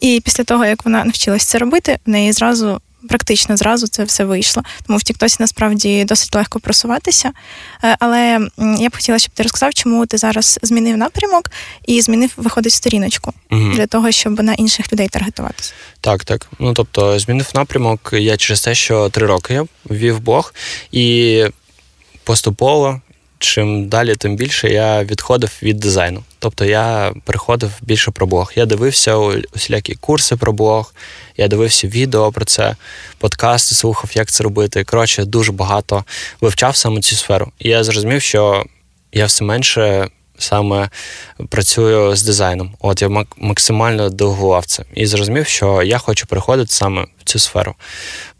І 0.00 0.22
після 0.24 0.44
того, 0.44 0.64
як 0.64 0.84
вона 0.84 1.04
навчилась 1.04 1.44
це 1.44 1.58
робити, 1.58 1.98
в 2.06 2.10
неї 2.10 2.32
зразу. 2.32 2.80
Практично 3.08 3.56
зразу 3.56 3.86
це 3.86 4.04
все 4.04 4.24
вийшло. 4.24 4.62
Тому 4.86 4.98
в 4.98 5.02
Тіктосі 5.02 5.36
насправді 5.40 6.04
досить 6.04 6.34
легко 6.34 6.60
просуватися. 6.60 7.32
Е, 7.84 7.96
Але 8.00 8.48
я 8.78 8.88
б 8.88 8.94
хотіла, 8.96 9.18
щоб 9.18 9.32
ти 9.34 9.42
розказав, 9.42 9.74
чому 9.74 10.06
ти 10.06 10.18
зараз 10.18 10.58
змінив 10.62 10.96
напрямок 10.96 11.50
і 11.86 12.00
змінив, 12.02 12.30
виходить, 12.36 12.72
сторіночку 12.72 13.32
Угу. 13.50 13.72
для 13.74 13.86
того, 13.86 14.10
щоб 14.10 14.42
на 14.42 14.54
інших 14.54 14.92
людей 14.92 15.08
таргетуватися. 15.08 15.72
Так, 16.00 16.24
так. 16.24 16.46
Ну 16.58 16.72
тобто, 16.74 17.18
змінив 17.18 17.50
напрямок 17.54 18.10
я 18.12 18.36
через 18.36 18.60
те, 18.60 18.74
що 18.74 19.08
три 19.08 19.26
роки 19.26 19.54
я 19.54 19.64
ввів 19.84 20.20
блог, 20.20 20.54
і 20.92 21.44
поступово, 22.24 23.00
чим 23.42 23.88
далі, 23.88 24.14
тим 24.14 24.36
більше 24.36 24.68
я 24.68 25.04
відходив 25.04 25.50
від 25.62 25.80
дизайну. 25.80 26.22
Тобто 26.38 26.64
я 26.64 27.12
переходив 27.24 27.72
більше 27.82 28.10
про 28.10 28.26
блог. 28.26 28.52
Я 28.56 28.66
дивився 28.66 29.16
усілякі 29.54 29.94
курси 29.94 30.36
про 30.36 30.52
блог, 30.52 30.94
я 31.36 31.48
дивився 31.48 31.88
відео 31.88 32.32
про 32.32 32.44
це, 32.44 32.76
подкасти 33.18 33.74
слухав, 33.74 34.10
як 34.14 34.30
це 34.30 34.44
робити. 34.44 34.84
Коротше, 34.84 35.24
дуже 35.24 35.52
багато 35.52 36.04
вивчав 36.40 36.76
саме 36.76 37.00
цю 37.00 37.16
сферу. 37.16 37.52
І 37.58 37.68
я 37.68 37.84
зрозумів, 37.84 38.22
що 38.22 38.64
я 39.12 39.26
все 39.26 39.44
менше 39.44 40.08
саме 40.42 40.88
працюю 41.48 42.16
з 42.16 42.22
дизайном. 42.22 42.74
От 42.80 43.02
я 43.02 43.24
максимально 43.36 44.10
делегував 44.10 44.66
це 44.66 44.84
і 44.94 45.06
зрозумів, 45.06 45.46
що 45.46 45.82
я 45.82 45.98
хочу 45.98 46.26
переходити 46.26 46.72
саме 46.72 47.02
в 47.02 47.24
цю 47.24 47.38
сферу. 47.38 47.74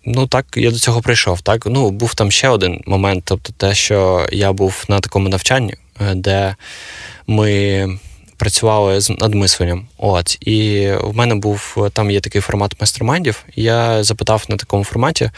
Ну 0.04 0.26
так 0.26 0.46
я 0.56 0.70
до 0.70 0.78
цього 0.78 1.00
прийшов. 1.00 1.40
Так 1.40 1.66
ну 1.66 1.90
був 1.90 2.14
там 2.14 2.30
ще 2.30 2.48
один 2.48 2.82
момент, 2.86 3.22
тобто 3.26 3.52
те, 3.56 3.74
що 3.74 4.26
я 4.32 4.52
був 4.52 4.84
на 4.88 5.00
такому 5.00 5.28
навчанні, 5.28 5.74
е, 6.00 6.14
де 6.14 6.56
ми 7.26 7.86
працювали 8.36 9.00
з 9.00 9.10
над 9.10 9.34
мисленням. 9.34 9.86
От 9.98 10.38
і 10.40 10.90
в 11.00 11.16
мене 11.16 11.34
був 11.34 11.88
там 11.92 12.10
є 12.10 12.20
такий 12.20 12.40
формат 12.40 12.80
майстермайндів. 12.80 13.44
і 13.56 13.62
Я 13.62 14.04
запитав 14.04 14.44
на 14.48 14.56
такому 14.56 14.84
форматі, 14.84 15.30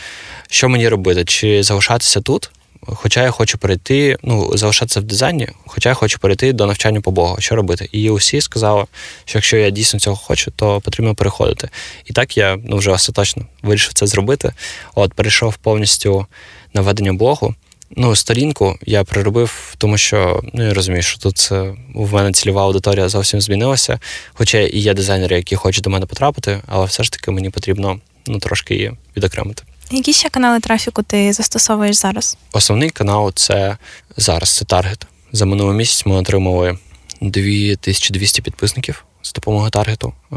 що 0.50 0.68
мені 0.68 0.88
робити, 0.88 1.24
чи 1.24 1.62
залишатися 1.62 2.20
тут. 2.20 2.50
Хоча 2.86 3.22
я 3.22 3.30
хочу 3.30 3.58
перейти, 3.58 4.16
ну 4.22 4.56
залишатися 4.56 5.00
в 5.00 5.02
дизайні, 5.02 5.48
хоча 5.66 5.88
я 5.88 5.94
хочу 5.94 6.18
перейти 6.18 6.52
до 6.52 6.66
навчання 6.66 7.00
по 7.00 7.10
Богу. 7.10 7.36
Що 7.38 7.56
робити? 7.56 7.88
І 7.92 8.10
усі 8.10 8.40
сказали, 8.40 8.84
що 9.24 9.38
якщо 9.38 9.56
я 9.56 9.70
дійсно 9.70 10.00
цього 10.00 10.16
хочу, 10.16 10.50
то 10.50 10.80
потрібно 10.80 11.14
переходити. 11.14 11.68
І 12.04 12.12
так 12.12 12.36
я 12.36 12.58
ну 12.64 12.76
вже 12.76 12.90
остаточно 12.90 13.46
вирішив 13.62 13.92
це 13.92 14.06
зробити. 14.06 14.52
От 14.94 15.14
перейшов 15.14 15.56
повністю 15.56 16.26
на 16.74 16.80
ведення 16.80 17.12
блогу. 17.12 17.54
Ну, 17.96 18.16
сторінку 18.16 18.78
я 18.86 19.04
приробив, 19.04 19.74
тому 19.78 19.98
що 19.98 20.42
ну 20.52 20.66
я 20.66 20.74
розумію, 20.74 21.02
що 21.02 21.18
тут 21.18 21.48
е, 21.52 21.74
в 21.94 22.14
мене 22.14 22.32
цільова 22.32 22.62
аудиторія 22.62 23.08
зовсім 23.08 23.40
змінилася. 23.40 23.98
Хоча 24.32 24.58
і 24.58 24.78
є 24.78 24.94
дизайнери, 24.94 25.36
які 25.36 25.56
хочуть 25.56 25.84
до 25.84 25.90
мене 25.90 26.06
потрапити, 26.06 26.60
але 26.66 26.86
все 26.86 27.02
ж 27.02 27.12
таки 27.12 27.30
мені 27.30 27.50
потрібно 27.50 28.00
ну 28.26 28.38
трошки 28.38 28.74
її 28.74 28.92
відокремити. 29.16 29.62
Які 29.92 30.12
ще 30.12 30.28
канали 30.28 30.60
трафіку 30.60 31.02
ти 31.02 31.32
застосовуєш 31.32 31.96
зараз? 31.96 32.36
Основний 32.52 32.90
канал 32.90 33.32
це 33.34 33.76
зараз 34.16 34.56
це 34.56 34.64
таргет. 34.64 35.06
За 35.32 35.46
минулий 35.46 35.76
місяць 35.76 36.06
ми 36.06 36.14
отримали 36.14 36.78
2200 37.20 38.42
підписників 38.42 39.04
з 39.22 39.32
допомогою 39.32 39.70
таргету, 39.70 40.12
е, 40.32 40.36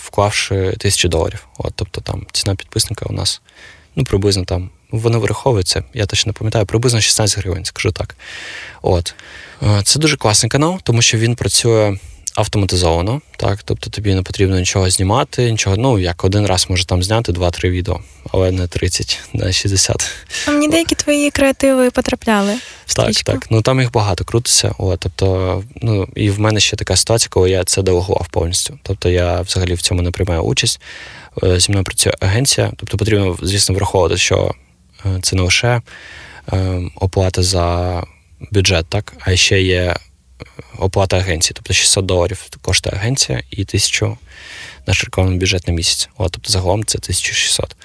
вклавши 0.00 0.54
1000 0.54 1.08
доларів. 1.08 1.48
От, 1.58 1.72
тобто 1.76 2.00
там 2.00 2.26
ціна 2.32 2.54
підписника 2.54 3.06
у 3.08 3.12
нас 3.12 3.40
ну, 3.96 4.04
приблизно 4.04 4.44
там. 4.44 4.70
Вони 4.90 5.18
вираховуються, 5.18 5.84
я 5.94 6.06
точно 6.06 6.30
не 6.30 6.32
пам'ятаю, 6.32 6.66
приблизно 6.66 7.00
16 7.00 7.38
гривень, 7.38 7.64
скажу 7.64 7.92
так. 7.92 8.16
От. 8.82 9.14
Е, 9.62 9.82
Це 9.84 9.98
дуже 9.98 10.16
класний 10.16 10.50
канал, 10.50 10.80
тому 10.82 11.02
що 11.02 11.18
він 11.18 11.34
працює 11.34 11.98
автоматизовано. 12.38 13.20
Так, 13.36 13.58
тобто 13.64 13.90
тобі 13.90 14.14
не 14.14 14.22
потрібно 14.22 14.58
нічого 14.58 14.90
знімати, 14.90 15.50
нічого, 15.50 15.76
ну 15.76 15.98
як 15.98 16.24
один 16.24 16.46
раз 16.46 16.66
може 16.70 16.86
там 16.86 17.02
зняти 17.02 17.32
2-3 17.32 17.70
відео, 17.70 18.00
але 18.32 18.50
не 18.52 18.66
30, 18.66 19.18
не 19.32 19.52
60. 19.52 20.10
А 20.46 20.50
мені 20.50 20.68
деякі 20.68 20.94
твої 20.94 21.30
креативи 21.30 21.90
потрапляли 21.90 22.54
в 22.86 22.94
Так, 22.94 23.04
стрічку. 23.04 23.32
так. 23.32 23.46
Ну 23.50 23.62
там 23.62 23.80
їх 23.80 23.92
багато 23.92 24.24
крутиться. 24.24 24.74
От, 24.78 25.00
тобто, 25.00 25.62
ну 25.82 26.08
і 26.14 26.30
в 26.30 26.40
мене 26.40 26.60
ще 26.60 26.76
така 26.76 26.96
ситуація, 26.96 27.28
коли 27.30 27.50
я 27.50 27.64
це 27.64 27.82
делегував 27.82 28.26
повністю. 28.30 28.78
Тобто 28.82 29.08
я 29.08 29.40
взагалі 29.40 29.74
в 29.74 29.82
цьому 29.82 30.02
не 30.02 30.10
приймаю 30.10 30.40
участь. 30.42 30.80
Е, 31.42 31.60
Зі 31.60 31.70
мною 31.72 31.84
працює 31.84 32.12
агенція. 32.20 32.72
Тобто 32.76 32.96
потрібно, 32.98 33.36
звісно, 33.42 33.74
враховувати, 33.74 34.16
що 34.16 34.54
е, 35.06 35.18
це 35.22 35.36
не 35.36 35.42
лише 35.42 35.82
е, 36.52 36.82
оплата 36.96 37.42
за 37.42 38.02
бюджет, 38.50 38.86
так, 38.88 39.12
а 39.20 39.36
ще 39.36 39.62
є 39.62 39.96
оплата 40.78 41.16
агенції. 41.16 41.52
Тобто 41.54 41.72
600 41.72 42.06
доларів 42.06 42.46
коштує 42.62 42.96
агенція 42.96 43.42
і 43.50 43.62
1000 43.62 44.16
наш 44.86 45.04
рекламний 45.04 45.38
бюджет 45.38 45.68
на 45.68 45.74
місяць. 45.74 46.08
От, 46.18 46.32
тобто 46.32 46.52
загалом 46.52 46.84
це 46.84 46.98
1600. 46.98 47.76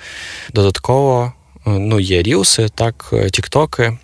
Додатково 0.54 1.34
е, 1.68 1.70
ну, 1.70 2.00
є 2.00 2.22
рілси, 2.24 2.70
так, 2.76 3.10
е, 3.14 3.30
тіктоки. 3.30 3.98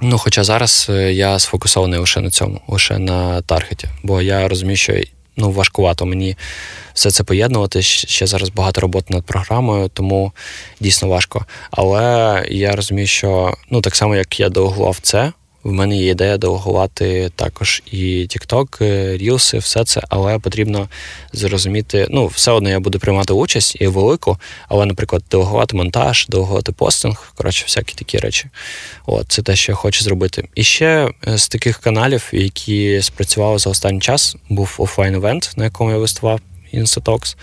Ну, 0.00 0.18
хоча 0.18 0.44
зараз 0.44 0.86
е, 0.90 1.12
я 1.12 1.38
сфокусований 1.38 2.00
лише 2.00 2.20
на 2.20 2.30
цьому, 2.30 2.60
лише 2.68 2.98
на 2.98 3.42
таргеті, 3.42 3.88
бо 4.02 4.22
я 4.22 4.48
розумію, 4.48 4.76
що 4.76 4.94
ну, 5.36 5.52
важкувато 5.52 6.06
мені 6.06 6.36
все 6.94 7.10
це 7.10 7.24
поєднувати. 7.24 7.82
Ще 7.82 8.26
зараз 8.26 8.48
багато 8.48 8.80
роботи 8.80 9.14
над 9.14 9.24
програмою, 9.24 9.88
тому 9.88 10.32
дійсно 10.80 11.08
важко. 11.08 11.46
Але 11.70 12.44
я 12.50 12.76
розумію, 12.76 13.06
що 13.06 13.54
ну, 13.70 13.80
так 13.80 13.96
само, 13.96 14.16
як 14.16 14.40
я 14.40 14.48
делегував 14.48 14.98
це, 15.02 15.32
в 15.68 15.72
мене 15.72 15.96
є 15.96 16.10
ідея 16.10 16.36
делегувати 16.36 17.30
також 17.36 17.82
і 17.92 17.96
TikTok, 18.06 18.84
е, 18.84 19.16
Рілси, 19.16 19.58
все 19.58 19.84
це, 19.84 20.02
але 20.08 20.38
потрібно 20.38 20.88
зрозуміти. 21.32 22.06
Ну, 22.10 22.26
все 22.26 22.50
одно 22.50 22.70
я 22.70 22.80
буду 22.80 22.98
приймати 22.98 23.32
участь 23.32 23.76
і 23.80 23.86
велику, 23.86 24.38
але, 24.68 24.86
наприклад, 24.86 25.22
делегувати 25.30 25.76
монтаж, 25.76 26.26
делегувати 26.28 26.72
постинг, 26.72 27.32
коротше, 27.36 27.64
всякі 27.64 27.94
такі 27.94 28.18
речі. 28.18 28.46
От, 29.06 29.26
це 29.28 29.42
те, 29.42 29.56
що 29.56 29.72
я 29.72 29.76
хочу 29.76 30.04
зробити. 30.04 30.48
І 30.54 30.64
ще 30.64 31.10
е, 31.28 31.38
з 31.38 31.48
таких 31.48 31.78
каналів, 31.78 32.28
які 32.32 33.02
спрацювали 33.02 33.58
за 33.58 33.70
останній 33.70 34.00
час, 34.00 34.36
був 34.48 34.74
офлайн-евент, 34.78 35.52
на 35.56 35.64
якому 35.64 35.90
я 35.90 35.96
виступав. 35.96 36.40
Instatox. 36.74 37.36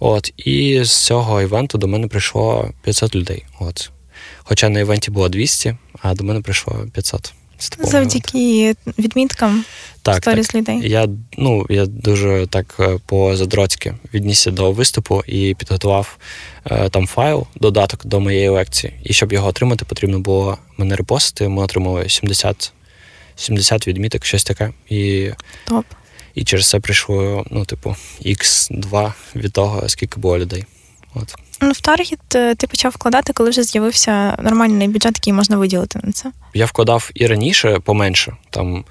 От, 0.00 0.32
і 0.36 0.84
з 0.84 0.96
цього 1.06 1.42
івенту 1.42 1.78
до 1.78 1.88
мене 1.88 2.08
прийшло 2.08 2.70
500 2.82 3.14
людей. 3.14 3.44
От. 3.58 3.90
Хоча 4.38 4.68
на 4.68 4.80
івенті 4.80 5.10
було 5.10 5.28
200, 5.28 5.76
а 6.02 6.14
до 6.14 6.24
мене 6.24 6.40
прийшло 6.40 6.86
500. 6.92 7.32
Івенту. 7.58 7.90
Завдяки 7.90 8.74
відміткам 8.98 9.64
так, 10.02 10.20
так. 10.20 10.54
людей. 10.54 10.80
Я, 10.88 11.08
ну, 11.38 11.66
я 11.68 11.86
дуже 11.86 12.46
так 12.50 12.76
е, 12.80 12.98
по-задроцьки 13.06 13.94
віднісся 14.14 14.50
до 14.50 14.72
виступу 14.72 15.22
і 15.26 15.54
підготував 15.54 16.18
е, 16.70 16.88
там 16.88 17.06
файл, 17.06 17.46
додаток 17.54 18.06
до 18.06 18.20
моєї 18.20 18.48
лекції. 18.48 18.92
І 19.04 19.12
щоб 19.12 19.32
його 19.32 19.48
отримати, 19.48 19.84
потрібно 19.84 20.18
було 20.18 20.58
мене 20.76 20.96
репостити. 20.96 21.48
Ми 21.48 21.62
отримали 21.62 22.08
70, 22.08 22.72
70 23.36 23.88
відміток, 23.88 24.24
щось 24.24 24.44
таке. 24.44 24.72
І, 24.88 25.30
Топ. 25.64 25.84
і 26.34 26.44
через 26.44 26.68
це 26.68 26.80
прийшло, 26.80 27.44
ну, 27.50 27.64
типу, 27.64 27.96
X2 28.24 29.12
від 29.36 29.52
того, 29.52 29.88
скільки 29.88 30.20
було 30.20 30.38
людей. 30.38 30.64
От. 31.14 31.34
Ну, 31.60 31.72
в 31.72 31.80
таргет 31.80 32.34
е, 32.34 32.54
ти 32.54 32.66
почав 32.66 32.92
вкладати, 32.92 33.32
коли 33.32 33.50
вже 33.50 33.62
з'явився 33.62 34.36
нормальний 34.42 34.88
бюджет, 34.88 35.12
який 35.16 35.32
можна 35.32 35.56
виділити 35.56 36.00
на 36.02 36.12
це. 36.12 36.32
Я 36.54 36.66
вкладав 36.66 37.10
і 37.14 37.26
раніше 37.26 37.78
поменше. 37.84 38.36
Там 38.50 38.84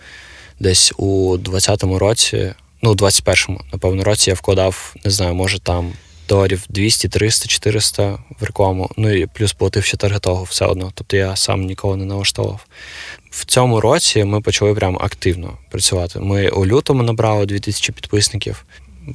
десь 0.60 0.94
у 0.98 1.38
20-му 1.38 2.00
році, 2.00 2.54
ну, 2.82 2.92
у 2.92 2.96
21-му, 2.96 3.62
напевно, 3.74 4.04
році 4.04 4.30
я 4.30 4.34
вкладав, 4.34 4.96
не 5.06 5.12
знаю, 5.12 5.36
може 5.36 5.60
там 5.60 5.94
доларів 6.28 6.66
200, 6.70 7.08
300, 7.08 7.48
400 7.48 8.20
в 8.40 8.44
рекламу. 8.44 8.90
Ну 8.98 9.12
і 9.12 9.26
плюс 9.26 9.54
платив 9.54 9.84
ще 9.84 9.98
таргетового 9.98 10.44
все 10.44 10.66
одно. 10.66 10.92
Тобто 10.94 11.18
я 11.18 11.36
сам 11.36 11.62
нікого 11.62 11.96
не 11.96 12.06
налаштовував. 12.06 12.66
В 13.32 13.46
цьому 13.46 13.82
році 13.82 14.24
ми 14.24 14.42
почали 14.42 14.74
прям 14.74 14.98
активно 15.02 15.58
працювати. 15.70 16.20
Ми 16.20 16.50
у 16.50 16.66
лютому 16.66 17.04
набрали 17.04 17.46
2000 17.46 17.94
підписників. 17.94 18.66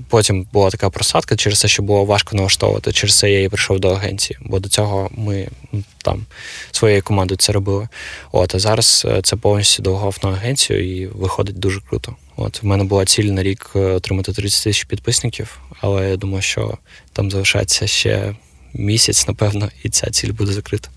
Потім 0.08 0.46
була 0.52 0.70
така 0.70 0.90
просадка 0.90 1.36
через 1.36 1.60
те, 1.60 1.68
що 1.68 1.82
було 1.82 2.04
важко 2.04 2.36
налаштовувати. 2.36 2.92
Через 2.92 3.18
це 3.18 3.30
я 3.30 3.42
і 3.42 3.48
прийшов 3.48 3.80
до 3.80 3.90
агенції, 3.90 4.38
бо 4.44 4.58
до 4.58 4.68
цього 4.68 5.10
ми 5.16 5.48
ну, 5.72 5.82
там 6.04 6.26
своєю 6.70 7.02
командою 7.02 7.38
це 7.38 7.52
робили. 7.52 7.88
От, 8.32 8.54
а 8.54 8.58
зараз 8.58 9.06
е, 9.08 9.22
це 9.22 9.36
повністю 9.36 10.12
на 10.22 10.30
агенцію 10.30 10.96
і 10.96 11.06
виходить 11.06 11.58
дуже 11.58 11.80
круто. 11.80 12.16
От, 12.36 12.62
в 12.62 12.66
мене 12.66 12.84
була 12.84 13.04
ціль 13.04 13.24
на 13.24 13.42
рік 13.42 13.70
е, 13.76 13.78
отримати 13.78 14.32
30 14.32 14.64
тисяч 14.64 14.84
підписників, 14.84 15.58
але 15.80 16.10
я 16.10 16.16
думаю, 16.16 16.42
що 16.42 16.78
там 17.12 17.30
залишається 17.30 17.86
ще 17.86 18.34
місяць, 18.74 19.28
напевно, 19.28 19.68
і 19.82 19.88
ця 19.88 20.10
ціль 20.10 20.32
буде 20.32 20.52
закрита. 20.52 20.88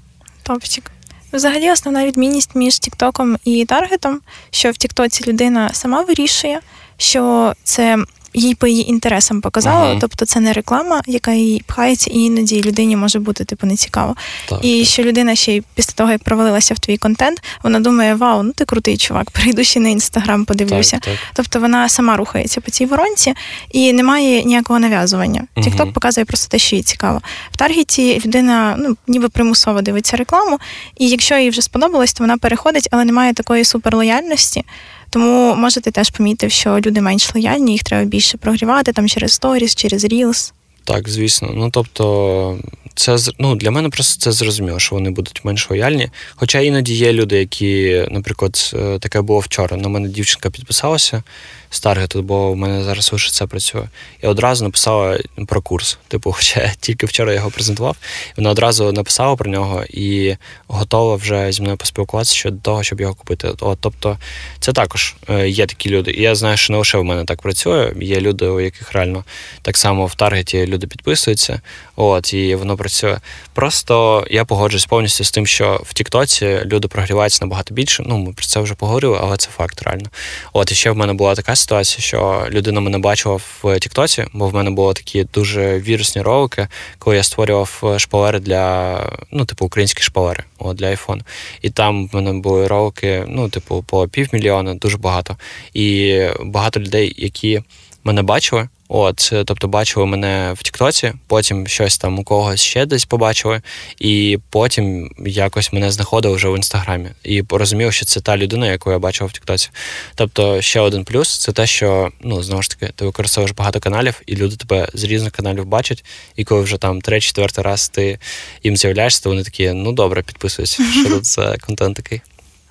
Топчик. 0.44 0.92
Взагалі, 1.34 1.72
основна 1.72 2.06
відмінність 2.06 2.56
між 2.56 2.80
Тіктоком 2.80 3.38
і 3.44 3.66
таргетом, 3.66 4.22
що 4.52 4.72
в 4.72 4.78
Тіктоці 4.78 5.24
людина 5.28 5.74
сама 5.74 6.02
вирішує, 6.02 6.60
що 6.98 7.54
це 7.64 7.98
їй 8.36 8.56
по 8.56 8.68
її 8.68 8.90
інтересам 8.90 9.42
показало. 9.42 9.86
Ага. 9.86 9.98
Тобто 10.02 10.26
це 10.26 10.40
не 10.40 10.54
реклама, 10.54 11.02
яка 11.08 11.32
їй 11.32 11.64
пхається, 11.68 12.12
і 12.14 12.20
іноді 12.20 12.64
людині 12.64 12.96
може 12.96 13.20
бути 13.20 13.46
типу 13.46 13.68
нецікаво. 13.68 14.16
Так, 14.50 14.60
І 14.66 14.80
так. 14.80 14.88
що 14.88 15.04
людина 15.04 15.36
ще 15.36 15.56
й 15.56 15.64
після 15.76 15.94
того, 15.94 16.12
як 16.12 16.24
провалилася 16.24 16.74
в 16.74 16.80
твій 16.80 16.98
контент, 16.98 17.44
вона 17.64 17.80
думає: 17.80 18.16
Вау, 18.16 18.44
ну 18.44 18.52
ти 18.52 18.66
крутий 18.66 18.98
чувак, 18.98 19.32
прийду 19.32 19.64
ще 19.64 19.80
на 19.80 19.90
інстаграм, 19.90 20.46
подивлюся. 20.46 20.92
Так, 20.92 21.04
так. 21.04 21.20
Тобто 21.34 21.60
вона 21.60 21.90
сама 21.90 22.18
рухається 22.18 22.62
по 22.62 22.72
цій 22.72 22.86
воронці 22.86 23.34
і 23.72 23.94
немає 23.94 24.44
ніякого 24.44 24.80
нав'язування. 24.80 25.44
Мгм. 25.56 25.68
TikTok 25.68 25.94
показує 25.94 26.26
просто 26.26 26.48
те, 26.48 26.60
що 26.60 26.76
їй 26.76 26.84
цікаво. 26.84 27.22
В 27.52 27.58
таргеті 27.58 28.22
людина 28.26 28.76
ну 28.80 28.98
ніби 29.08 29.30
примусово 29.30 29.82
дивиться 29.82 30.18
рекламу, 30.18 30.60
і 30.98 31.10
якщо 31.10 31.38
їй 31.38 31.50
вже 31.50 31.62
сподобалось, 31.62 32.14
то 32.14 32.24
вона 32.24 32.38
переходить, 32.38 32.88
але 32.92 33.06
немає 33.06 33.34
такої 33.34 33.64
суперлояльності. 33.66 34.64
Тому 35.10 35.56
може 35.56 35.82
ти 35.82 35.92
теж 35.92 36.10
помітив, 36.10 36.52
що 36.52 36.80
люди 36.80 37.02
менш 37.02 37.36
лояльні, 37.36 37.72
їх 37.72 37.84
треба 37.84 38.06
більше 38.06 38.38
прогрівати 38.38 38.94
там 38.94 39.08
через 39.08 39.32
сторіс, 39.32 39.76
через 39.76 40.04
рілс. 40.04 40.54
Так, 40.84 41.10
звісно. 41.10 41.52
Ну 41.56 41.70
тобто, 41.70 42.58
це 42.96 43.18
ну, 43.40 43.56
для 43.56 43.72
мене 43.72 43.90
просто 43.90 44.20
це 44.20 44.32
зрозуміло, 44.32 44.80
що 44.80 44.96
вони 44.96 45.10
будуть 45.10 45.46
менш 45.46 45.70
лояльні. 45.70 46.10
Хоча 46.36 46.60
іноді 46.60 46.94
є 46.94 47.14
люди, 47.14 47.38
які, 47.38 48.06
наприклад, 48.12 48.72
е, 48.74 49.00
таке 49.00 49.22
було 49.22 49.40
вчора. 49.40 49.78
На 49.78 49.90
мене 49.90 50.08
дівчинка 50.08 50.50
підписалася 50.50 51.24
з 51.70 51.80
таргету, 51.80 52.22
бо 52.22 52.52
в 52.52 52.56
мене 52.56 52.84
зараз 52.84 53.14
лише 53.14 53.32
це 53.32 53.48
працює. 53.48 53.84
І 54.24 54.28
одразу 54.28 54.64
написала 54.64 55.20
про 55.48 55.62
курс. 55.62 55.98
Типу, 56.08 56.32
хоча 56.36 56.74
тільки 56.80 57.06
вчора 57.06 57.34
його 57.34 57.52
презентував. 57.52 57.98
Вона 58.38 58.50
одразу 58.50 58.92
написала 58.92 59.36
про 59.36 59.52
нього 59.52 59.84
і 59.90 60.36
готова 60.68 61.16
вже 61.16 61.52
зі 61.52 61.62
мною 61.62 61.78
поспілкуватися 61.78 62.36
щодо 62.36 62.58
того, 62.58 62.84
щоб 62.84 63.02
його 63.02 63.14
купити. 63.14 63.52
От, 63.60 63.78
тобто, 63.82 64.18
це 64.60 64.74
також 64.74 65.16
е, 65.30 65.50
є 65.50 65.66
такі 65.66 65.90
люди. 65.90 66.12
І 66.12 66.22
я 66.22 66.36
знаю, 66.36 66.58
що 66.58 66.74
не 66.74 66.80
лише 66.80 66.98
в 66.98 67.04
мене 67.04 67.26
так 67.26 67.42
працює. 67.42 67.94
Є 68.02 68.22
люди, 68.22 68.48
у 68.48 68.60
яких 68.60 68.92
реально 68.92 69.24
так 69.62 69.78
само 69.78 70.06
в 70.06 70.16
таргеті 70.16 70.68
люди 70.68 70.88
підписуються, 70.88 71.62
от 71.96 72.34
і 72.34 72.56
воно 72.56 72.78
працює. 72.78 73.18
Просто 73.54 74.26
я 74.32 74.46
погоджуюсь 74.46 74.86
повністю 74.86 75.24
з 75.24 75.32
тим, 75.32 75.48
що 75.48 75.82
в 75.86 75.94
Тіктоці 75.94 76.60
люди 76.66 76.88
прогріваються 76.88 77.46
набагато 77.46 77.74
більше. 77.74 78.04
Ну, 78.06 78.18
ми 78.18 78.34
про 78.34 78.46
це 78.46 78.60
вже 78.60 78.74
поговорили, 78.74 79.20
але 79.22 79.38
це 79.38 79.50
факт 79.50 79.82
реально. 79.82 80.10
От 80.54 80.72
і 80.72 80.76
ще 80.76 80.92
в 80.92 80.98
мене 80.98 81.14
була 81.14 81.36
така 81.36 81.55
ситуація, 81.56 82.02
що 82.02 82.48
людина 82.50 82.82
мене 82.82 82.98
бачила 82.98 83.36
в 83.36 83.80
Тіктоці, 83.80 84.26
бо 84.34 84.48
в 84.48 84.54
мене 84.54 84.72
були 84.72 84.94
такі 84.94 85.24
дуже 85.24 85.80
вірусні 85.80 86.22
ролики, 86.22 86.68
коли 87.00 87.16
я 87.16 87.24
створював 87.24 87.96
шпалери 87.98 88.40
для 88.40 89.00
ну, 89.32 89.46
типу, 89.46 89.66
українські 89.66 90.04
шпалери 90.04 90.44
от, 90.60 90.78
для 90.78 90.88
iPhone. 90.88 91.22
І 91.62 91.70
там 91.70 92.08
в 92.08 92.16
мене 92.16 92.34
були 92.34 92.68
ролики, 92.68 93.24
ну, 93.28 93.50
типу, 93.50 93.86
по 93.88 94.08
півмільйона, 94.08 94.76
дуже 94.76 94.98
багато. 94.98 95.38
І 95.74 96.20
багато 96.42 96.80
людей, 96.80 97.14
які 97.18 97.62
мене 98.04 98.22
бачили. 98.24 98.68
От, 98.88 99.34
тобто 99.46 99.68
бачили 99.68 100.06
мене 100.06 100.54
в 100.58 100.64
Тіктоці, 100.64 101.14
потім 101.28 101.68
щось 101.68 101.98
там 101.98 102.20
у 102.20 102.24
когось 102.24 102.62
ще 102.62 102.86
десь 102.86 103.06
побачили, 103.06 103.62
і 104.00 104.40
потім 104.50 105.12
якось 105.26 105.74
мене 105.74 105.92
знаходили 105.92 106.36
вже 106.36 106.50
в 106.50 106.56
інстаграмі. 106.56 107.10
І 107.24 107.44
порозумів, 107.44 107.94
що 107.94 108.06
це 108.06 108.22
та 108.22 108.38
людина, 108.38 108.68
яку 108.68 108.92
я 108.92 109.00
бачив 109.00 109.28
в 109.28 109.32
Тіктоці. 109.32 109.70
Тобто, 110.16 110.62
ще 110.62 110.80
один 110.80 111.04
плюс 111.04 111.38
це 111.38 111.52
те, 111.52 111.68
що 111.68 112.12
ну 112.22 112.44
знову 112.44 112.62
ж 112.62 112.70
таки 112.70 112.94
ти 112.96 113.06
використовуєш 113.06 113.52
багато 113.52 113.80
каналів, 113.80 114.22
і 114.26 114.36
люди 114.36 114.56
тебе 114.56 114.88
з 114.94 115.04
різних 115.04 115.32
каналів 115.32 115.66
бачать. 115.66 116.06
І 116.36 116.44
коли 116.44 116.62
вже 116.62 116.78
там 116.78 117.02
третій-четвертий 117.02 117.64
раз 117.64 117.90
ти 117.90 118.20
їм 118.64 118.78
з'являєшся, 118.78 119.24
то 119.24 119.30
вони 119.30 119.44
такі, 119.44 119.72
ну 119.72 119.92
добре, 119.92 120.22
підписуюсь, 120.22 120.82
що 121.02 121.10
тут 121.10 121.26
за 121.26 121.58
контент 121.58 121.96
такий. 121.96 122.22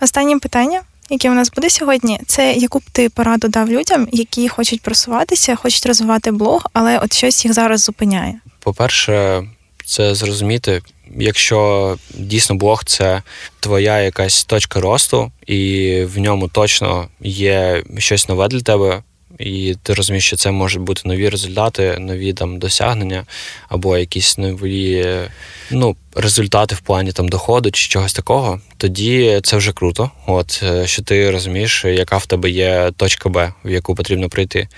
Останнє 0.00 0.38
питання, 0.38 0.82
яке 1.10 1.30
у 1.30 1.34
нас 1.34 1.50
буде 1.50 1.70
сьогодні, 1.70 2.20
це 2.26 2.52
яку 2.52 2.78
б 2.78 2.82
ти 2.92 3.08
пораду 3.08 3.48
дав 3.48 3.68
людям, 3.68 4.08
які 4.12 4.48
хочуть 4.48 4.80
просуватися, 4.80 5.56
хочуть 5.56 5.86
розвивати 5.86 6.30
блог, 6.30 6.66
але 6.72 6.98
от 6.98 7.12
щось 7.12 7.44
їх 7.44 7.54
зараз 7.54 7.80
зупиняє. 7.80 8.34
По-перше, 8.60 9.44
це 9.84 10.14
зрозуміти, 10.14 10.82
якщо 11.16 11.96
дійсно 12.14 12.56
блог 12.56 12.84
це 12.84 13.22
твоя 13.60 14.00
якась 14.00 14.44
точка 14.44 14.80
росту, 14.80 15.32
і 15.46 16.02
в 16.04 16.18
ньому 16.18 16.48
точно 16.48 17.08
є 17.20 17.84
щось 17.98 18.28
нове 18.28 18.48
для 18.48 18.60
тебе. 18.60 19.02
І 19.38 19.74
ти 19.82 19.94
розумієш, 19.94 20.26
що 20.26 20.36
це 20.36 20.50
можуть 20.50 20.82
бути 20.82 21.02
нові 21.04 21.28
результати, 21.28 21.96
нові 21.98 22.32
там 22.32 22.58
досягнення, 22.58 23.26
або 23.68 23.98
якісь 23.98 24.38
нові 24.38 25.06
ну, 25.70 25.96
результати 26.14 26.74
в 26.74 26.80
плані 26.80 27.12
там 27.12 27.28
доходу 27.28 27.70
чи 27.70 27.88
чогось 27.88 28.12
такого, 28.12 28.60
тоді 28.76 29.40
це 29.42 29.56
вже 29.56 29.72
круто. 29.72 30.10
От 30.26 30.60
е, 30.62 30.86
що 30.86 31.02
ти 31.02 31.30
розумієш, 31.30 31.84
яка 31.84 32.16
в 32.16 32.26
тебе 32.26 32.50
є 32.50 32.90
точка 32.96 33.28
Б, 33.28 33.52
в 33.64 33.70
яку 33.70 33.94
потрібно 33.94 34.28
прийти. 34.28 34.68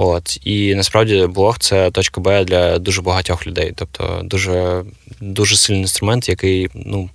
От 0.00 0.40
і 0.44 0.74
насправді 0.74 1.26
блог 1.26 1.58
це 1.58 1.90
точка 1.90 2.20
Б 2.20 2.44
для 2.44 2.78
дуже 2.78 3.02
багатьох 3.02 3.46
людей. 3.46 3.72
Тобто 3.76 4.20
дуже 4.24 4.84
дуже 5.20 5.56
сильний 5.56 5.82
інструмент, 5.82 6.28
який 6.28 6.68
ну 6.74 7.10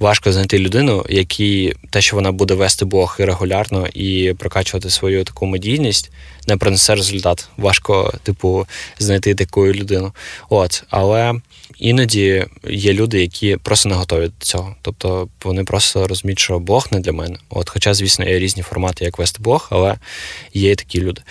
важко 0.00 0.32
знайти 0.32 0.58
людину, 0.58 1.04
який 1.08 1.74
те, 1.90 2.00
що 2.00 2.16
вона 2.16 2.32
буде 2.32 2.54
вести 2.54 2.84
блог 2.84 3.16
і 3.20 3.24
регулярно 3.24 3.86
і 3.86 4.34
прокачувати 4.38 4.90
свою 4.90 5.24
таку 5.24 5.46
медійність, 5.46 6.10
не 6.48 6.56
принесе 6.56 6.94
результат. 6.94 7.48
Важко, 7.56 8.12
типу, 8.22 8.66
знайти 8.98 9.34
таку 9.34 9.66
людину. 9.66 10.12
От, 10.48 10.84
але 10.90 11.34
іноді 11.78 12.44
є 12.70 12.92
люди, 12.92 13.20
які 13.20 13.56
просто 13.56 13.88
не 13.88 13.94
готові 13.94 14.24
до 14.24 14.44
цього. 14.44 14.74
Тобто 14.82 15.28
вони 15.44 15.64
просто 15.64 16.06
розуміють, 16.06 16.38
що 16.38 16.58
блог 16.58 16.88
не 16.90 17.00
для 17.00 17.12
мене. 17.12 17.36
От, 17.48 17.70
хоча, 17.70 17.94
звісно, 17.94 18.28
є 18.28 18.38
різні 18.38 18.62
формати, 18.62 19.04
як 19.04 19.18
вести 19.18 19.42
блог, 19.42 19.68
але 19.70 19.96
є 20.54 20.70
і 20.70 20.74
такі 20.74 21.00
люди. 21.00 21.22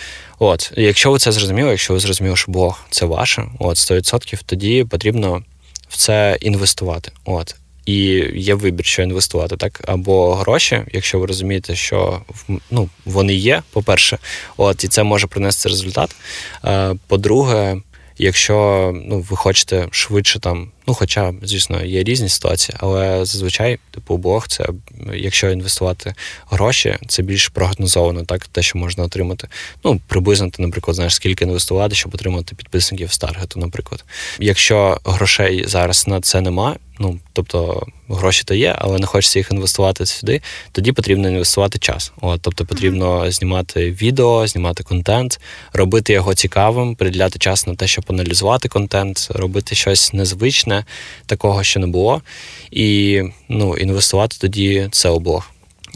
От, 0.42 0.72
якщо 0.76 1.10
ви 1.10 1.18
це 1.18 1.32
зрозуміли, 1.32 1.70
якщо 1.70 1.94
ви 1.94 2.00
зрозуміли, 2.00 2.36
що 2.36 2.52
блог 2.52 2.80
це 2.90 3.06
ваше, 3.06 3.44
от 3.58 3.76
100%, 3.76 4.40
тоді 4.46 4.84
потрібно 4.84 5.42
в 5.88 5.96
це 5.96 6.38
інвестувати. 6.40 7.12
От. 7.24 7.56
І 7.86 8.24
є 8.34 8.54
вибір, 8.54 8.86
що 8.86 9.02
інвестувати, 9.02 9.56
так? 9.56 9.80
Або 9.86 10.34
гроші, 10.34 10.82
якщо 10.92 11.18
ви 11.18 11.26
розумієте, 11.26 11.76
що 11.76 12.22
ну, 12.70 12.88
вони 13.04 13.34
є, 13.34 13.62
по-перше, 13.72 14.18
от, 14.56 14.84
і 14.84 14.88
це 14.88 15.02
може 15.02 15.26
принести 15.26 15.68
результат. 15.68 16.16
Е, 16.64 16.94
По-друге, 17.06 17.76
якщо 18.18 18.90
ну, 19.06 19.20
ви 19.30 19.36
хочете 19.36 19.88
швидше 19.90 20.40
там, 20.40 20.70
ну 20.86 20.94
хоча, 20.94 21.34
звісно, 21.42 21.84
є 21.84 22.02
різні 22.02 22.28
ситуації, 22.28 22.76
але 22.80 23.24
зазвичай, 23.24 23.78
типу, 23.90 24.16
блог, 24.16 24.48
це 24.48 24.66
якщо 25.14 25.50
інвестувати 25.50 26.14
гроші, 26.50 26.96
це 27.08 27.22
більш 27.22 27.48
прогнозовано, 27.48 28.24
так, 28.24 28.46
те, 28.46 28.62
що 28.62 28.78
можна 28.78 29.04
отримати. 29.04 29.48
Ну, 29.84 30.00
приблизно 30.06 30.50
ти, 30.50 30.62
наприклад, 30.62 30.94
знаєш, 30.94 31.14
скільки 31.14 31.44
інвестувати, 31.44 31.94
щоб 31.94 32.14
отримати 32.14 32.54
підписників 32.54 33.12
з 33.12 33.18
таргету, 33.18 33.60
наприклад. 33.60 34.04
Якщо 34.38 35.00
грошей 35.04 35.64
зараз 35.66 36.06
на 36.08 36.20
це 36.20 36.40
немає, 36.40 36.76
ну 37.00 37.18
тобто 37.32 37.86
гроші 38.08 38.42
то 38.44 38.54
є, 38.54 38.76
але 38.78 38.98
не 38.98 39.06
хочеться 39.06 39.38
їх 39.38 39.50
інвестувати 39.50 40.06
сюди, 40.06 40.40
тоді 40.72 40.92
потрібно 40.92 41.28
інвестувати 41.28 41.78
час. 41.78 42.12
От, 42.20 42.40
тобто 42.42 42.66
потрібно 42.66 43.30
знімати 43.30 43.90
відео, 43.90 44.46
знімати 44.46 44.82
контент, 44.82 45.40
робити 45.72 46.12
його 46.12 46.34
цікавим, 46.34 46.94
приділяти 46.94 47.38
час 47.38 47.66
на 47.66 47.74
те, 47.74 47.86
щоб 47.86 48.04
аналізувати 48.08 48.68
контент, 48.68 49.28
робити 49.30 49.74
щось 49.74 50.12
незвичне, 50.12 50.69
такого, 51.26 51.62
що 51.62 51.80
не 51.80 51.86
було, 51.86 52.22
і 52.70 53.22
ну, 53.48 53.76
інвестувати 53.76 54.36
тоді 54.40 54.88
це 54.92 55.08
облог. 55.08 55.50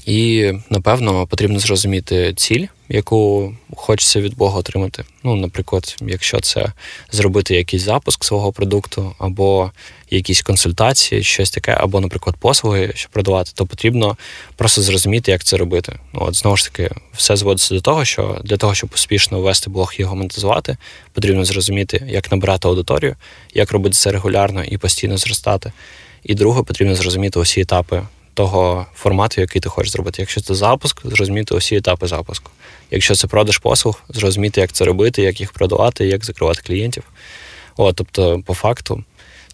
І 0.07 0.53
напевно 0.71 1.27
потрібно 1.27 1.59
зрозуміти 1.59 2.35
ціль, 2.37 2.67
яку 2.89 3.55
хочеться 3.77 4.21
від 4.21 4.37
Бога 4.37 4.59
отримати. 4.59 5.05
Ну, 5.25 5.37
наприклад, 5.37 5.97
якщо 6.01 6.41
це 6.41 6.73
зробити 7.13 7.55
якийсь 7.55 7.83
запуск 7.83 8.25
свого 8.25 8.53
продукту, 8.53 9.15
або 9.19 9.71
якісь 10.17 10.43
консультації, 10.43 11.23
щось 11.23 11.51
таке, 11.51 11.77
або, 11.81 12.01
наприклад, 12.01 12.37
послуги, 12.39 12.93
що 12.95 13.09
продавати, 13.13 13.51
то 13.55 13.67
потрібно 13.67 14.17
просто 14.57 14.83
зрозуміти, 14.83 15.31
як 15.31 15.45
це 15.45 15.57
робити. 15.57 15.99
От 16.13 16.35
знову 16.35 16.57
ж 16.57 16.65
таки, 16.65 16.91
все 17.13 17.37
зводиться 17.37 17.75
до 17.75 17.81
того, 17.81 18.05
що 18.05 18.41
для 18.45 18.57
того, 18.57 18.75
щоб 18.75 18.91
успішно 18.95 19.41
вести 19.41 19.71
блог 19.71 19.95
і 19.99 20.03
його 20.03 20.17
монетизувати, 20.17 20.77
потрібно 21.13 21.45
зрозуміти, 21.45 22.07
як 22.09 22.33
набирати 22.33 22.69
аудиторію, 22.69 23.17
як 23.55 23.73
робити 23.73 23.95
це 23.95 24.13
регулярно 24.13 24.65
і 24.65 24.79
постійно 24.79 25.19
зростати. 25.19 25.73
І 26.25 26.35
друге, 26.35 26.63
потрібно 26.63 26.95
зрозуміти 26.95 27.39
усі 27.39 27.61
етапи 27.61 28.03
того 28.35 28.87
формату, 28.95 29.41
який 29.41 29.61
ти 29.61 29.69
хочеш 29.69 29.93
зробити. 29.93 30.23
Якщо 30.23 30.41
це 30.41 30.55
запуск, 30.55 31.07
зрозуміти 31.07 31.55
усі 31.55 31.77
етапи 31.77 32.07
запуску. 32.07 32.51
Якщо 32.91 33.15
це 33.15 33.27
продаж 33.27 33.59
послуг, 33.59 34.03
зрозуміти, 34.09 34.61
як 34.61 34.73
це 34.73 34.85
робити, 34.85 35.23
як 35.23 35.41
їх 35.41 35.53
продавати, 35.53 36.07
як 36.07 36.25
закривати 36.25 36.63
клієнтів. 36.67 37.03
О, 37.77 37.93
тобто, 37.93 38.43
по 38.47 38.55
факту, 38.55 39.05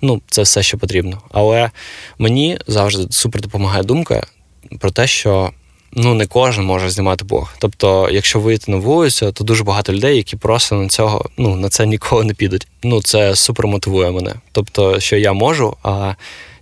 ну, 0.03 0.21
це 0.31 0.43
все, 0.43 0.63
що 0.63 0.79
потрібно. 0.79 1.21
Але 1.31 1.71
мені 2.19 2.59
завжди 2.67 3.07
супер 3.11 3.43
допомагає 3.43 3.83
думка 3.83 4.27
про 4.79 4.91
те, 4.91 5.07
що 5.07 5.51
ну 5.93 6.15
не 6.15 6.27
кожен 6.27 6.65
може 6.65 6.91
знімати 6.91 7.25
блог. 7.25 7.55
Тобто, 7.59 8.09
якщо 8.13 8.41
вийти 8.41 8.71
на 8.73 8.77
вулицю, 8.77 9.33
то 9.33 9.45
дуже 9.45 9.65
багато 9.65 9.93
людей, 9.93 10.17
які 10.17 10.37
просто 10.37 10.75
на 10.75 10.89
цього 10.89 11.25
ну 11.37 11.57
на 11.57 11.69
це 11.69 11.87
ніколи 11.87 12.25
не 12.25 12.35
підуть. 12.35 12.67
Ну 12.83 13.03
це 13.03 13.37
супер 13.37 13.67
мотивує 13.67 14.11
мене. 14.11 14.35
Тобто, 14.53 15.01
що 15.01 15.17
я 15.17 15.33
можу, 15.33 15.77
а 15.83 16.15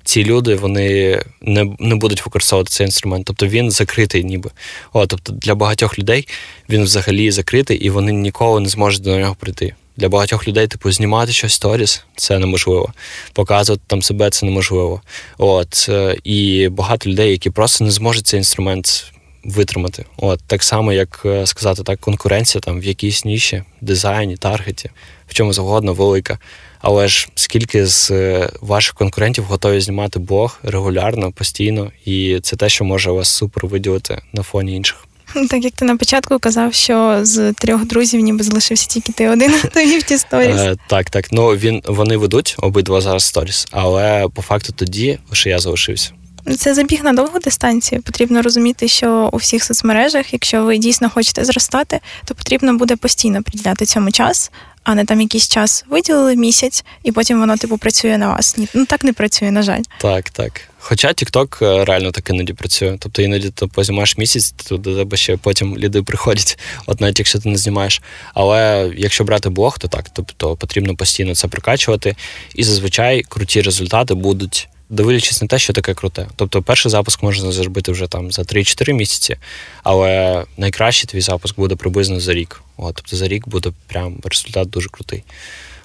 ці 0.04 0.24
люди 0.24 0.54
вони 0.54 1.20
не 1.40 1.76
не 1.78 1.94
будуть 1.94 2.26
використовувати 2.26 2.70
цей 2.70 2.86
інструмент. 2.86 3.26
Тобто 3.26 3.46
він 3.46 3.70
закритий, 3.70 4.24
ніби. 4.24 4.50
О, 4.92 5.06
тобто 5.06 5.32
для 5.32 5.54
багатьох 5.54 5.98
людей 5.98 6.28
він 6.68 6.82
взагалі 6.82 7.30
закритий, 7.30 7.76
і 7.76 7.90
вони 7.90 8.12
ніколи 8.12 8.60
не 8.60 8.68
зможуть 8.68 9.02
до 9.02 9.18
нього 9.18 9.36
прийти. 9.40 9.74
Для 9.98 10.08
багатьох 10.08 10.48
людей, 10.48 10.66
типу, 10.66 10.92
знімати 10.92 11.32
щось 11.32 11.52
сторіс 11.52 12.04
це 12.16 12.38
неможливо. 12.38 12.92
Показувати 13.32 13.82
там 13.86 14.02
себе 14.02 14.30
це 14.30 14.46
неможливо. 14.46 15.00
От 15.38 15.86
е, 15.88 16.16
і 16.24 16.68
багато 16.68 17.10
людей, 17.10 17.30
які 17.30 17.50
просто 17.50 17.84
не 17.84 17.90
зможуть 17.90 18.26
цей 18.26 18.38
інструмент 18.38 19.12
витримати. 19.44 20.04
От 20.16 20.40
так 20.46 20.62
само, 20.62 20.92
як 20.92 21.22
е, 21.24 21.46
сказати 21.46 21.82
так, 21.82 22.00
конкуренція 22.00 22.60
там 22.60 22.80
в 22.80 22.84
якійсь 22.84 23.24
ніші, 23.24 23.62
дизайні, 23.80 24.36
таргеті, 24.36 24.90
в 25.28 25.34
чому 25.34 25.52
завгодно 25.52 25.94
велика. 25.94 26.38
Але 26.80 27.08
ж 27.08 27.28
скільки 27.34 27.86
з 27.86 28.10
е, 28.10 28.50
ваших 28.60 28.94
конкурентів 28.94 29.44
готові 29.44 29.80
знімати 29.80 30.18
блог 30.18 30.58
регулярно, 30.62 31.32
постійно, 31.32 31.90
і 32.04 32.40
це 32.42 32.56
те, 32.56 32.68
що 32.68 32.84
може 32.84 33.10
вас 33.10 33.28
супер 33.28 33.66
виділити 33.66 34.22
на 34.32 34.42
фоні 34.42 34.76
інших. 34.76 35.07
Так 35.50 35.64
як 35.64 35.72
ти 35.72 35.84
на 35.84 35.96
початку 35.96 36.38
казав, 36.38 36.74
що 36.74 37.18
з 37.22 37.52
трьох 37.52 37.84
друзів 37.84 38.20
ніби 38.20 38.44
залишився 38.44 38.86
тільки 38.86 39.12
ти 39.12 39.28
один, 39.28 39.54
то 39.74 39.80
вів 39.80 40.02
ті 40.02 40.18
сторіс. 40.18 40.56
Е, 40.56 40.76
Так, 40.88 41.10
так. 41.10 41.28
Ну 41.32 41.48
він 41.48 41.82
вони 41.86 42.16
ведуть 42.16 42.56
обидва 42.58 43.00
зараз 43.00 43.24
сторіс, 43.24 43.66
але 43.70 44.28
по 44.34 44.42
факту 44.42 44.72
тоді 44.76 45.18
лише 45.30 45.50
я 45.50 45.58
залишився. 45.58 46.10
Це 46.58 46.74
забіг 46.74 47.04
на 47.04 47.12
довгу 47.12 47.38
дистанцію. 47.38 48.02
Потрібно 48.02 48.42
розуміти, 48.42 48.88
що 48.88 49.30
у 49.32 49.36
всіх 49.36 49.64
соцмережах, 49.64 50.32
якщо 50.32 50.64
ви 50.64 50.78
дійсно 50.78 51.10
хочете 51.10 51.44
зростати, 51.44 52.00
то 52.24 52.34
потрібно 52.34 52.74
буде 52.74 52.96
постійно 52.96 53.42
приділяти 53.42 53.86
цьому 53.86 54.10
час, 54.10 54.50
а 54.84 54.94
не 54.94 55.04
там 55.04 55.20
якийсь 55.20 55.48
час 55.48 55.84
виділили 55.90 56.36
місяць, 56.36 56.84
і 57.02 57.12
потім 57.12 57.40
воно 57.40 57.56
типу 57.56 57.78
працює 57.78 58.18
на 58.18 58.28
вас. 58.28 58.56
Ні, 58.56 58.68
ну 58.74 58.86
так 58.86 59.04
не 59.04 59.12
працює, 59.12 59.50
на 59.50 59.62
жаль. 59.62 59.82
Так, 60.00 60.30
так. 60.30 60.67
Хоча 60.88 61.08
TikTok 61.08 61.64
е, 61.64 61.84
реально 61.84 62.10
так 62.10 62.30
іноді 62.30 62.52
працює. 62.52 62.96
Тобто 63.00 63.22
іноді 63.22 63.50
ти 63.50 63.66
познімаєш 63.66 64.18
місяць, 64.18 64.50
то 64.50 64.76
до 64.76 64.96
тебе 64.96 65.16
ще 65.16 65.36
потім 65.36 65.78
люди 65.78 66.02
приходять, 66.02 66.58
от 66.86 67.00
навіть 67.00 67.18
якщо 67.18 67.38
ти 67.38 67.48
не 67.48 67.56
знімаєш. 67.56 68.02
Але 68.34 68.92
якщо 68.96 69.24
брати 69.24 69.48
блог, 69.48 69.78
то 69.78 69.88
так, 69.88 70.10
тобто 70.12 70.56
потрібно 70.56 70.96
постійно 70.96 71.34
це 71.34 71.48
прокачувати. 71.48 72.16
І 72.54 72.64
зазвичай 72.64 73.22
круті 73.22 73.62
результати 73.62 74.14
будуть 74.14 74.68
дивлячись 74.90 75.42
на 75.42 75.48
те, 75.48 75.58
що 75.58 75.72
таке 75.72 75.94
круте. 75.94 76.26
Тобто, 76.36 76.62
перший 76.62 76.90
запуск 76.90 77.22
можна 77.22 77.52
зробити 77.52 77.92
вже 77.92 78.06
там 78.06 78.32
за 78.32 78.42
3-4 78.42 78.92
місяці, 78.92 79.36
але 79.82 80.44
найкращий 80.56 81.08
твій 81.08 81.20
запуск 81.20 81.56
буде 81.56 81.76
приблизно 81.76 82.20
за 82.20 82.34
рік. 82.34 82.62
От, 82.76 82.94
Тобто 82.94 83.16
за 83.16 83.28
рік 83.28 83.48
буде 83.48 83.72
прям 83.86 84.16
результат 84.24 84.70
дуже 84.70 84.88
крутий. 84.88 85.24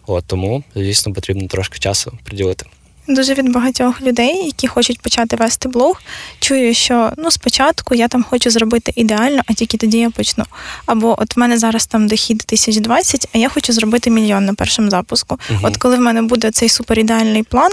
От, 0.07 0.25
Тому, 0.27 0.63
звісно, 0.75 1.13
потрібно 1.13 1.47
трошки 1.47 1.79
часу 1.79 2.17
приділити. 2.23 2.65
Дуже 3.07 3.33
від 3.33 3.51
багатьох 3.51 4.01
людей, 4.01 4.45
які 4.45 4.67
хочуть 4.67 4.99
почати 4.99 5.35
вести 5.35 5.69
блог, 5.69 6.01
чую, 6.39 6.73
що 6.73 7.11
ну 7.17 7.31
спочатку 7.31 7.95
я 7.95 8.07
там 8.07 8.23
хочу 8.29 8.49
зробити 8.49 8.93
ідеально, 8.95 9.41
а 9.47 9.53
тільки 9.53 9.77
тоді 9.77 9.97
я 9.97 10.09
почну. 10.09 10.45
Або 10.85 11.21
от 11.21 11.35
в 11.35 11.39
мене 11.39 11.57
зараз 11.57 11.85
там 11.85 12.07
дохід 12.07 12.43
1020, 12.47 13.27
а 13.33 13.37
я 13.37 13.49
хочу 13.49 13.73
зробити 13.73 14.09
мільйон 14.09 14.45
на 14.45 14.53
першому 14.53 14.89
запуску. 14.89 15.39
Угу. 15.49 15.59
От 15.63 15.77
коли 15.77 15.97
в 15.97 16.01
мене 16.01 16.21
буде 16.21 16.51
цей 16.51 16.69
суперідеальний 16.69 17.43
план, 17.43 17.71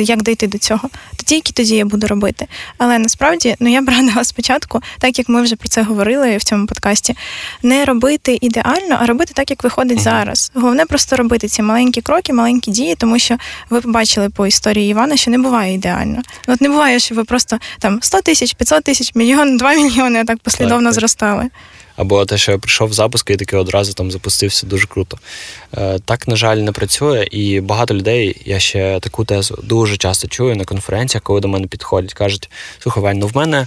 як 0.00 0.22
дійти 0.22 0.46
до 0.46 0.58
цього, 0.58 0.88
то 1.16 1.22
тільки 1.24 1.52
тоді 1.52 1.76
я 1.76 1.84
буду 1.84 2.06
робити. 2.06 2.46
Але 2.78 2.98
насправді 2.98 3.56
ну 3.60 3.70
я 3.70 3.82
б 3.82 3.88
радила 3.88 4.24
спочатку, 4.24 4.82
так 4.98 5.18
як 5.18 5.28
ми 5.28 5.42
вже 5.42 5.56
про 5.56 5.68
це 5.68 5.82
говорили 5.82 6.36
в 6.36 6.44
цьому 6.44 6.66
подкасті, 6.66 7.16
не 7.62 7.84
робити 7.84 8.38
ідеально, 8.40 8.98
а 9.00 9.06
робити 9.06 9.32
так, 9.34 9.50
як 9.50 9.64
виходить 9.64 10.00
зараз. 10.00 10.50
Головне 10.54 10.86
просто 10.86 11.16
робити 11.16 11.48
ці 11.48 11.62
маленькі 11.62 12.00
кроки, 12.00 12.32
маленькі 12.32 12.70
дії, 12.70 12.94
тому 12.94 13.18
що 13.18 13.36
ви 13.70 13.80
побачили 13.80 14.30
по 14.30 14.46
історії 14.46 14.90
Івана, 14.90 15.16
що 15.16 15.30
не 15.30 15.38
буває 15.38 15.74
ідеально. 15.74 16.22
Ну, 16.48 16.54
От 16.54 16.60
не 16.60 16.68
буває, 16.68 16.98
що 16.98 17.14
ви 17.14 17.24
просто 17.24 17.58
там 17.78 17.98
100 18.02 18.20
тисяч, 18.20 18.54
500 18.54 18.84
тисяч, 18.84 19.14
мільйон, 19.14 19.56
2 19.56 19.74
мільйони, 19.74 20.20
а 20.20 20.24
так 20.24 20.38
послідовно 20.38 20.88
так, 20.88 20.94
зростали. 20.94 21.50
Або 21.98 22.24
те, 22.24 22.38
що 22.38 22.52
я 22.52 22.58
прийшов 22.58 22.88
в 22.88 22.92
запуск 22.92 23.30
і 23.30 23.36
таки 23.36 23.56
одразу 23.56 23.92
там 23.92 24.10
запустився 24.10 24.66
дуже 24.66 24.86
круто. 24.86 25.18
Е, 25.76 25.98
так, 26.04 26.28
на 26.28 26.36
жаль, 26.36 26.56
не 26.56 26.72
працює, 26.72 27.28
і 27.30 27.60
багато 27.60 27.94
людей, 27.94 28.42
я 28.44 28.58
ще 28.58 29.00
таку 29.00 29.24
тезу 29.24 29.58
дуже 29.62 29.96
часто 29.96 30.28
чую 30.28 30.56
на 30.56 30.64
конференціях, 30.64 31.22
коли 31.22 31.40
до 31.40 31.48
мене 31.48 31.66
підходять, 31.66 32.14
кажуть: 32.14 32.50
слухай, 32.78 33.02
Вань, 33.02 33.18
ну 33.18 33.26
в 33.26 33.36
мене 33.36 33.66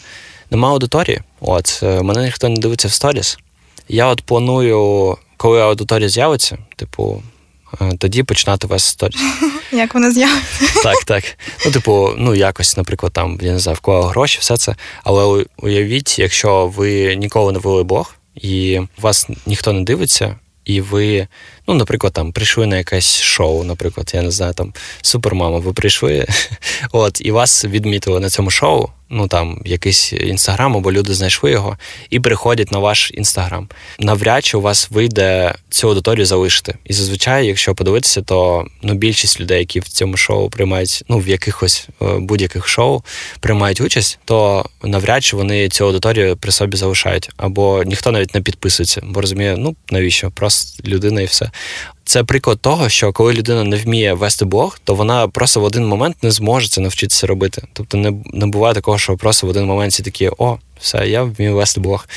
нема 0.51 0.69
аудиторії, 0.69 1.21
от 1.41 1.79
е, 1.83 2.01
мене 2.01 2.23
ніхто 2.23 2.49
не 2.49 2.55
дивиться 2.59 2.87
в 2.87 2.91
сторіс. 2.91 3.37
Я 3.89 4.07
от 4.07 4.21
планую, 4.21 5.17
коли 5.37 5.61
аудиторія 5.61 6.09
з'явиться, 6.09 6.57
типу, 6.75 7.23
е, 7.81 7.91
тоді 7.97 8.23
починати 8.23 8.67
вести 8.67 8.89
сторіс. 8.89 9.21
Як 9.71 9.93
вона 9.93 10.11
з'явиться? 10.11 10.81
Так, 10.83 11.03
так. 11.05 11.23
Ну, 11.65 11.71
типу, 11.71 12.09
ну 12.17 12.35
якось, 12.35 12.77
наприклад, 12.77 13.13
там, 13.13 13.39
я 13.41 13.51
не 13.51 13.59
знаю, 13.59 13.75
вклав 13.75 14.03
гроші, 14.03 14.37
все 14.41 14.57
це. 14.57 14.75
Але 15.03 15.45
уявіть, 15.57 16.19
якщо 16.19 16.67
ви 16.67 17.15
ніколи 17.15 17.51
не 17.51 17.59
вели 17.59 17.83
блог, 17.83 18.15
і 18.35 18.81
вас 18.97 19.29
ніхто 19.45 19.73
не 19.73 19.83
дивиться, 19.83 20.39
і 20.65 20.81
ви, 20.81 21.27
ну, 21.71 21.77
наприклад, 21.77 22.13
там 22.13 22.31
прийшли 22.31 22.67
на 22.67 22.77
якесь 22.77 23.21
шоу, 23.21 23.63
наприклад, 23.63 24.11
я 24.13 24.21
не 24.21 24.31
знаю, 24.31 24.53
там 24.53 24.73
Супермама, 25.01 25.57
ви 25.57 25.73
прийшли, 25.73 26.25
от, 26.91 27.21
і 27.21 27.31
вас 27.31 27.65
відмітили 27.65 28.19
на 28.19 28.29
цьому 28.29 28.49
шоу 28.49 28.89
ну 29.11 29.27
там 29.27 29.61
якийсь 29.65 30.13
інстаграм, 30.13 30.77
або 30.77 30.91
люди 30.91 31.13
знайшли 31.13 31.51
його 31.51 31.77
і 32.09 32.19
приходять 32.19 32.71
на 32.71 32.79
ваш 32.79 33.11
інстаграм. 33.13 33.67
Навряд 33.99 34.45
чи 34.45 34.57
у 34.57 34.61
вас 34.61 34.87
вийде 34.91 35.55
цю 35.69 35.87
аудиторію 35.87 36.25
залишити. 36.25 36.75
І 36.85 36.93
зазвичай, 36.93 37.47
якщо 37.47 37.75
подивитися, 37.75 38.21
то 38.21 38.65
ну 38.81 38.93
більшість 38.93 39.39
людей, 39.39 39.59
які 39.59 39.79
в 39.79 39.87
цьому 39.87 40.17
шоу 40.17 40.49
приймають, 40.49 41.03
ну 41.09 41.19
в 41.19 41.27
якихось 41.27 41.87
е, 42.01 42.05
будь-яких 42.19 42.67
шоу 42.67 43.01
приймають 43.39 43.81
участь, 43.81 44.19
то 44.25 44.65
навряд 44.83 45.23
чи 45.23 45.35
вони 45.35 45.69
цю 45.69 45.85
аудиторію 45.85 46.37
при 46.37 46.51
собі 46.51 46.77
залишають, 46.77 47.29
або 47.37 47.83
ніхто 47.83 48.11
навіть 48.11 48.35
не 48.35 48.41
підписується, 48.41 49.01
бо 49.03 49.21
розуміє, 49.21 49.55
ну 49.57 49.75
навіщо? 49.91 50.31
Просто 50.31 50.83
людина 50.89 51.21
і 51.21 51.25
все. 51.25 51.51
Це 52.03 52.23
приклад 52.23 52.59
того, 52.59 52.89
що 52.89 53.11
коли 53.11 53.33
людина 53.33 53.63
не 53.63 53.77
вміє 53.77 54.13
вести 54.13 54.45
блог, 54.45 54.79
то 54.83 54.95
вона 54.95 55.27
просто 55.27 55.59
в 55.59 55.63
один 55.63 55.87
момент 55.87 56.23
не 56.23 56.31
зможе 56.31 56.69
це 56.69 56.81
навчитися 56.81 57.27
робити. 57.27 57.63
Тобто 57.73 57.97
не 57.97 58.13
не 58.33 58.45
буває 58.45 58.75
такого, 58.75 58.97
що 58.97 59.17
просто 59.17 59.47
в 59.47 59.49
один 59.49 59.65
момент 59.65 59.91
всі 59.91 60.03
такі 60.03 60.29
о, 60.37 60.57
все, 60.79 61.07
я 61.07 61.23
вмію 61.23 61.55
вести 61.55 61.79
блог. 61.79 62.07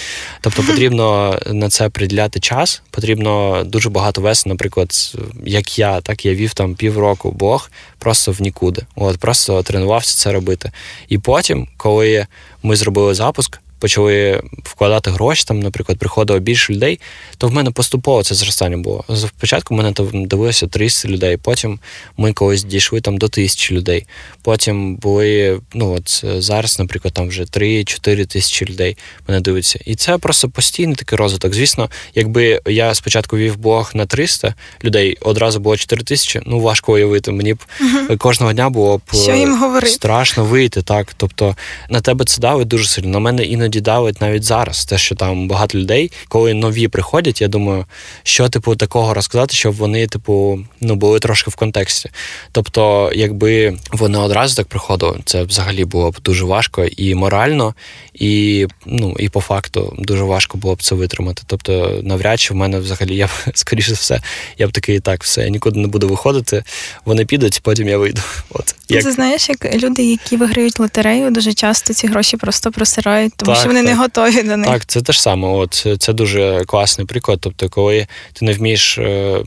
Тобто 0.41 0.63
потрібно 0.67 1.39
на 1.47 1.69
це 1.69 1.89
приділяти 1.89 2.41
час. 2.41 2.83
Потрібно 2.91 3.63
дуже 3.65 3.91
багато 3.91 4.21
вести, 4.21 4.49
наприклад, 4.49 5.15
як 5.45 5.79
я, 5.79 6.01
так 6.01 6.27
я 6.27 6.35
вів 6.35 6.55
там 6.55 6.75
півроку 6.75 7.31
блог 7.31 7.71
просто 7.99 8.33
в 8.33 8.43
нікуди. 8.43 8.83
От 8.97 9.19
просто 9.19 9.63
тренувався 9.63 10.17
це 10.17 10.33
робити. 10.33 10.73
І 11.09 11.19
потім, 11.19 11.69
коли 11.77 12.27
ми 12.63 12.77
зробили 12.77 13.15
запуск 13.15 13.61
почали 13.85 14.43
вкладати 14.63 15.11
гроші, 15.11 15.45
там, 15.47 15.61
наприклад, 15.61 15.99
приходило 15.99 16.39
більше 16.39 16.73
людей, 16.73 17.01
то 17.39 17.49
в 17.49 17.53
мене 17.53 17.71
поступово 17.71 18.23
це 18.23 18.35
зростання 18.35 18.77
було. 18.77 19.05
Спочатку 19.17 19.75
мене 19.75 19.93
там 19.93 20.27
дивилося 20.27 20.67
300 20.67 21.09
людей, 21.09 21.37
потім 21.37 21.79
ми 22.17 22.33
колись 22.33 22.65
дійшли 22.65 23.01
там 23.01 23.19
до 23.19 23.29
тисячі 23.29 23.75
людей. 23.75 24.07
Потім 24.43 24.97
були, 24.97 25.61
ну 25.75 25.93
от 25.93 26.25
зараз, 26.43 26.79
наприклад, 26.79 27.15
там 27.15 27.29
вже 27.29 27.43
3-4 27.43 28.27
тисячі 28.27 28.67
людей 28.67 28.97
мене 29.29 29.41
дивиться. 29.41 29.79
І 29.85 29.95
це 29.95 30.19
просто 30.19 30.49
постійний 30.49 30.97
такий 30.97 31.19
розвиток. 31.19 31.55
Звісно, 31.55 31.91
якби 32.15 32.61
я 32.67 32.95
спочатку 32.95 33.37
вів 33.37 33.57
блог 33.57 33.91
на 33.95 34.07
300 34.07 34.55
людей, 34.85 35.19
одразу 35.21 35.61
було 35.61 35.77
4 35.77 36.03
тисячі, 36.03 36.41
ну 36.47 36.61
важко 36.61 36.93
уявити. 36.93 37.33
Мені 37.33 37.55
б 37.55 37.59
угу. 37.81 38.17
кожного 38.19 38.53
дня 38.53 38.71
було 38.71 38.99
б 38.99 39.03
їм 39.13 39.81
страшно 39.87 40.45
вийти. 40.45 40.83
так. 40.83 41.15
Тобто 41.17 41.57
на 41.91 42.01
тебе 42.01 42.25
це 42.25 42.41
давить 42.41 42.69
дуже 42.69 42.89
сильно. 42.89 43.09
На 43.09 43.19
мене 43.19 43.45
іноді 43.45 43.74
іноді 43.75 43.81
давить 43.81 44.21
навіть 44.21 44.45
зараз. 44.45 44.85
Те, 44.85 44.99
що 44.99 45.15
там 45.15 45.49
багато 45.49 45.79
людей, 45.79 46.13
коли 46.29 46.55
нові 46.55 46.89
приходять, 46.89 47.41
я 47.41 47.49
думаю, 47.49 47.87
що 48.23 48.49
типу 48.49 48.77
такого 48.77 49.15
розказати, 49.15 49.55
щоб 49.55 49.75
вони, 49.75 50.07
типу, 50.07 50.61
ну 50.81 50.95
були 50.95 51.19
трошки 51.19 51.51
в 51.51 51.55
контексті. 51.55 52.11
Тобто, 52.53 53.11
якби 53.15 53.77
вони 53.93 54.19
одразу 54.19 54.57
так 54.57 54.67
приходили, 54.67 55.21
це 55.25 55.43
взагалі 55.43 55.85
було 55.85 56.11
б 56.11 56.17
дуже 56.23 56.45
важко 56.45 56.85
і 56.85 57.15
морально, 57.15 57.75
і 58.15 58.67
ну 58.87 59.17
і 59.19 59.29
по 59.29 59.41
факту 59.41 59.95
дуже 59.99 60.23
важко 60.23 60.59
було 60.59 60.75
б 60.75 60.83
це 60.83 60.95
витримати. 60.95 61.43
Тобто, 61.47 62.01
навряд 62.03 62.41
чи 62.41 62.55
в 62.55 62.57
мене 62.57 62.79
взагалі 62.79 63.17
я 63.17 63.27
б 63.27 63.31
скоріше 63.55 63.93
все, 63.93 64.21
я 64.59 64.69
б 64.69 64.73
такий 64.73 65.01
так, 65.01 65.25
все, 65.25 65.43
я 65.43 65.49
нікуди 65.49 65.81
не 65.81 65.87
буду 65.89 66.09
виходити. 66.09 66.65
Вони 67.05 67.25
підуть, 67.25 67.61
потім 67.63 67.89
я 67.89 67.99
вийду. 67.99 68.21
От 68.51 68.75
як... 68.89 69.03
Це 69.03 69.13
знаєш, 69.13 69.49
як 69.49 69.75
люди, 69.75 70.03
які 70.03 70.37
виграють 70.37 70.81
лотерею, 70.81 71.31
дуже 71.31 71.53
часто 71.53 71.95
ці 71.95 72.07
гроші 72.07 72.37
просто 72.37 72.71
просирають, 72.71 73.33
тому 73.37 73.55
так, 73.55 73.64
що 73.65 73.69
вони 73.69 73.81
так. 73.81 73.89
не 73.89 74.03
готові 74.03 74.43
до 74.43 74.57
них. 74.57 74.71
Так, 74.71 74.87
це 74.87 75.03
те 75.03 75.13
ж 75.13 75.23
саме. 75.23 75.49
От 75.49 75.87
це 75.99 76.13
дуже 76.13 76.65
класний 76.67 77.07
приклад. 77.07 77.39
Тобто, 77.41 77.69
коли 77.69 78.07
ти 78.33 78.45
не 78.45 78.53
вмієш, 78.53 78.99
е, 78.99 79.43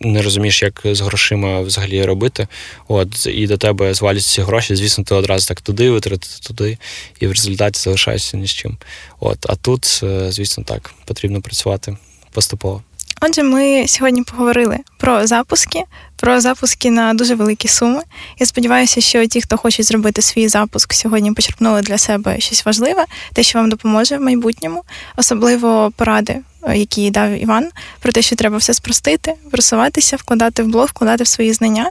не 0.00 0.22
розумієш, 0.22 0.62
як 0.62 0.80
з 0.84 1.00
грошима 1.00 1.60
взагалі 1.60 2.04
робити. 2.04 2.48
От 2.88 3.26
і 3.26 3.46
до 3.46 3.56
тебе 3.56 3.94
зваляться 3.94 4.30
ці 4.30 4.42
гроші. 4.42 4.76
Звісно, 4.76 5.04
ти 5.04 5.14
одразу 5.14 5.48
так 5.48 5.60
туди 5.60 5.90
витратити 5.90 6.34
туди, 6.46 6.78
і 7.20 7.26
в 7.26 7.30
результаті 7.30 7.80
залишаєшся 7.80 8.36
ні 8.36 8.46
з 8.46 8.50
чим. 8.50 8.76
От, 9.20 9.46
а 9.48 9.54
тут, 9.54 10.00
е, 10.02 10.32
звісно, 10.32 10.64
так 10.64 10.94
потрібно 11.04 11.40
працювати 11.40 11.96
поступово. 12.34 12.82
Отже, 13.20 13.42
ми 13.42 13.84
сьогодні 13.88 14.22
поговорили 14.22 14.78
про 14.98 15.26
запуски, 15.26 15.84
про 16.16 16.40
запуски 16.40 16.90
на 16.90 17.14
дуже 17.14 17.34
великі 17.34 17.68
суми. 17.68 18.02
Я 18.38 18.46
сподіваюся, 18.46 19.00
що 19.00 19.26
ті, 19.26 19.40
хто 19.40 19.56
хочуть 19.56 19.86
зробити 19.86 20.22
свій 20.22 20.48
запуск, 20.48 20.94
сьогодні 20.94 21.32
почерпнули 21.32 21.82
для 21.82 21.98
себе 21.98 22.40
щось 22.40 22.66
важливе, 22.66 23.04
те, 23.32 23.42
що 23.42 23.58
вам 23.58 23.70
допоможе 23.70 24.18
в 24.18 24.20
майбутньому, 24.20 24.82
особливо 25.16 25.92
поради, 25.96 26.36
е, 26.62 26.78
які 26.78 27.10
дав 27.10 27.30
Іван, 27.30 27.68
про 28.00 28.12
те, 28.12 28.22
що 28.22 28.36
треба 28.36 28.56
все 28.56 28.74
спростити, 28.74 29.34
просуватися, 29.50 30.16
вкладати 30.16 30.62
в 30.62 30.66
блог, 30.66 30.86
вкладати 30.86 31.24
в 31.24 31.26
свої 31.28 31.52
знання. 31.52 31.90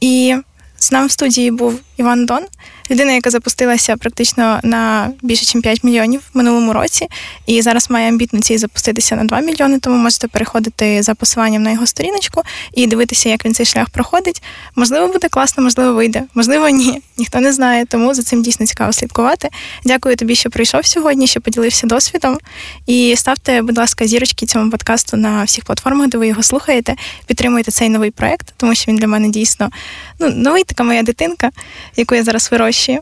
І 0.00 0.36
з 0.78 0.92
нами 0.92 1.06
в 1.06 1.10
студії 1.10 1.50
був 1.50 1.80
Іван 2.00 2.26
Дон, 2.26 2.40
людина, 2.90 3.12
яка 3.12 3.30
запустилася 3.30 3.96
практично 3.96 4.60
на 4.62 5.10
більше 5.22 5.56
ніж 5.58 5.62
5 5.62 5.84
мільйонів 5.84 6.20
в 6.34 6.36
минулому 6.36 6.72
році, 6.72 7.06
і 7.46 7.62
зараз 7.62 7.90
має 7.90 8.08
амбітну 8.08 8.40
ціль 8.40 8.58
запуститися 8.58 9.16
на 9.16 9.24
2 9.24 9.40
мільйони. 9.40 9.78
Тому 9.78 9.96
можете 9.96 10.28
переходити 10.28 11.02
за 11.02 11.14
посиланням 11.14 11.62
на 11.62 11.70
його 11.70 11.86
сторіночку 11.86 12.42
і 12.74 12.86
дивитися, 12.86 13.28
як 13.28 13.44
він 13.44 13.54
цей 13.54 13.66
шлях 13.66 13.90
проходить. 13.90 14.42
Можливо, 14.76 15.08
буде 15.08 15.28
класно, 15.28 15.62
можливо, 15.62 15.92
вийде, 15.92 16.22
можливо, 16.34 16.68
ні. 16.68 17.02
Ніхто 17.16 17.40
не 17.40 17.52
знає, 17.52 17.84
тому 17.86 18.14
за 18.14 18.22
цим 18.22 18.42
дійсно 18.42 18.66
цікаво 18.66 18.92
слідкувати. 18.92 19.48
Дякую 19.84 20.16
тобі, 20.16 20.34
що 20.34 20.50
прийшов 20.50 20.86
сьогодні, 20.86 21.26
що 21.26 21.40
поділився 21.40 21.86
досвідом. 21.86 22.38
І 22.86 23.14
ставте, 23.16 23.62
будь 23.62 23.78
ласка, 23.78 24.06
зірочки 24.06 24.46
цьому 24.46 24.70
подкасту 24.70 25.16
на 25.16 25.44
всіх 25.44 25.64
платформах, 25.64 26.08
де 26.08 26.18
ви 26.18 26.28
його 26.28 26.42
слухаєте. 26.42 26.94
Підтримуйте 27.26 27.70
цей 27.70 27.88
новий 27.88 28.10
проект, 28.10 28.54
тому 28.56 28.74
що 28.74 28.84
він 28.92 28.98
для 28.98 29.06
мене 29.06 29.28
дійсно 29.28 29.70
ну 30.20 30.30
новий 30.30 30.64
така 30.64 30.84
моя 30.84 31.02
дитинка, 31.02 31.50
яку 31.96 32.14
я 32.14 32.24
зараз 32.24 32.52
вирощую. 32.52 33.00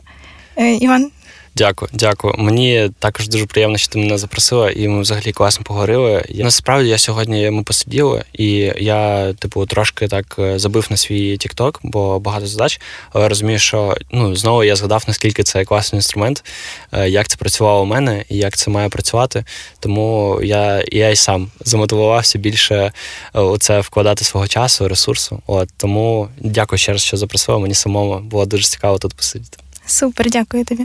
Е, 0.57 0.75
Іван, 0.75 1.11
Дякую, 1.55 1.89
дякую. 1.93 2.33
Мені 2.37 2.91
також 2.99 3.29
дуже 3.29 3.45
приємно, 3.45 3.77
що 3.77 3.87
ти 3.87 3.99
мене 3.99 4.17
запросила, 4.17 4.71
і 4.71 4.87
ми 4.87 5.01
взагалі 5.01 5.31
класно 5.31 5.63
поговорили. 5.63 6.25
Я, 6.29 6.45
насправді 6.45 6.89
я 6.89 6.97
сьогодні 6.97 7.49
ми 7.49 7.63
посиділи, 7.63 8.23
і 8.33 8.49
я, 8.77 9.33
типу, 9.33 9.65
трошки 9.65 10.07
так 10.07 10.35
е, 10.39 10.59
забив 10.59 10.87
на 10.89 10.97
свій 10.97 11.37
TikTok, 11.37 11.79
бо 11.83 12.19
багато 12.19 12.47
задач. 12.47 12.81
Але 13.13 13.29
розумію, 13.29 13.59
що 13.59 13.97
ну 14.11 14.35
знову 14.35 14.63
я 14.63 14.75
згадав, 14.75 15.03
наскільки 15.07 15.43
це 15.43 15.65
класний 15.65 15.97
інструмент, 15.97 16.43
е, 16.91 17.09
як 17.09 17.27
це 17.27 17.37
працювало 17.37 17.81
у 17.81 17.85
мене 17.85 18.23
і 18.29 18.37
як 18.37 18.57
це 18.57 18.71
має 18.71 18.89
працювати. 18.89 19.45
Тому 19.79 20.39
я 20.43 20.83
я 20.91 21.09
й 21.09 21.15
сам 21.15 21.51
замотивувався 21.65 22.39
більше 22.39 22.91
е, 23.35 23.41
у 23.41 23.57
це 23.57 23.79
вкладати 23.79 24.23
свого 24.25 24.47
часу, 24.47 24.87
ресурсу. 24.87 25.41
От 25.47 25.69
тому 25.77 26.29
дякую 26.37 26.79
ще 26.79 26.91
раз, 26.91 27.01
що 27.01 27.17
запросила. 27.17 27.59
Мені 27.59 27.73
самому 27.73 28.19
було 28.19 28.45
дуже 28.45 28.63
цікаво 28.63 28.97
тут 28.97 29.13
посидіти. 29.13 29.57
супер, 29.85 30.29
дякую 30.29 30.65
тобі. 30.65 30.83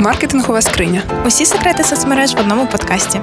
Маркетингова 0.00 0.62
скриня. 0.62 1.02
Усі 1.26 1.46
секрети 1.46 1.84
соцмереж 1.84 2.34
в 2.34 2.40
одному 2.40 2.66
подкасті. 2.66 3.20